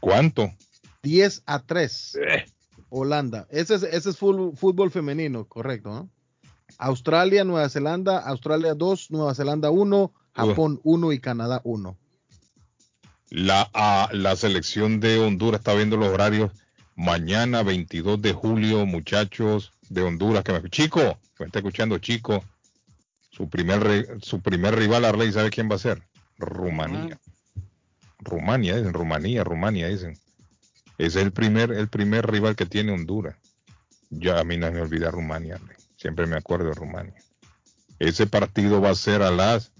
[0.00, 0.52] ¿Cuánto?
[1.04, 2.18] 10 a 3.
[2.88, 3.46] Holanda.
[3.50, 6.10] Ese es, ese es fútbol, fútbol femenino, correcto, ¿no?
[6.78, 11.96] Australia, Nueva Zelanda, Australia 2, Nueva Zelanda 1, Japón 1 y Canadá 1.
[13.28, 16.50] La, ah, la selección de Honduras está viendo los horarios
[17.00, 22.44] mañana 22 de julio, muchachos de Honduras que me Chico, me está escuchando Chico.
[23.30, 26.02] Su primer su primer rival Arley, ¿sabe quién va a ser?
[26.36, 27.18] Rumanía.
[28.18, 30.18] Rumania, dicen, Rumanía, Rumania, dicen.
[30.98, 33.36] Es el primer, el primer rival que tiene Honduras.
[34.10, 35.76] Ya a mí no me olvida Rumania, Arley.
[35.96, 37.14] siempre me acuerdo de Rumania.
[37.98, 39.72] Ese partido va a ser a las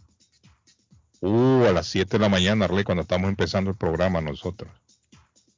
[1.21, 4.71] uh, a las 7 de la mañana, Arley, cuando estamos empezando el programa nosotros.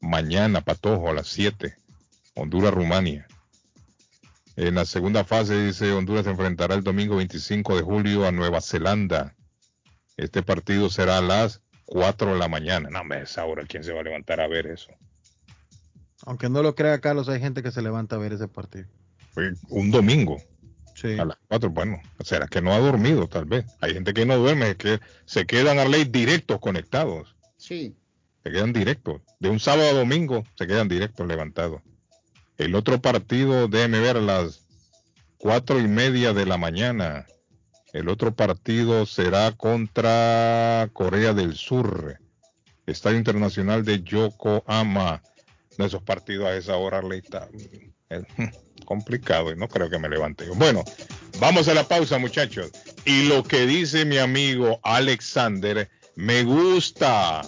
[0.03, 1.77] Mañana, Patojo, a las 7.
[2.35, 3.27] Honduras, Rumania.
[4.57, 8.61] En la segunda fase, dice Honduras se enfrentará el domingo 25 de julio a Nueva
[8.61, 9.35] Zelanda.
[10.17, 12.91] Este partido será a las 4 de la mañana.
[12.91, 14.91] No, me esa hora, ¿quién se va a levantar a ver eso?
[16.27, 18.89] Aunque no lo crea Carlos, hay gente que se levanta a ver ese partido.
[19.69, 20.43] Un domingo.
[20.97, 21.19] Sí.
[21.19, 23.65] A las 4, bueno, será que no ha dormido, tal vez.
[23.81, 27.37] Hay gente que no duerme, que se quedan a ley directos conectados.
[27.57, 27.97] Sí.
[28.43, 29.21] Se quedan directos.
[29.39, 31.81] De un sábado a domingo se quedan directos levantados.
[32.59, 34.63] El otro partido, déjeme ver, a las
[35.39, 37.27] cuatro y media de la mañana.
[37.93, 42.19] El otro partido será contra Corea del Sur.
[42.87, 45.23] Estadio Internacional de Yokohama.
[45.79, 47.49] No, esos partidos a esa hora le está
[48.13, 48.25] es
[48.85, 50.49] complicado y no creo que me levante.
[50.51, 50.85] Bueno,
[51.39, 52.71] vamos a la pausa, muchachos.
[53.05, 57.43] Y lo que dice mi amigo Alexander me gusta.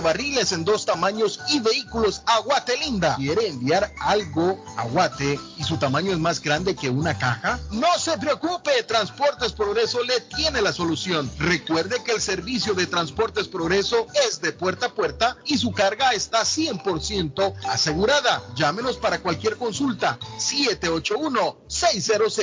[0.00, 3.16] barriles en dos tamaños y vehículos a Guatelinda.
[3.16, 7.58] ¿Quiere enviar algo a Guate y su tamaño es más grande que una caja?
[7.70, 11.30] No se preocupe, Transportes Progreso le tiene la solución.
[11.38, 16.12] Recuerde que el servicio de Transportes Progreso es de puerta a puerta y su carga
[16.12, 18.42] está 100% asegurada.
[18.54, 20.18] Llámenos para cualquier consulta.
[20.38, 22.38] 781 600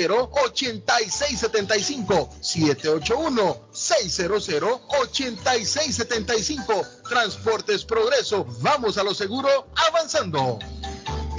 [7.05, 8.45] 8675 781 600 8675 Transportes Progreso.
[8.61, 10.59] Vamos a lo seguro avanzando.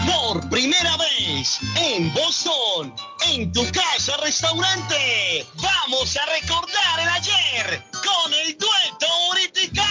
[0.06, 2.96] Por primera vez en Boston,
[3.28, 9.88] en tu casa restaurante, vamos a recordar el ayer con el dueto Uritica.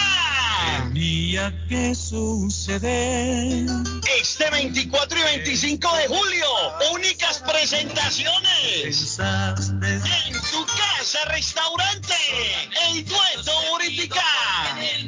[0.93, 3.65] Día que sucede.
[4.21, 6.47] Este 24 y 25 de julio,
[6.93, 9.19] únicas presentaciones.
[9.19, 12.15] En tu casa restaurante,
[12.89, 14.25] el dueto Uritica.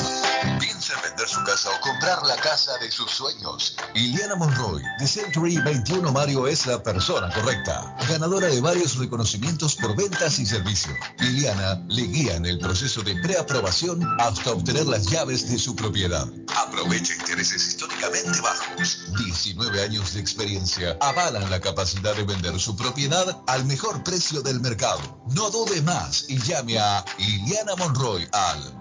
[0.59, 3.75] Piensa en vender su casa o comprar la casa de sus sueños.
[3.93, 7.95] Iliana Monroy, de Century 21 Mario, es la persona correcta.
[8.09, 10.93] Ganadora de varios reconocimientos por ventas y servicio.
[11.19, 16.27] Liliana le guía en el proceso de preaprobación hasta obtener las llaves de su propiedad.
[16.57, 19.05] Aprovecha intereses históricamente bajos.
[19.25, 24.59] 19 años de experiencia avalan la capacidad de vender su propiedad al mejor precio del
[24.59, 25.23] mercado.
[25.33, 28.80] No dude más y llame a Iliana Monroy al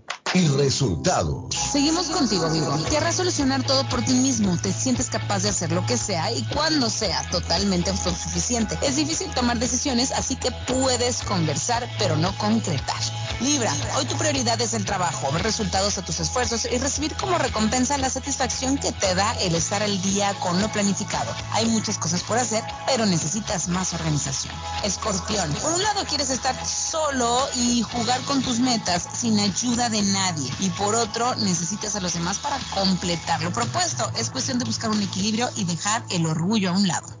[0.33, 1.53] y resultados.
[1.71, 2.83] Seguimos contigo, Vivo.
[2.89, 4.57] Querrás solucionar todo por ti mismo.
[4.57, 8.77] Te sientes capaz de hacer lo que sea y cuando sea totalmente autosuficiente.
[8.81, 13.01] Es difícil tomar decisiones, así que puedes conversar, pero no concretar.
[13.41, 17.37] Libra, hoy tu prioridad es el trabajo, ver resultados a tus esfuerzos y recibir como
[17.39, 21.33] recompensa la satisfacción que te da el estar al día con lo planificado.
[21.53, 24.53] Hay muchas cosas por hacer, pero necesitas más organización.
[24.83, 30.03] Escorpión, por un lado quieres estar solo y jugar con tus metas sin ayuda de
[30.03, 30.20] nadie.
[30.59, 34.11] Y por otro, necesitas a los demás para completar lo propuesto.
[34.17, 37.20] Es cuestión de buscar un equilibrio y dejar el orgullo a un lado.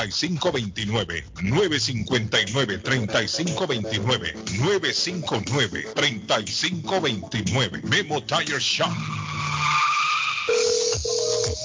[0.09, 8.89] 3529 959 3529 959 3529 Memo Tire Shop.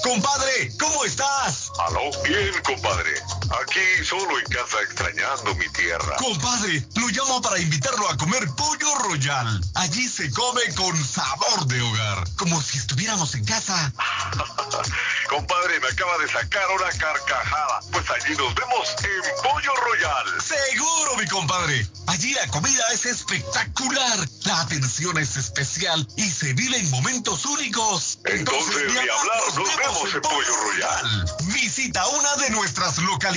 [0.03, 1.71] Compadre, ¿cómo estás?
[1.79, 3.11] Aló, bien, compadre.
[3.49, 6.17] Aquí solo en casa extrañando mi tierra.
[6.17, 9.61] Compadre, lo llamo para invitarlo a comer pollo royal.
[9.75, 13.93] Allí se come con sabor de hogar, como si estuviéramos en casa.
[15.29, 17.79] compadre, me acaba de sacar una carcajada.
[17.91, 20.41] Pues allí nos vemos en Pollo Royal.
[20.41, 21.87] Seguro, mi compadre.
[22.07, 28.19] Allí la comida es espectacular, la atención es especial y se vive en momentos únicos.
[28.25, 31.25] Entonces, ni hablar, nos vemos en Pollo Royal.
[31.53, 33.36] Visita una de nuestras localidades.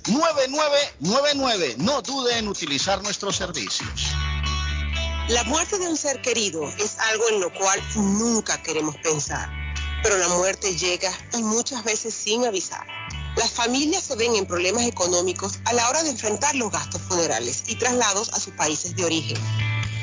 [0.05, 1.77] 617-569-9999.
[1.79, 3.89] No dude en utilizar nuestros servicios.
[5.29, 9.51] La muerte de un ser querido es algo en lo cual nunca queremos pensar,
[10.03, 12.87] pero la muerte llega y muchas veces sin avisar.
[13.37, 17.65] Las familias se ven en problemas económicos a la hora de enfrentar los gastos funerales
[17.67, 19.37] y traslados a sus países de origen.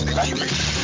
[0.05, 0.76] Guillén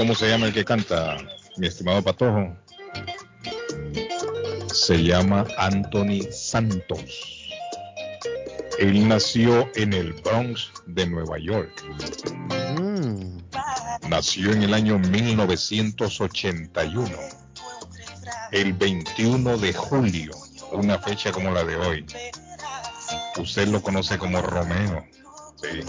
[0.00, 1.18] cómo se llama el que canta,
[1.58, 2.56] mi estimado Patojo?
[4.72, 7.50] Se llama Anthony Santos.
[8.78, 11.70] Él nació en el Bronx de Nueva York.
[14.08, 17.10] Nació en el año 1981.
[18.52, 20.32] El 21 de julio,
[20.72, 22.06] una fecha como la de hoy.
[23.36, 25.04] Usted lo conoce como Romeo.
[25.56, 25.80] Sí,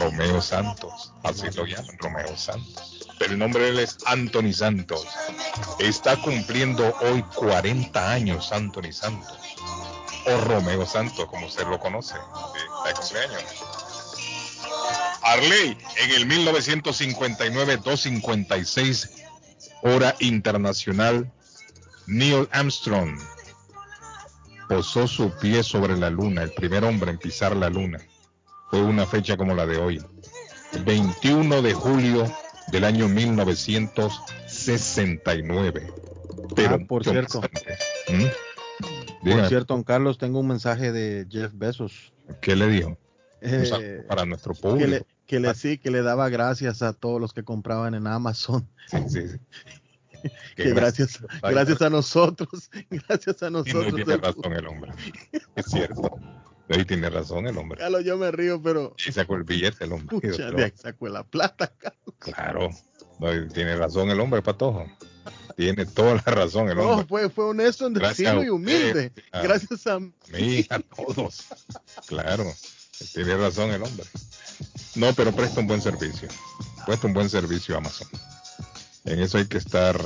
[0.00, 1.12] Romeo Santos.
[1.22, 2.91] Así lo llaman, Romeo Santos.
[3.24, 5.06] El nombre de él es Anthony Santos.
[5.78, 9.38] Está cumpliendo hoy 40 años Anthony Santos.
[10.26, 12.14] O Romeo Santos, como usted lo conoce.
[12.14, 13.44] De cumpleaños.
[15.22, 19.10] Arley, en el 1959-256,
[19.82, 21.30] hora internacional,
[22.06, 23.20] Neil Armstrong
[24.68, 28.00] posó su pie sobre la luna, el primer hombre en pisar la luna.
[28.70, 30.02] Fue una fecha como la de hoy,
[30.84, 35.92] 21 de julio del año 1969.
[36.54, 37.40] Pero Ah, por cierto.
[38.08, 38.26] ¿Mm?
[39.30, 42.12] Por cierto, don Carlos, tengo un mensaje de Jeff Bezos.
[42.40, 42.98] ¿Qué le dijo?
[43.40, 44.90] Eh, para nuestro que público.
[44.90, 48.68] le, que le sí, que le daba gracias a todos los que compraban en Amazon.
[48.86, 49.38] Sí, sí, sí.
[50.54, 53.94] Que Que gracias, gracias a nosotros, gracias a Y no nosotros.
[53.94, 54.92] tiene razón el hombre.
[55.56, 56.16] Es cierto.
[56.68, 57.78] Ahí tiene razón el hombre.
[57.78, 60.20] Carlos, yo me río, pero Y sacó el billete el hombre.
[60.20, 61.72] pucha, de ahí sacó la plata.
[61.78, 62.14] Carlos.
[62.18, 62.70] Claro.
[63.18, 64.86] No, tiene razón el hombre, Patojo.
[65.56, 67.06] Tiene toda la razón el No, hombre.
[67.06, 69.12] fue, fue honesto decirlo a y humilde.
[69.32, 69.42] Ah.
[69.42, 71.44] Gracias a mí, a todos.
[72.06, 72.44] Claro.
[73.12, 74.06] Tiene razón el hombre.
[74.94, 76.28] No, pero presta un buen servicio.
[76.86, 78.08] Presta un buen servicio a Amazon.
[79.04, 79.96] En eso hay que estar,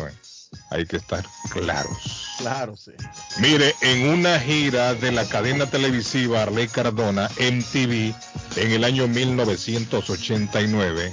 [0.70, 2.36] hay que estar claros.
[2.38, 2.92] Claro, sí.
[3.40, 8.14] Mire, en una gira de la cadena televisiva Arley Cardona, MTV,
[8.56, 11.12] en el año 1989,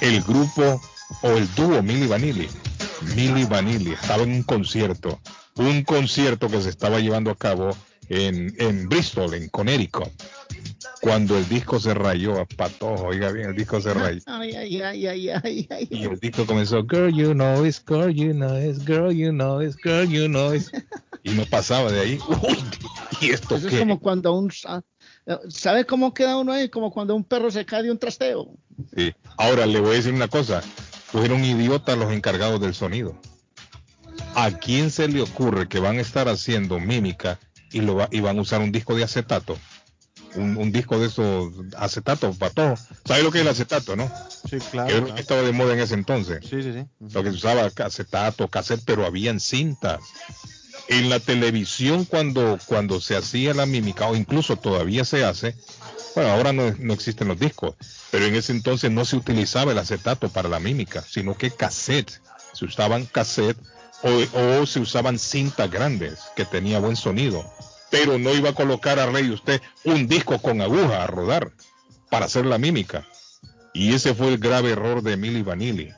[0.00, 0.80] el grupo
[1.22, 2.48] o el dúo Milli Vanilli,
[3.14, 5.20] Milli Vanilli, estaba en un concierto,
[5.56, 7.76] un concierto que se estaba llevando a cabo
[8.08, 10.08] en, en Bristol, en Connecticut.
[11.00, 14.20] Cuando el disco se rayó, a patojo, oiga bien, el disco se rayó.
[14.26, 15.88] Ay, ay, ay, ay, ay, ay.
[15.90, 19.60] Y el disco comenzó, girl, you know it's, girl, you know it's, girl, you know
[19.62, 20.70] it's, girl, you know it's.
[21.22, 22.18] y no pasaba de ahí.
[22.28, 22.58] Uy,
[23.20, 23.74] ¿y esto Eso qué?
[23.76, 24.50] es como cuando un...
[25.50, 26.68] ¿Sabe cómo queda uno ahí?
[26.68, 28.56] Como cuando un perro se cae de un trasteo.
[28.96, 29.12] Sí.
[29.36, 30.62] Ahora le voy a decir una cosa.
[30.62, 33.18] Fueron idiotas los encargados del sonido.
[34.34, 37.38] ¿A quién se le ocurre que van a estar haciendo mímica
[37.72, 39.56] y, lo va- y van a usar un disco de acetato?
[40.34, 42.74] Un, un disco de esos acetato, pato.
[43.04, 44.10] ¿Sabes lo que es el acetato, no?
[44.48, 44.58] Sí.
[44.58, 45.14] Que claro.
[45.14, 46.40] que estaba de moda en ese entonces.
[46.42, 46.86] Sí, sí, sí.
[47.00, 50.00] Lo que se usaba acetato, cassette, pero habían cintas.
[50.88, 55.54] En la televisión cuando, cuando se hacía la mímica, o incluso todavía se hace,
[56.14, 57.74] bueno, ahora no, no existen los discos,
[58.10, 62.20] pero en ese entonces no se utilizaba el acetato para la mímica, sino que cassette.
[62.54, 63.58] Se usaban cassette
[64.02, 67.44] o, o se usaban cintas grandes que tenía buen sonido.
[67.90, 71.52] Pero no iba a colocar a Rey usted un disco con aguja a rodar
[72.10, 73.06] para hacer la mímica.
[73.72, 75.90] Y ese fue el grave error de Emily Vanilli.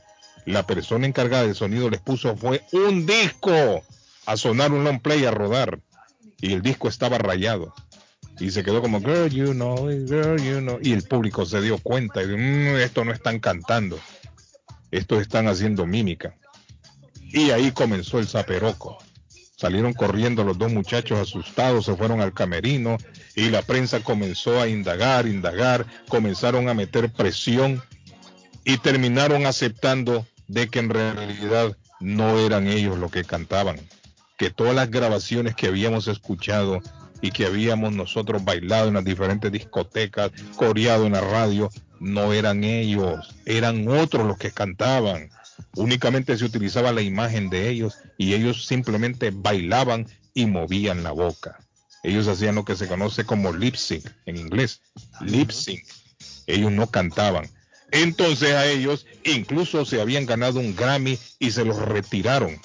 [0.46, 3.82] La persona encargada del sonido les puso fue un disco
[4.26, 5.80] a sonar un long play a rodar.
[6.40, 7.74] Y el disco estaba rayado.
[8.38, 10.78] Y se quedó como, girl, you know, girl, you know.
[10.82, 13.98] Y el público se dio cuenta y "Mm, esto no están cantando.
[14.90, 16.34] Estos están haciendo mímica.
[17.20, 18.98] Y ahí comenzó el zaperoco.
[19.60, 22.96] Salieron corriendo los dos muchachos asustados, se fueron al camerino
[23.36, 27.82] y la prensa comenzó a indagar, indagar, comenzaron a meter presión
[28.64, 33.76] y terminaron aceptando de que en realidad no eran ellos los que cantaban,
[34.38, 36.80] que todas las grabaciones que habíamos escuchado
[37.20, 42.64] y que habíamos nosotros bailado en las diferentes discotecas, coreado en la radio, no eran
[42.64, 45.28] ellos, eran otros los que cantaban.
[45.76, 51.58] Únicamente se utilizaba la imagen de ellos y ellos simplemente bailaban y movían la boca.
[52.02, 54.80] Ellos hacían lo que se conoce como lip sync en inglés,
[55.20, 55.84] lip sync.
[56.46, 57.48] Ellos no cantaban.
[57.92, 62.60] Entonces a ellos incluso se habían ganado un Grammy y se los retiraron.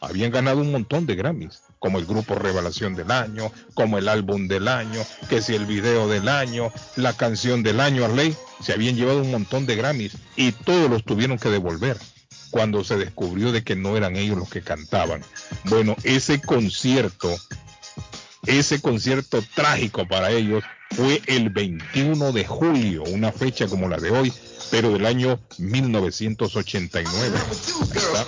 [0.00, 4.48] Habían ganado un montón de Grammys, como el grupo Revelación del Año, como el álbum
[4.48, 8.96] del año, que si el video del año, la canción del año, Arley, se habían
[8.96, 11.96] llevado un montón de Grammys y todos los tuvieron que devolver
[12.50, 15.22] cuando se descubrió de que no eran ellos los que cantaban.
[15.64, 17.34] Bueno, ese concierto,
[18.46, 24.10] ese concierto trágico para ellos fue el 21 de julio, una fecha como la de
[24.10, 24.32] hoy,
[24.70, 27.38] pero del año 1989.
[27.94, 28.24] ¿Está?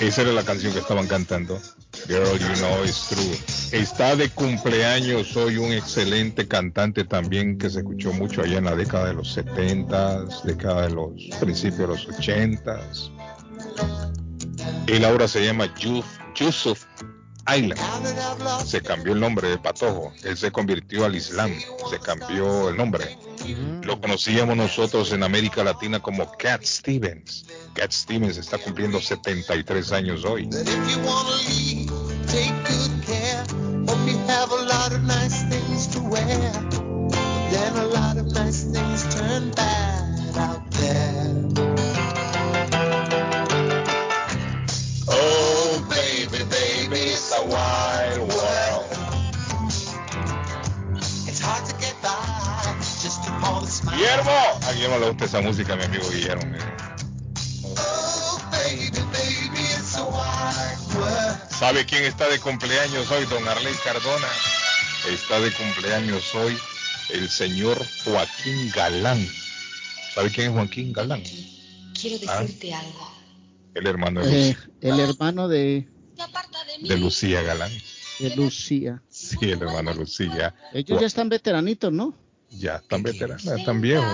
[0.00, 1.58] Esa era la canción que estaban cantando.
[2.06, 3.78] Girl, you know it's true.
[3.80, 8.76] Está de cumpleaños hoy un excelente cantante también que se escuchó mucho allá en la
[8.76, 12.80] década de los 70, década de los principios de los 80.
[14.86, 16.04] Él ahora se llama Yus-
[16.34, 16.84] Yusuf
[17.48, 17.80] Island.
[18.64, 20.12] Se cambió el nombre de Patojo.
[20.22, 21.52] Él se convirtió al Islam.
[21.90, 23.18] Se cambió el nombre.
[23.82, 27.46] Lo conocíamos nosotros en América Latina como Cat Stevens.
[27.74, 30.48] Cat Stevens está cumpliendo 73 años hoy.
[54.24, 54.66] Guillermo.
[54.68, 56.56] A Guillermo le gusta esa música, mi amigo Guillermo.
[61.50, 63.24] ¿Sabe quién está de cumpleaños hoy?
[63.26, 64.26] Don Arley Cardona.
[65.10, 66.56] Está de cumpleaños hoy
[67.10, 69.26] el señor Joaquín Galán.
[70.14, 71.22] ¿Sabe quién es Joaquín Galán?
[72.00, 72.40] Quiero Ah.
[72.42, 73.10] decirte algo.
[73.74, 75.88] El hermano de, Eh, el hermano de,
[76.82, 77.72] de Lucía Galán.
[78.20, 79.02] de Lucía.
[79.10, 80.54] Sí, el hermano Lucía.
[80.72, 82.14] Ellos ya están veteranitos, ¿no?
[82.58, 84.06] Ya, tan veteranos, tan viejos.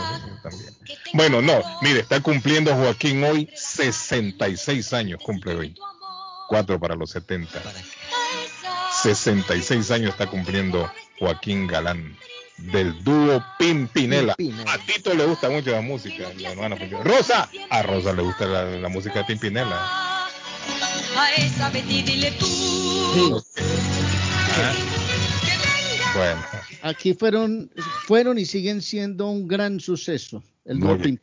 [0.43, 0.75] También.
[1.13, 5.75] Bueno, no, mire, está cumpliendo Joaquín hoy 66 años, cumple hoy.
[6.49, 7.61] Cuatro para los 70.
[9.03, 12.17] 66 años está cumpliendo Joaquín Galán
[12.59, 14.35] del dúo Pimpinela.
[14.67, 16.77] A Tito le gusta mucho la música, hermana.
[17.03, 20.27] Rosa, a Rosa le gusta la, la música de Pimpinela.
[21.17, 23.45] A esa Betty dile tú.
[24.57, 24.73] Ah,
[26.15, 26.43] Bueno,
[26.83, 27.71] Aquí fueron,
[28.07, 30.43] fueron y siguen siendo un gran suceso.
[30.65, 31.19] El no, Arley,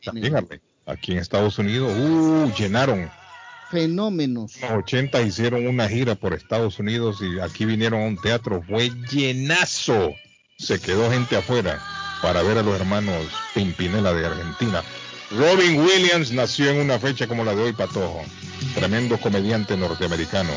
[0.86, 3.10] aquí en Estados Unidos, uh, llenaron.
[3.70, 4.56] Fenómenos.
[4.56, 8.62] En los 80 hicieron una gira por Estados Unidos y aquí vinieron a un teatro,
[8.66, 10.14] fue llenazo.
[10.58, 11.80] Se quedó gente afuera
[12.22, 14.82] para ver a los hermanos Pimpinela de Argentina.
[15.30, 18.22] Robin Williams nació en una fecha como la de hoy, Patojo.
[18.74, 20.50] Tremendo comediante norteamericano.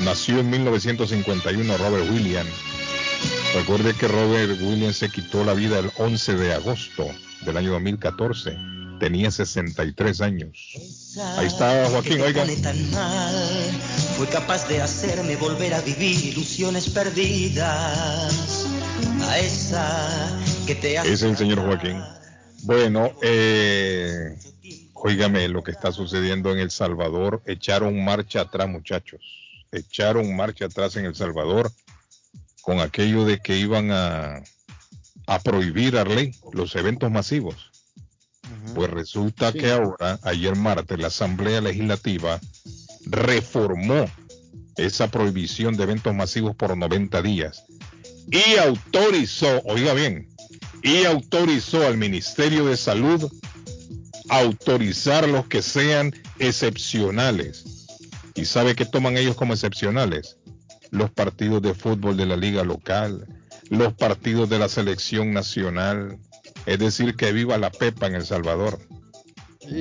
[0.00, 2.50] nació en 1951 Robert Williams.
[3.54, 7.06] Recuerde que Robert Williams se quitó la vida el 11 de agosto
[7.42, 8.56] del año 2014.
[8.98, 10.72] Tenía 63 años.
[11.36, 12.44] Ahí está Joaquín, oiga.
[14.16, 18.66] fue capaz de hacerme volver a vivir ilusiones perdidas.
[19.28, 20.30] A esa
[20.66, 22.02] que te hace Es el señor Joaquín.
[22.62, 24.36] Bueno, eh,
[24.94, 27.42] óigame lo que está sucediendo en El Salvador.
[27.46, 29.20] Echaron marcha atrás, muchachos.
[29.70, 31.70] Echaron marcha atrás en El Salvador
[32.64, 34.42] con aquello de que iban a,
[35.26, 37.70] a prohibir, Arley, los eventos masivos.
[38.74, 42.40] Pues resulta que ahora, ayer martes, la Asamblea Legislativa
[43.06, 44.06] reformó
[44.76, 47.64] esa prohibición de eventos masivos por 90 días
[48.30, 50.28] y autorizó, oiga bien,
[50.82, 53.30] y autorizó al Ministerio de Salud
[54.28, 57.86] autorizar los que sean excepcionales.
[58.34, 60.38] ¿Y sabe qué toman ellos como excepcionales?
[60.94, 63.26] Los partidos de fútbol de la liga local,
[63.68, 66.18] los partidos de la selección nacional,
[66.66, 68.78] es decir, que viva la Pepa en El Salvador.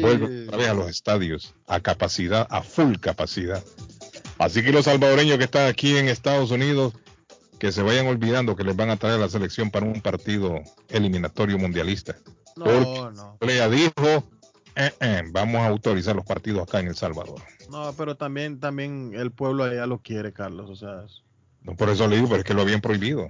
[0.01, 3.63] Vuelve otra vez a los estadios, a capacidad, a full capacidad.
[4.39, 6.93] Así que los salvadoreños que están aquí en Estados Unidos,
[7.59, 10.61] que se vayan olvidando que les van a traer a la selección para un partido
[10.89, 12.17] eliminatorio mundialista.
[12.55, 13.37] No, Porque no.
[13.39, 14.27] Lea dijo,
[14.75, 17.41] "Eh, eh, vamos a autorizar los partidos acá en El Salvador.
[17.69, 20.69] No, pero también, también el pueblo allá lo quiere, Carlos.
[20.69, 21.21] O sea, es-
[21.61, 23.29] No, por eso le digo, pero es que lo habían prohibido.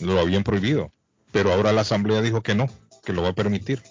[0.00, 0.92] Lo habían prohibido.
[1.30, 2.68] Pero ahora la Asamblea dijo que no,
[3.04, 3.82] que lo va a permitir.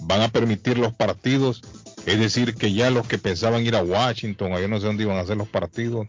[0.00, 1.62] Van a permitir los partidos,
[2.06, 5.16] es decir, que ya los que pensaban ir a Washington, allá no sé dónde iban
[5.16, 6.06] a hacer los partidos,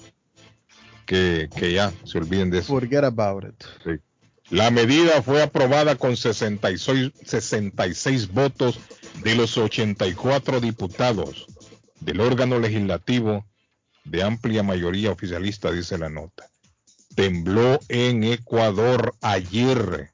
[1.05, 2.67] que, que ya se olviden de eso.
[2.73, 3.63] forget about it.
[3.83, 3.91] Sí.
[4.53, 8.79] La medida fue aprobada con 66, 66 votos
[9.23, 11.47] de los 84 diputados
[11.99, 13.47] del órgano legislativo
[14.05, 16.51] de amplia mayoría oficialista, dice la nota.
[17.15, 20.11] Tembló en Ecuador ayer.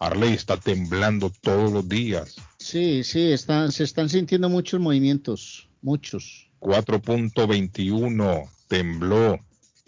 [0.00, 2.34] Arley está temblando todos los días.
[2.58, 6.50] Sí, sí, están, se están sintiendo muchos movimientos, muchos.
[6.58, 9.38] 4.21 tembló.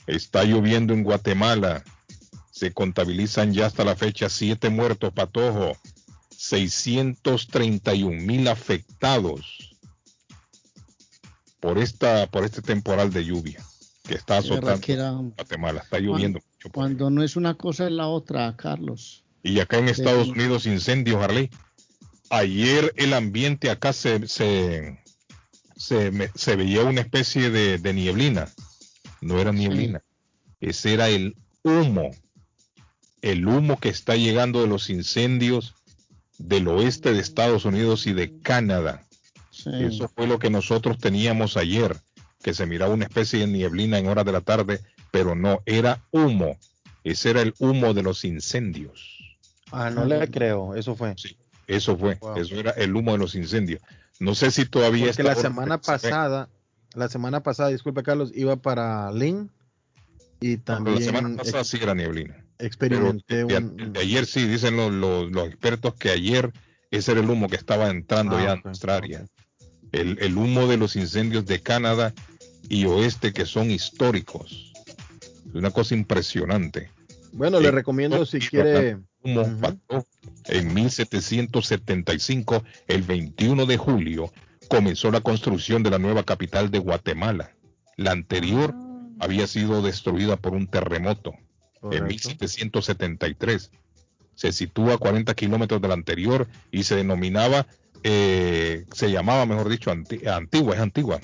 [0.07, 1.83] Está lloviendo en Guatemala.
[2.53, 5.77] Se contabilizan ya hasta la fecha siete muertos, Patojo.
[6.37, 9.77] 631 mil afectados
[11.61, 13.65] por esta por este temporal de lluvia
[14.05, 15.33] que está azotando.
[15.37, 15.81] Guatemala.
[15.83, 16.41] Está lloviendo.
[16.41, 19.25] Cuando, cuando no es una cosa es la otra, Carlos.
[19.45, 20.29] Y acá en Estados.
[20.29, 21.51] Unidos incendios, Harley.
[22.31, 24.99] Ayer el ambiente acá se, se,
[25.77, 28.49] se, me- se veía una especie de, de nieblina.
[29.21, 30.03] No era nieblina.
[30.61, 32.11] Ese era el humo.
[33.23, 35.75] El humo que está llegando de los incendios
[36.39, 39.07] del oeste de Estados Unidos y de Canadá.
[39.51, 39.71] Sí.
[39.81, 41.97] Eso fue lo que nosotros teníamos ayer,
[42.43, 46.03] que se miraba una especie de nieblina en horas de la tarde, pero no, era
[46.11, 46.59] humo.
[47.05, 49.19] Ese era el humo de los incendios.
[49.71, 51.15] Ah, no le creo, eso fue.
[51.67, 53.81] Eso fue, eso era el humo de los incendios.
[54.21, 56.49] No sé si todavía Porque la semana se pasada,
[56.95, 59.51] la semana pasada, disculpe Carlos, iba para Lynn
[60.41, 62.45] y también la semana pasada sí era nieblina.
[62.67, 66.53] Experimenté un, ayer sí, dicen los, los- los expertos que ayer
[66.91, 69.25] ese era el humo que estaba entrando Ah, ya ok, a nuestra área.
[69.93, 72.13] El, el humo de los incendios de Canadá
[72.69, 74.73] y oeste que son históricos.
[75.49, 76.91] Es una cosa impresionante.
[77.33, 78.99] Bueno, le Eh, recomiendo si quiere.
[79.23, 80.07] humo pasó
[80.47, 84.33] en 1775, el 21 de julio,
[84.69, 87.53] comenzó la construcción de la nueva capital de Guatemala.
[87.97, 88.75] La anterior
[89.21, 91.35] había sido destruida por un terremoto
[91.91, 93.71] en 1773.
[94.35, 97.67] Se sitúa a 40 kilómetros de la anterior y se denominaba,
[98.03, 101.21] eh, se llamaba, mejor dicho, Anti- Antigua, es Antigua.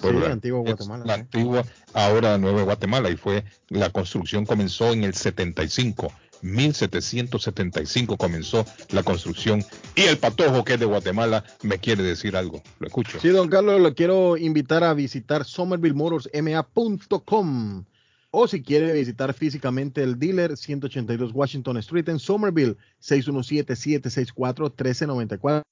[0.00, 1.20] Pero la- Antigua Guatemala, La sí.
[1.20, 6.12] antigua, ahora Nueva Guatemala, y fue, la construcción comenzó en el 75.
[6.42, 12.60] 1775 comenzó la construcción y el patojo que es de Guatemala me quiere decir algo.
[12.80, 13.20] Lo escucho.
[13.20, 17.84] Sí, don Carlos, lo quiero invitar a visitar somervillemotorsma.com
[18.32, 25.62] o si quiere visitar físicamente el dealer 182 Washington Street en Somerville 617-764-1394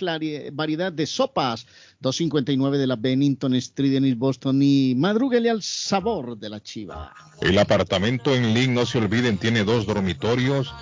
[0.54, 1.68] variedad de sopas.
[2.04, 7.14] 259 de la Bennington Street en East Boston y madrúguele al sabor de la chiva.
[7.42, 10.74] El apartamento en Lynn, no se olviden, tiene dos dormitorios.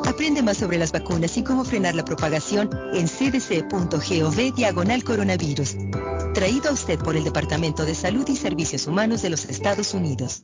[0.06, 5.78] Aprende más sobre las vacunas y cómo frenar la propagación en cdc.gov diagonal coronavirus.
[6.34, 10.44] Traído a usted por el Departamento de Salud y Servicios Humanos de los Estados Unidos.